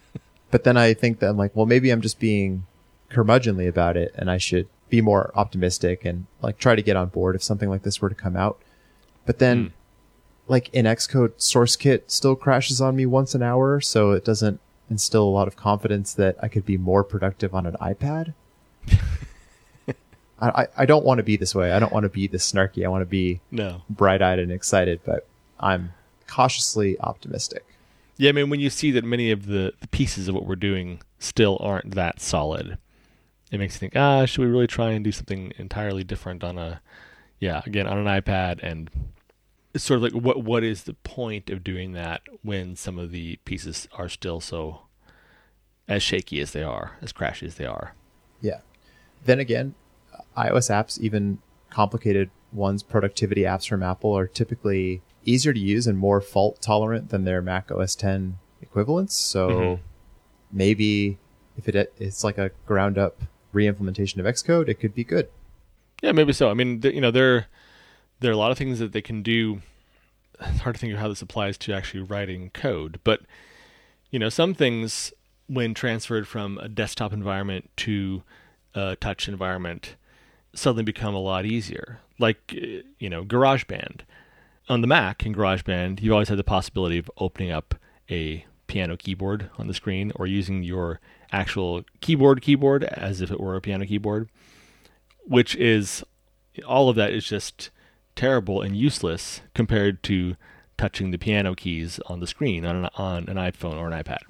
but 0.50 0.64
then 0.64 0.76
I 0.76 0.94
think 0.94 1.20
that 1.20 1.28
I'm 1.30 1.36
like, 1.36 1.54
well, 1.54 1.66
maybe 1.66 1.90
I'm 1.90 2.00
just 2.00 2.18
being 2.18 2.66
curmudgeonly 3.10 3.68
about 3.68 3.96
it 3.96 4.12
and 4.16 4.30
I 4.30 4.38
should 4.38 4.68
be 4.88 5.00
more 5.00 5.30
optimistic 5.34 6.04
and 6.04 6.26
like 6.42 6.58
try 6.58 6.74
to 6.74 6.82
get 6.82 6.96
on 6.96 7.08
board 7.08 7.36
if 7.36 7.42
something 7.42 7.68
like 7.68 7.82
this 7.82 8.00
were 8.00 8.08
to 8.08 8.14
come 8.14 8.36
out. 8.36 8.60
But 9.28 9.40
then 9.40 9.74
like 10.48 10.70
in 10.72 10.86
Xcode 10.86 11.34
source 11.36 11.76
kit 11.76 12.10
still 12.10 12.34
crashes 12.34 12.80
on 12.80 12.96
me 12.96 13.04
once 13.04 13.34
an 13.34 13.42
hour, 13.42 13.78
so 13.78 14.12
it 14.12 14.24
doesn't 14.24 14.58
instill 14.88 15.24
a 15.24 15.28
lot 15.28 15.46
of 15.46 15.54
confidence 15.54 16.14
that 16.14 16.36
I 16.42 16.48
could 16.48 16.64
be 16.64 16.78
more 16.78 17.04
productive 17.04 17.54
on 17.54 17.66
an 17.66 17.76
iPad. 17.78 18.32
I, 20.40 20.48
I, 20.48 20.68
I 20.78 20.86
don't 20.86 21.04
want 21.04 21.18
to 21.18 21.22
be 21.24 21.36
this 21.36 21.54
way. 21.54 21.72
I 21.72 21.78
don't 21.78 21.92
want 21.92 22.04
to 22.04 22.08
be 22.08 22.26
this 22.26 22.50
snarky. 22.50 22.86
I 22.86 22.88
want 22.88 23.02
to 23.02 23.06
be 23.06 23.42
No, 23.50 23.82
bright 23.90 24.22
eyed 24.22 24.38
and 24.38 24.50
excited, 24.50 25.00
but 25.04 25.26
I'm 25.60 25.92
cautiously 26.26 26.98
optimistic. 27.00 27.66
Yeah, 28.16 28.30
I 28.30 28.32
mean, 28.32 28.48
when 28.48 28.60
you 28.60 28.70
see 28.70 28.90
that 28.92 29.04
many 29.04 29.30
of 29.30 29.44
the, 29.44 29.74
the 29.80 29.88
pieces 29.88 30.26
of 30.26 30.34
what 30.34 30.46
we're 30.46 30.56
doing 30.56 31.02
still 31.18 31.58
aren't 31.60 31.94
that 31.96 32.20
solid, 32.22 32.78
it 33.52 33.58
makes 33.58 33.74
you 33.74 33.80
think, 33.80 33.94
ah, 33.94 34.24
should 34.24 34.40
we 34.40 34.50
really 34.50 34.66
try 34.66 34.92
and 34.92 35.04
do 35.04 35.12
something 35.12 35.52
entirely 35.58 36.02
different 36.02 36.42
on 36.42 36.56
a, 36.56 36.80
yeah, 37.40 37.60
again, 37.66 37.86
on 37.86 37.98
an 37.98 38.06
iPad? 38.06 38.60
And 38.62 38.90
it's 39.78 39.84
sort 39.84 39.98
of 39.98 40.02
like, 40.02 40.12
what 40.12 40.42
what 40.42 40.64
is 40.64 40.82
the 40.84 40.94
point 40.94 41.50
of 41.50 41.62
doing 41.62 41.92
that 41.92 42.20
when 42.42 42.74
some 42.74 42.98
of 42.98 43.12
the 43.12 43.36
pieces 43.44 43.86
are 43.92 44.08
still 44.08 44.40
so 44.40 44.80
as 45.86 46.02
shaky 46.02 46.40
as 46.40 46.50
they 46.50 46.64
are, 46.64 46.96
as 47.00 47.12
crashy 47.12 47.44
as 47.44 47.54
they 47.54 47.64
are? 47.64 47.94
Yeah. 48.40 48.58
then 49.24 49.38
again, 49.38 49.74
iOS 50.36 50.68
apps, 50.68 50.98
even 51.00 51.38
complicated 51.70 52.30
ones, 52.52 52.82
productivity 52.82 53.42
apps 53.42 53.68
from 53.68 53.84
Apple, 53.84 54.16
are 54.18 54.26
typically 54.26 55.00
easier 55.24 55.52
to 55.52 55.60
use 55.60 55.86
and 55.86 55.96
more 55.96 56.20
fault 56.20 56.60
tolerant 56.60 57.10
than 57.10 57.24
their 57.24 57.40
Mac 57.40 57.70
OS 57.70 57.94
10 57.94 58.38
equivalents. 58.60 59.14
So 59.14 59.48
Mhm. 59.48 59.80
maybe 60.50 61.18
if 61.56 61.68
it 61.68 61.92
it's 61.98 62.24
like 62.24 62.38
a 62.38 62.50
ground 62.66 62.98
up 62.98 63.22
re-implementation 63.52 64.20
of 64.20 64.26
Xcode, 64.26 64.68
it 64.68 64.80
could 64.80 64.94
be 64.94 65.04
good. 65.04 65.28
Yeah, 66.02 66.10
maybe 66.12 66.32
so. 66.32 66.50
I 66.50 66.54
mean, 66.54 66.80
you 66.82 67.00
know, 67.00 67.12
there 67.12 67.46
there 68.20 68.30
are 68.30 68.34
a 68.34 68.38
lot 68.38 68.50
of 68.50 68.58
things 68.58 68.78
that 68.78 68.92
they 68.92 69.02
can 69.02 69.22
do. 69.22 69.60
It's 70.40 70.60
hard 70.60 70.76
to 70.76 70.80
think 70.80 70.92
of 70.92 70.98
how 70.98 71.08
this 71.08 71.22
applies 71.22 71.58
to 71.58 71.72
actually 71.72 72.02
writing 72.02 72.50
code, 72.50 73.00
but 73.04 73.20
you 74.10 74.18
know, 74.18 74.28
some 74.28 74.54
things 74.54 75.12
when 75.48 75.74
transferred 75.74 76.26
from 76.26 76.58
a 76.58 76.68
desktop 76.68 77.12
environment 77.12 77.70
to 77.76 78.22
a 78.74 78.96
touch 78.96 79.28
environment 79.28 79.96
suddenly 80.54 80.82
become 80.82 81.14
a 81.14 81.20
lot 81.20 81.44
easier. 81.44 82.00
Like 82.18 82.54
uh, 82.56 82.82
you 82.98 83.10
know, 83.10 83.24
GarageBand 83.24 84.00
on 84.68 84.80
the 84.80 84.86
Mac 84.86 85.24
in 85.26 85.34
GarageBand, 85.34 86.00
you 86.00 86.12
always 86.12 86.28
had 86.28 86.38
the 86.38 86.44
possibility 86.44 86.98
of 86.98 87.10
opening 87.18 87.50
up 87.50 87.74
a 88.10 88.44
piano 88.66 88.96
keyboard 88.96 89.50
on 89.58 89.66
the 89.66 89.74
screen 89.74 90.12
or 90.14 90.26
using 90.26 90.62
your 90.62 91.00
actual 91.32 91.84
keyboard 92.00 92.40
keyboard 92.40 92.84
as 92.84 93.20
if 93.20 93.30
it 93.30 93.40
were 93.40 93.56
a 93.56 93.60
piano 93.60 93.84
keyboard 93.84 94.28
which 95.28 95.54
is 95.56 96.02
all 96.66 96.88
of 96.88 96.96
that 96.96 97.12
is 97.12 97.24
just 97.24 97.70
terrible 98.18 98.60
and 98.62 98.76
useless 98.76 99.42
compared 99.54 100.02
to 100.02 100.34
touching 100.76 101.12
the 101.12 101.18
piano 101.18 101.54
keys 101.54 102.00
on 102.06 102.18
the 102.18 102.26
screen 102.26 102.64
on 102.64 102.84
an, 102.84 102.90
on 102.96 103.28
an 103.28 103.36
iPhone 103.36 103.76
or 103.76 103.86
an 103.86 104.02
iPad. 104.02 104.22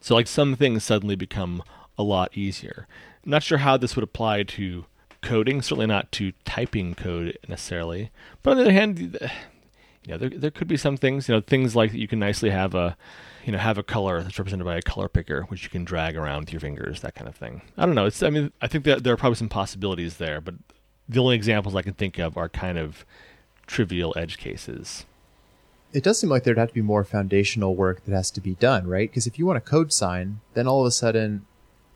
So 0.00 0.14
like 0.14 0.26
some 0.26 0.56
things 0.56 0.84
suddenly 0.84 1.16
become 1.16 1.62
a 1.98 2.02
lot 2.02 2.34
easier. 2.34 2.86
I'm 3.22 3.30
not 3.30 3.42
sure 3.42 3.58
how 3.58 3.76
this 3.76 3.94
would 3.94 4.02
apply 4.02 4.44
to 4.44 4.86
coding, 5.20 5.60
certainly 5.60 5.86
not 5.86 6.10
to 6.12 6.32
typing 6.46 6.94
code 6.94 7.38
necessarily. 7.46 8.10
But 8.42 8.52
on 8.52 8.56
the 8.56 8.62
other 8.62 8.72
hand, 8.72 8.98
you 8.98 10.12
know, 10.12 10.16
there 10.16 10.30
there 10.30 10.50
could 10.50 10.68
be 10.68 10.78
some 10.78 10.96
things, 10.96 11.28
you 11.28 11.34
know, 11.34 11.42
things 11.42 11.76
like 11.76 11.92
you 11.92 12.08
can 12.08 12.18
nicely 12.18 12.48
have 12.48 12.74
a 12.74 12.96
you 13.44 13.52
know, 13.52 13.58
have 13.58 13.76
a 13.76 13.82
color 13.82 14.22
that's 14.22 14.38
represented 14.38 14.64
by 14.64 14.76
a 14.76 14.82
color 14.82 15.10
picker, 15.10 15.42
which 15.44 15.62
you 15.62 15.68
can 15.68 15.84
drag 15.84 16.16
around 16.16 16.40
with 16.40 16.52
your 16.52 16.60
fingers, 16.60 17.00
that 17.00 17.14
kind 17.14 17.28
of 17.28 17.36
thing. 17.36 17.60
I 17.76 17.84
don't 17.84 17.94
know. 17.94 18.06
It's, 18.06 18.22
I 18.22 18.30
mean, 18.30 18.52
I 18.60 18.66
think 18.66 18.84
that 18.84 19.02
there 19.02 19.12
are 19.12 19.16
probably 19.16 19.36
some 19.36 19.48
possibilities 19.48 20.16
there, 20.16 20.40
but 20.40 20.54
the 21.10 21.20
only 21.20 21.34
examples 21.34 21.74
I 21.74 21.82
can 21.82 21.94
think 21.94 22.18
of 22.18 22.36
are 22.36 22.48
kind 22.48 22.78
of 22.78 23.04
trivial 23.66 24.14
edge 24.16 24.38
cases. 24.38 25.04
It 25.92 26.04
does 26.04 26.20
seem 26.20 26.30
like 26.30 26.44
there'd 26.44 26.56
have 26.56 26.68
to 26.68 26.74
be 26.74 26.82
more 26.82 27.02
foundational 27.02 27.74
work 27.74 28.04
that 28.04 28.14
has 28.14 28.30
to 28.32 28.40
be 28.40 28.54
done, 28.54 28.86
right? 28.86 29.10
Because 29.10 29.26
if 29.26 29.38
you 29.38 29.44
want 29.44 29.58
a 29.58 29.60
code 29.60 29.92
sign, 29.92 30.40
then 30.54 30.68
all 30.68 30.80
of 30.80 30.86
a 30.86 30.92
sudden 30.92 31.44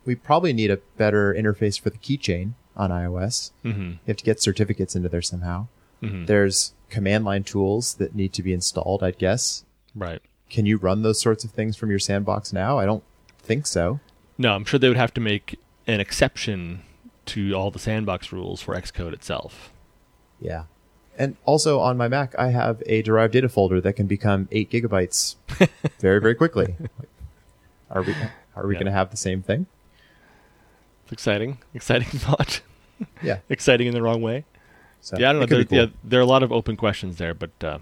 we 0.03 0.15
probably 0.15 0.51
need 0.51 0.69
a 0.69 0.81
better 0.97 1.33
interface 1.33 1.79
for 1.79 1.89
the 1.89 1.97
keychain 1.97 2.53
on 2.75 2.89
iOS. 2.91 3.51
Mm-hmm. 3.63 3.81
You 3.81 3.99
have 4.07 4.17
to 4.17 4.23
get 4.25 4.41
certificates 4.41 4.97
into 4.97 5.07
there 5.07 5.21
somehow. 5.21 5.67
Mm-hmm. 6.03 6.25
There's 6.25 6.73
command 6.89 7.23
line 7.23 7.45
tools 7.45 7.95
that 7.95 8.15
need 8.15 8.33
to 8.33 8.43
be 8.43 8.51
installed, 8.53 9.01
I'd 9.01 9.17
guess. 9.17 9.63
Right. 9.95 10.21
Can 10.49 10.65
you 10.65 10.77
run 10.77 11.03
those 11.03 11.21
sorts 11.21 11.45
of 11.45 11.51
things 11.51 11.77
from 11.77 11.89
your 11.89 11.99
sandbox 11.99 12.51
now? 12.51 12.77
I 12.77 12.85
don't 12.85 13.03
think 13.39 13.65
so. 13.65 14.01
No, 14.37 14.53
I'm 14.53 14.65
sure 14.65 14.77
they 14.77 14.89
would 14.89 14.97
have 14.97 15.13
to 15.13 15.21
make 15.21 15.57
an 15.87 16.01
exception 16.01 16.81
to 17.27 17.53
all 17.53 17.71
the 17.71 17.79
sandbox 17.79 18.31
rules 18.31 18.61
for 18.61 18.75
Xcode 18.75 19.13
itself. 19.13 19.71
Yeah. 20.39 20.63
And 21.17 21.37
also 21.45 21.79
on 21.79 21.95
my 21.97 22.07
Mac, 22.07 22.35
I 22.37 22.49
have 22.49 22.83
a 22.85 23.01
derived 23.01 23.33
data 23.33 23.47
folder 23.49 23.79
that 23.81 23.93
can 23.93 24.05
become 24.07 24.47
eight 24.51 24.69
gigabytes 24.69 25.35
very, 25.99 26.19
very 26.19 26.35
quickly. 26.35 26.75
Are 27.89 28.01
we 28.01 28.13
are 28.55 28.67
we 28.67 28.73
Yeah. 28.73 28.79
going 28.79 28.85
to 28.87 28.91
have 28.91 29.11
the 29.11 29.17
same 29.17 29.41
thing? 29.41 29.65
It's 31.03 31.13
exciting. 31.13 31.59
Exciting 31.73 32.07
thought. 32.19 32.61
Yeah. 33.21 33.39
exciting 33.49 33.87
in 33.87 33.93
the 33.93 34.01
wrong 34.01 34.21
way. 34.21 34.45
So 35.01 35.17
yeah, 35.17 35.29
I 35.29 35.33
don't 35.33 35.41
know. 35.41 35.45
There, 35.45 35.63
cool. 35.65 35.77
yeah, 35.77 35.85
there 36.03 36.19
are 36.19 36.23
a 36.23 36.25
lot 36.27 36.41
of 36.43 36.51
open 36.51 36.75
questions 36.75 37.17
there, 37.17 37.33
but 37.33 37.51
uh, 37.63 37.67
I'll 37.67 37.79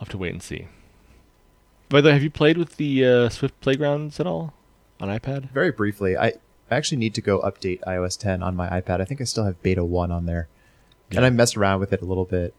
have 0.00 0.08
to 0.10 0.18
wait 0.18 0.32
and 0.32 0.42
see. 0.42 0.68
By 1.88 2.00
the 2.00 2.08
way, 2.08 2.12
have 2.14 2.22
you 2.22 2.30
played 2.30 2.56
with 2.56 2.76
the 2.76 3.04
uh, 3.04 3.28
Swift 3.28 3.60
Playgrounds 3.60 4.18
at 4.20 4.26
all 4.26 4.54
on 5.00 5.08
iPad? 5.08 5.50
Very 5.50 5.72
briefly, 5.72 6.16
I 6.16 6.34
I 6.70 6.76
actually 6.76 6.98
need 6.98 7.14
to 7.14 7.20
go 7.20 7.40
update 7.40 7.80
iOS 7.86 8.18
10 8.18 8.42
on 8.42 8.56
my 8.56 8.68
iPad. 8.80 9.00
I 9.00 9.04
think 9.04 9.20
I 9.20 9.24
still 9.24 9.44
have 9.44 9.62
beta 9.62 9.84
1 9.84 10.10
on 10.10 10.26
there. 10.26 10.48
Yeah. 11.10 11.18
And 11.18 11.26
I 11.26 11.30
messed 11.30 11.56
around 11.56 11.80
with 11.80 11.92
it 11.92 12.02
a 12.02 12.04
little 12.04 12.24
bit. 12.24 12.54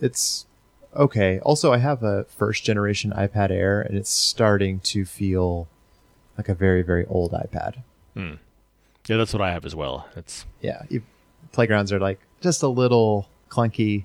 It's 0.00 0.46
okay. 0.94 1.40
Also, 1.40 1.72
I 1.72 1.78
have 1.78 2.02
a 2.02 2.24
first 2.24 2.64
generation 2.64 3.12
iPad 3.16 3.50
Air 3.50 3.80
and 3.80 3.96
it's 3.96 4.10
starting 4.10 4.78
to 4.80 5.04
feel 5.04 5.66
like 6.38 6.48
a 6.48 6.54
very, 6.54 6.82
very 6.82 7.04
old 7.06 7.32
iPad. 7.32 7.82
Hmm. 8.14 8.34
Yeah, 9.08 9.16
that's 9.16 9.32
what 9.32 9.42
I 9.42 9.50
have 9.52 9.64
as 9.64 9.74
well. 9.74 10.06
It's 10.14 10.46
Yeah. 10.60 10.82
You, 10.88 11.02
playgrounds 11.52 11.92
are 11.92 11.98
like 11.98 12.20
just 12.40 12.62
a 12.62 12.68
little 12.68 13.28
clunky. 13.48 14.04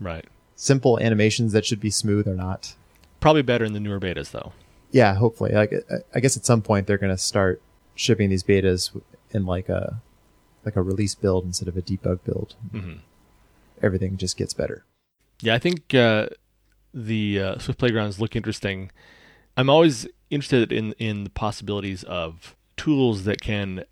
right. 0.00 0.24
Simple 0.56 1.00
animations 1.00 1.52
that 1.52 1.64
should 1.66 1.80
be 1.80 1.90
smooth 1.90 2.28
or 2.28 2.34
not. 2.34 2.74
Probably 3.18 3.42
better 3.42 3.64
in 3.64 3.72
the 3.72 3.80
newer 3.80 3.98
betas, 3.98 4.30
though. 4.30 4.52
Yeah, 4.92 5.14
hopefully. 5.14 5.50
Like, 5.52 5.72
I- 5.90 5.94
I 6.14 6.20
guess 6.20 6.36
at 6.36 6.44
some 6.44 6.62
point 6.62 6.86
they're 6.86 6.98
going 6.98 7.10
to 7.12 7.18
start 7.18 7.60
shipping 7.94 8.30
these 8.30 8.42
betas 8.42 8.98
in 9.30 9.46
like 9.46 9.68
a 9.68 10.00
like 10.64 10.76
a 10.76 10.82
release 10.82 11.14
build 11.14 11.44
instead 11.44 11.68
of 11.68 11.76
a 11.76 11.82
debug 11.82 12.24
build. 12.24 12.54
hmm 12.70 12.94
Everything 13.82 14.16
just 14.16 14.36
gets 14.36 14.54
better. 14.54 14.84
Yeah, 15.40 15.54
I 15.54 15.58
think 15.58 15.92
uh, 15.94 16.28
the 16.94 17.40
uh, 17.40 17.58
Swift 17.58 17.78
Playgrounds 17.78 18.20
look 18.20 18.36
interesting. 18.36 18.90
I'm 19.56 19.68
always 19.68 20.06
interested 20.30 20.72
in 20.72 20.92
in 20.92 21.24
the 21.24 21.30
possibilities 21.30 22.02
of 22.04 22.54
tools 22.76 23.24
that 23.24 23.40
can, 23.40 23.84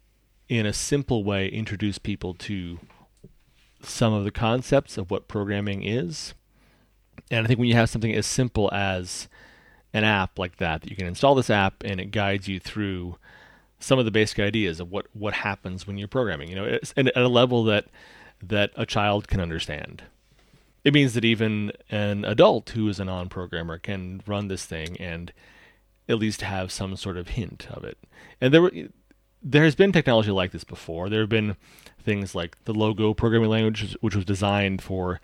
in 0.48 0.66
a 0.66 0.72
simple 0.72 1.24
way, 1.24 1.48
introduce 1.48 1.98
people 1.98 2.34
to 2.34 2.78
some 3.82 4.12
of 4.12 4.24
the 4.24 4.30
concepts 4.30 4.96
of 4.96 5.10
what 5.10 5.28
programming 5.28 5.82
is. 5.84 6.34
And 7.30 7.44
I 7.44 7.48
think 7.48 7.58
when 7.58 7.68
you 7.68 7.74
have 7.74 7.90
something 7.90 8.14
as 8.14 8.26
simple 8.26 8.72
as 8.72 9.28
an 9.92 10.04
app 10.04 10.38
like 10.38 10.56
that, 10.56 10.82
that 10.82 10.90
you 10.90 10.96
can 10.96 11.06
install 11.06 11.34
this 11.34 11.50
app 11.50 11.82
and 11.84 12.00
it 12.00 12.06
guides 12.06 12.48
you 12.48 12.60
through 12.60 13.16
some 13.82 13.98
of 13.98 14.04
the 14.04 14.10
basic 14.10 14.38
ideas 14.38 14.80
of 14.80 14.90
what, 14.90 15.06
what 15.12 15.34
happens 15.34 15.86
when 15.86 15.98
you're 15.98 16.08
programming. 16.08 16.48
You 16.48 16.54
know, 16.54 16.78
at 16.96 17.16
a 17.16 17.28
level 17.28 17.64
that 17.64 17.86
that 18.42 18.70
a 18.76 18.86
child 18.86 19.28
can 19.28 19.40
understand. 19.40 20.02
It 20.84 20.92
means 20.92 21.14
that 21.14 21.24
even 21.24 21.72
an 21.90 22.24
adult 22.24 22.70
who 22.70 22.88
is 22.88 22.98
a 22.98 23.04
non-programmer 23.04 23.78
can 23.78 24.20
run 24.26 24.48
this 24.48 24.66
thing 24.66 24.96
and 24.98 25.32
at 26.08 26.18
least 26.18 26.40
have 26.40 26.72
some 26.72 26.96
sort 26.96 27.16
of 27.16 27.28
hint 27.28 27.68
of 27.70 27.84
it. 27.84 27.98
And 28.40 28.52
there 28.52 28.62
were 28.62 28.72
there 29.42 29.64
has 29.64 29.74
been 29.74 29.92
technology 29.92 30.30
like 30.30 30.52
this 30.52 30.64
before. 30.64 31.08
There 31.08 31.20
have 31.20 31.28
been 31.28 31.56
things 32.02 32.34
like 32.34 32.56
the 32.64 32.74
Logo 32.74 33.12
programming 33.14 33.50
language, 33.50 33.96
which 34.00 34.14
was 34.14 34.24
designed 34.24 34.82
for 34.82 35.20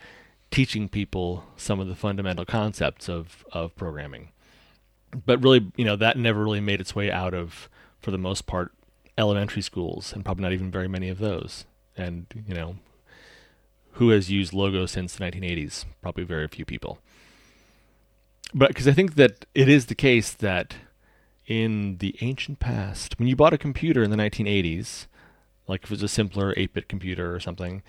teaching 0.50 0.88
people 0.88 1.44
some 1.56 1.78
of 1.78 1.88
the 1.88 1.94
fundamental 1.94 2.44
concepts 2.44 3.09
of 3.09 3.44
of 3.52 3.74
programming. 3.76 4.30
But 5.24 5.42
really, 5.42 5.72
you 5.76 5.84
know, 5.84 5.96
that 5.96 6.18
never 6.18 6.42
really 6.42 6.61
made 6.61 6.80
its 6.80 6.94
way 6.94 7.11
out 7.11 7.32
of, 7.32 7.68
for 8.01 8.11
the 8.11 8.18
most 8.18 8.46
part, 8.46 8.72
elementary 9.16 9.62
schools, 9.62 10.12
and 10.12 10.24
probably 10.24 10.42
not 10.42 10.53
even 10.53 10.70
very 10.70 10.88
many 10.88 11.09
of 11.09 11.18
those. 11.18 11.64
And 11.96 12.26
you 12.46 12.55
know, 12.55 12.76
who 13.92 14.11
has 14.11 14.30
used 14.30 14.53
Logo 14.53 14.86
since 14.86 15.16
the 15.16 15.24
1980s? 15.24 15.84
Probably 16.01 16.24
very 16.24 16.46
few 16.49 16.64
people. 16.64 16.99
But 18.55 18.68
because 18.68 18.88
I 18.88 18.92
think 18.92 19.16
that 19.16 19.44
it 19.55 19.68
is 19.68 19.86
the 19.86 19.94
case 19.94 20.32
that 20.32 20.76
in 21.46 21.99
the 21.99 22.16
ancient 22.20 22.61
past, 22.61 23.18
when 23.18 23.28
you 23.28 23.36
bought 23.36 23.53
a 23.53 23.59
computer 23.59 24.03
in 24.03 24.11
the 24.11 24.16
1980s, 24.16 25.07
like 25.66 25.84
if 25.84 25.90
it 25.90 25.94
was 25.94 26.03
a 26.03 26.09
simpler 26.09 26.55
8 26.57 26.72
bit 26.74 26.88
computer 26.88 27.34
or 27.34 27.40
something, 27.40 27.82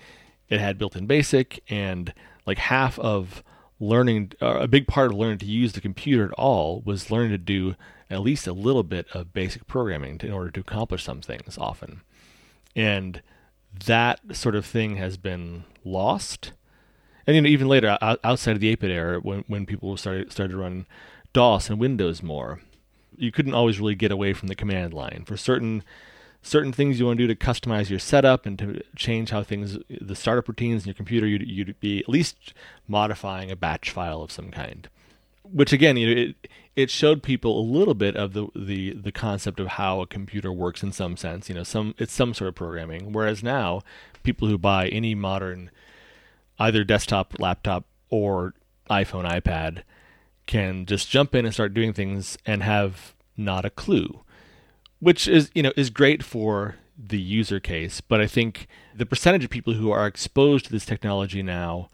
it 0.48 0.60
had 0.60 0.78
built 0.78 0.96
in 0.96 1.06
BASIC, 1.06 1.60
and 1.68 2.12
like 2.44 2.58
half 2.58 2.98
of 2.98 3.42
learning, 3.78 4.32
uh, 4.42 4.58
a 4.60 4.68
big 4.68 4.86
part 4.86 5.12
of 5.12 5.16
learning 5.16 5.38
to 5.38 5.46
use 5.46 5.72
the 5.72 5.80
computer 5.80 6.24
at 6.24 6.32
all 6.32 6.82
was 6.84 7.10
learning 7.10 7.30
to 7.30 7.38
do 7.38 7.76
at 8.10 8.22
least 8.22 8.46
a 8.46 8.52
little 8.52 8.82
bit 8.82 9.06
of 9.14 9.32
basic 9.32 9.66
programming 9.66 10.18
to, 10.18 10.26
in 10.26 10.32
order 10.32 10.50
to 10.50 10.60
accomplish 10.60 11.04
some 11.04 11.20
things 11.20 11.56
often. 11.56 12.02
And 12.74 13.22
that 13.86 14.20
sort 14.32 14.56
of 14.56 14.66
thing 14.66 14.96
has 14.96 15.16
been 15.16 15.64
lost. 15.84 16.52
And 17.26 17.36
you 17.36 17.42
know, 17.42 17.48
even 17.48 17.68
later, 17.68 17.96
outside 18.00 18.52
of 18.52 18.60
the 18.60 18.74
8-bit 18.74 18.90
era, 18.90 19.20
when 19.20 19.44
when 19.46 19.66
people 19.66 19.96
started 19.96 20.32
started 20.32 20.52
to 20.52 20.58
run 20.58 20.86
DOS 21.32 21.70
and 21.70 21.78
Windows 21.78 22.22
more, 22.22 22.60
you 23.16 23.30
couldn't 23.30 23.54
always 23.54 23.78
really 23.78 23.94
get 23.94 24.10
away 24.10 24.32
from 24.32 24.48
the 24.48 24.56
command 24.56 24.92
line 24.92 25.24
for 25.26 25.36
certain 25.36 25.84
certain 26.42 26.72
things 26.72 26.98
you 26.98 27.06
want 27.06 27.18
to 27.18 27.26
do 27.26 27.34
to 27.34 27.38
customize 27.38 27.90
your 27.90 27.98
setup 27.98 28.46
and 28.46 28.58
to 28.58 28.82
change 28.96 29.30
how 29.30 29.42
things 29.42 29.78
the 30.00 30.16
startup 30.16 30.48
routines 30.48 30.82
in 30.82 30.88
your 30.88 30.94
computer. 30.94 31.26
You'd, 31.26 31.46
you'd 31.46 31.78
be 31.80 32.00
at 32.00 32.08
least 32.08 32.54
modifying 32.88 33.50
a 33.50 33.56
batch 33.56 33.90
file 33.90 34.22
of 34.22 34.32
some 34.32 34.50
kind 34.50 34.88
which 35.52 35.72
again, 35.72 35.96
you 35.96 36.14
know, 36.14 36.20
it 36.20 36.50
it 36.80 36.90
showed 36.90 37.22
people 37.22 37.58
a 37.58 37.62
little 37.62 37.94
bit 37.94 38.16
of 38.16 38.32
the, 38.32 38.48
the 38.54 38.92
the 38.92 39.12
concept 39.12 39.60
of 39.60 39.68
how 39.68 40.00
a 40.00 40.06
computer 40.06 40.52
works 40.52 40.82
in 40.82 40.92
some 40.92 41.16
sense. 41.16 41.48
You 41.48 41.54
know, 41.54 41.62
some 41.62 41.94
it's 41.98 42.12
some 42.12 42.34
sort 42.34 42.48
of 42.48 42.54
programming. 42.54 43.12
Whereas 43.12 43.42
now, 43.42 43.82
people 44.22 44.48
who 44.48 44.58
buy 44.58 44.88
any 44.88 45.14
modern, 45.14 45.70
either 46.58 46.84
desktop, 46.84 47.38
laptop, 47.38 47.84
or 48.08 48.54
iPhone, 48.90 49.28
iPad, 49.30 49.82
can 50.46 50.86
just 50.86 51.08
jump 51.08 51.34
in 51.34 51.44
and 51.44 51.54
start 51.54 51.74
doing 51.74 51.92
things 51.92 52.36
and 52.44 52.62
have 52.62 53.14
not 53.36 53.64
a 53.64 53.70
clue, 53.70 54.24
which 54.98 55.28
is 55.28 55.50
you 55.54 55.62
know 55.62 55.72
is 55.76 55.90
great 55.90 56.22
for 56.22 56.76
the 57.08 57.20
user 57.20 57.60
case, 57.60 58.00
but 58.00 58.20
I 58.20 58.26
think 58.26 58.66
the 58.94 59.06
percentage 59.06 59.44
of 59.44 59.50
people 59.50 59.72
who 59.72 59.90
are 59.90 60.06
exposed 60.06 60.66
to 60.66 60.72
this 60.72 60.84
technology 60.84 61.42
now 61.42 61.88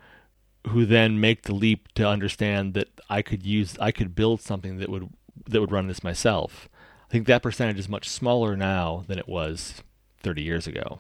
who 0.69 0.85
then 0.87 1.21
make 1.21 1.43
the 1.43 1.55
leap 1.55 1.93
to 1.95 2.07
understand 2.09 2.75
that 2.75 2.89
I 3.09 3.23
could 3.23 3.45
use 3.45 3.77
I 3.81 3.93
could 3.93 4.15
build 4.15 4.41
something 4.41 4.79
that 4.79 4.89
would 4.89 5.09
that 5.49 5.61
would 5.61 5.73
run 5.73 5.87
this 5.87 6.03
myself. 6.03 6.69
I 7.09 7.13
think 7.13 7.27
that 7.27 7.43
percentage 7.43 7.79
is 7.79 7.89
much 7.89 8.09
smaller 8.09 8.57
now 8.57 9.05
than 9.07 9.19
it 9.19 9.29
was 9.29 9.83
30 10.23 10.43
years 10.43 10.67
ago. 10.67 10.99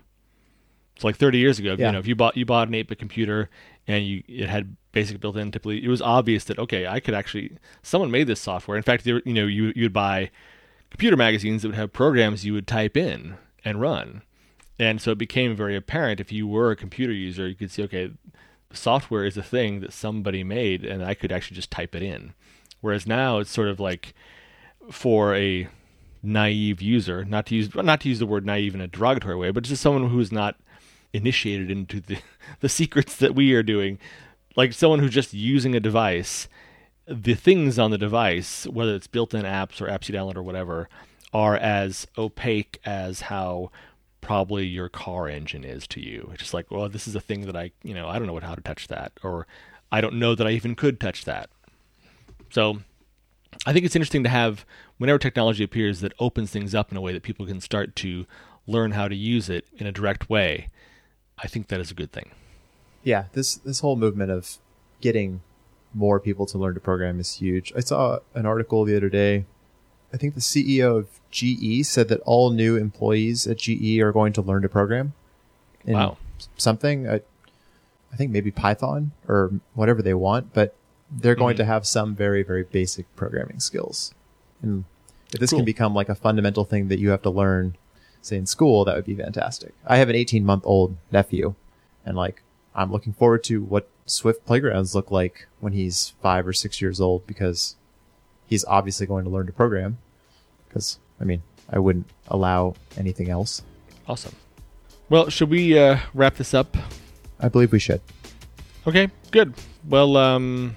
So 0.98 1.08
like 1.08 1.16
30 1.16 1.38
years 1.38 1.58
ago, 1.58 1.74
Yeah. 1.78 1.86
you 1.86 1.92
know, 1.92 1.98
if 1.98 2.06
you 2.06 2.14
bought 2.14 2.36
you 2.36 2.46
bought 2.46 2.68
an 2.68 2.74
8-bit 2.74 2.98
computer 2.98 3.50
and 3.88 4.06
you 4.06 4.22
it 4.28 4.48
had 4.48 4.76
basic 4.92 5.20
built-in 5.20 5.50
typically 5.52 5.84
it 5.84 5.88
was 5.88 6.00
obvious 6.00 6.44
that 6.44 6.58
okay, 6.58 6.86
I 6.86 7.00
could 7.00 7.14
actually 7.14 7.56
someone 7.82 8.10
made 8.10 8.28
this 8.28 8.40
software. 8.40 8.76
In 8.76 8.82
fact, 8.82 9.04
there, 9.04 9.20
you 9.24 9.34
know, 9.34 9.46
you 9.46 9.72
you 9.74 9.82
would 9.84 9.92
buy 9.92 10.30
computer 10.90 11.16
magazines 11.16 11.62
that 11.62 11.68
would 11.68 11.76
have 11.76 11.92
programs 11.92 12.44
you 12.46 12.52
would 12.52 12.66
type 12.68 12.96
in 12.96 13.34
and 13.64 13.80
run. 13.80 14.22
And 14.78 15.00
so 15.00 15.10
it 15.10 15.18
became 15.18 15.56
very 15.56 15.74
apparent 15.74 16.20
if 16.20 16.30
you 16.30 16.46
were 16.46 16.70
a 16.70 16.76
computer 16.76 17.12
user, 17.12 17.48
you 17.48 17.54
could 17.56 17.70
see 17.70 17.82
okay, 17.84 18.12
software 18.72 19.24
is 19.24 19.36
a 19.36 19.42
thing 19.42 19.80
that 19.80 19.92
somebody 19.92 20.44
made 20.44 20.84
and 20.84 21.04
I 21.04 21.14
could 21.14 21.32
actually 21.32 21.56
just 21.56 21.70
type 21.70 21.94
it 21.94 22.02
in. 22.02 22.34
Whereas 22.80 23.06
now 23.06 23.38
it's 23.38 23.50
sort 23.50 23.68
of 23.68 23.80
like 23.80 24.14
for 24.90 25.34
a 25.34 25.68
naive 26.22 26.82
user, 26.82 27.24
not 27.24 27.46
to 27.46 27.54
use 27.54 27.74
not 27.74 28.00
to 28.00 28.08
use 28.08 28.18
the 28.18 28.26
word 28.26 28.44
naive 28.44 28.74
in 28.74 28.80
a 28.80 28.88
derogatory 28.88 29.36
way, 29.36 29.50
but 29.50 29.64
just 29.64 29.82
someone 29.82 30.10
who's 30.10 30.32
not 30.32 30.56
initiated 31.12 31.70
into 31.70 32.00
the 32.00 32.18
the 32.60 32.68
secrets 32.68 33.16
that 33.16 33.34
we 33.34 33.52
are 33.54 33.62
doing, 33.62 33.98
like 34.56 34.72
someone 34.72 34.98
who's 34.98 35.14
just 35.14 35.32
using 35.32 35.74
a 35.74 35.80
device, 35.80 36.48
the 37.06 37.34
things 37.34 37.78
on 37.78 37.90
the 37.90 37.98
device, 37.98 38.66
whether 38.66 38.94
it's 38.94 39.06
built-in 39.06 39.42
apps 39.42 39.80
or 39.80 39.86
apps 39.86 40.08
you 40.08 40.14
download 40.14 40.36
or 40.36 40.42
whatever, 40.42 40.88
are 41.32 41.56
as 41.56 42.06
opaque 42.18 42.80
as 42.84 43.22
how 43.22 43.70
probably 44.26 44.66
your 44.66 44.88
car 44.88 45.28
engine 45.28 45.64
is 45.64 45.86
to 45.86 46.00
you. 46.00 46.28
It's 46.32 46.42
just 46.42 46.54
like, 46.54 46.70
well, 46.70 46.88
this 46.88 47.06
is 47.06 47.14
a 47.14 47.20
thing 47.20 47.42
that 47.42 47.56
I, 47.56 47.70
you 47.82 47.94
know, 47.94 48.08
I 48.08 48.18
don't 48.18 48.26
know 48.26 48.32
what 48.32 48.42
how 48.42 48.56
to 48.56 48.60
touch 48.60 48.88
that, 48.88 49.12
or 49.22 49.46
I 49.92 50.00
don't 50.00 50.18
know 50.18 50.34
that 50.34 50.46
I 50.46 50.50
even 50.50 50.74
could 50.74 50.98
touch 50.98 51.24
that. 51.24 51.48
So 52.50 52.80
I 53.64 53.72
think 53.72 53.86
it's 53.86 53.96
interesting 53.96 54.24
to 54.24 54.28
have 54.28 54.64
whenever 54.98 55.18
technology 55.18 55.62
appears 55.62 56.00
that 56.00 56.12
opens 56.18 56.50
things 56.50 56.74
up 56.74 56.90
in 56.90 56.96
a 56.96 57.00
way 57.00 57.12
that 57.12 57.22
people 57.22 57.46
can 57.46 57.60
start 57.60 57.94
to 57.96 58.26
learn 58.66 58.90
how 58.92 59.06
to 59.06 59.14
use 59.14 59.48
it 59.48 59.64
in 59.76 59.86
a 59.86 59.92
direct 59.92 60.28
way. 60.28 60.68
I 61.38 61.46
think 61.46 61.68
that 61.68 61.80
is 61.80 61.90
a 61.90 61.94
good 61.94 62.10
thing. 62.12 62.30
yeah, 63.04 63.26
this 63.32 63.54
this 63.56 63.80
whole 63.80 63.94
movement 63.96 64.32
of 64.32 64.58
getting 65.00 65.40
more 65.94 66.18
people 66.18 66.46
to 66.46 66.58
learn 66.58 66.74
to 66.74 66.80
program 66.80 67.20
is 67.20 67.34
huge. 67.36 67.72
I 67.76 67.80
saw 67.80 68.18
an 68.34 68.44
article 68.44 68.84
the 68.84 68.96
other 68.96 69.08
day. 69.08 69.44
I 70.16 70.18
think 70.18 70.32
the 70.34 70.40
CEO 70.40 70.96
of 70.96 71.08
GE 71.30 71.84
said 71.84 72.08
that 72.08 72.20
all 72.20 72.48
new 72.50 72.74
employees 72.76 73.46
at 73.46 73.58
GE 73.58 73.98
are 74.00 74.12
going 74.12 74.32
to 74.32 74.40
learn 74.40 74.62
to 74.62 74.68
program. 74.68 75.12
in 75.84 75.92
Wow. 75.92 76.16
Something 76.56 77.06
I, 77.06 77.20
I 78.12 78.16
think 78.16 78.30
maybe 78.32 78.50
Python 78.50 79.12
or 79.28 79.52
whatever 79.74 80.00
they 80.00 80.14
want, 80.14 80.54
but 80.54 80.74
they're 81.10 81.34
going 81.34 81.54
Mhm. 81.54 81.58
to 81.58 81.64
have 81.66 81.86
some 81.86 82.14
very 82.16 82.42
very 82.42 82.62
basic 82.64 83.04
programming 83.14 83.60
skills. 83.60 84.14
And 84.62 84.84
if 85.34 85.38
this 85.38 85.50
Cool. 85.50 85.58
can 85.58 85.64
become 85.66 85.94
like 85.94 86.08
a 86.08 86.14
fundamental 86.14 86.64
thing 86.64 86.88
that 86.88 86.98
you 86.98 87.10
have 87.10 87.20
to 87.22 87.30
learn, 87.30 87.76
say 88.22 88.36
in 88.38 88.46
school, 88.46 88.86
that 88.86 88.96
would 88.96 89.04
be 89.04 89.14
fantastic. 89.14 89.74
I 89.86 89.98
have 89.98 90.08
an 90.08 90.16
18 90.16 90.46
month 90.46 90.62
old 90.64 90.96
nephew, 91.12 91.54
and 92.06 92.16
like 92.16 92.42
I'm 92.74 92.90
looking 92.90 93.12
forward 93.12 93.44
to 93.44 93.62
what 93.62 93.86
Swift 94.06 94.46
playgrounds 94.46 94.94
look 94.94 95.10
like 95.10 95.46
when 95.60 95.74
he's 95.74 96.14
five 96.22 96.46
or 96.46 96.54
six 96.54 96.80
years 96.80 97.00
old 97.02 97.26
because 97.26 97.76
he's 98.46 98.64
obviously 98.64 99.06
going 99.06 99.24
to 99.24 99.30
learn 99.30 99.46
to 99.46 99.52
program. 99.52 99.98
Because 100.76 100.98
I 101.18 101.24
mean, 101.24 101.42
I 101.70 101.78
wouldn't 101.78 102.04
allow 102.28 102.74
anything 102.98 103.30
else. 103.30 103.62
Awesome. 104.06 104.34
Well, 105.08 105.30
should 105.30 105.48
we 105.48 105.78
uh, 105.78 105.98
wrap 106.12 106.36
this 106.36 106.52
up? 106.52 106.76
I 107.40 107.48
believe 107.48 107.72
we 107.72 107.78
should. 107.78 108.02
Okay, 108.86 109.08
good. 109.30 109.54
Well, 109.88 110.18
um, 110.18 110.76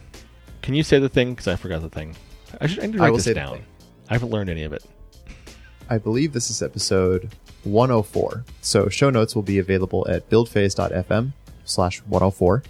can 0.61 0.73
you 0.73 0.83
say 0.83 0.99
the 0.99 1.09
thing? 1.09 1.31
Because 1.31 1.49
I 1.49 1.57
forgot 1.57 1.81
the 1.81 1.89
thing. 1.89 2.15
I 2.61 2.67
should 2.67 2.81
I 2.81 2.85
need 2.85 2.93
to 2.93 2.99
write 2.99 3.13
this 3.13 3.25
down. 3.25 3.59
I 4.09 4.13
haven't 4.13 4.29
learned 4.29 4.49
any 4.49 4.63
of 4.63 4.71
it. 4.71 4.85
I 5.89 5.97
believe 5.97 6.31
this 6.31 6.49
is 6.49 6.61
episode 6.61 7.35
104. 7.65 8.45
So 8.61 8.87
show 8.87 9.09
notes 9.09 9.35
will 9.35 9.43
be 9.43 9.59
available 9.59 10.07
at 10.09 10.29
buildphase.fm 10.29 11.33
slash 11.65 11.99
104. 12.03 12.63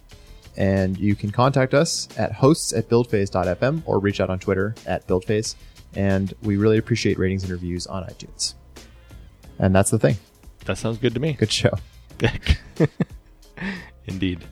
And 0.57 0.97
you 0.97 1.15
can 1.15 1.29
contact 1.29 1.75
us 1.75 2.09
at 2.17 2.31
hosts 2.31 2.73
at 2.73 2.89
buildphase.fm 2.89 3.83
or 3.85 3.99
reach 3.99 4.19
out 4.19 4.31
on 4.31 4.39
Twitter 4.39 4.73
at 4.87 5.07
buildphase. 5.07 5.53
And 5.95 6.33
we 6.43 6.57
really 6.57 6.77
appreciate 6.77 7.17
ratings 7.17 7.43
and 7.43 7.51
reviews 7.51 7.87
on 7.87 8.03
iTunes. 8.03 8.53
And 9.57 9.75
that's 9.75 9.89
the 9.89 9.99
thing. 9.99 10.17
That 10.65 10.77
sounds 10.77 10.97
good 10.97 11.13
to 11.15 11.19
me. 11.19 11.33
Good 11.33 11.51
show. 11.51 11.73
Indeed. 14.05 14.45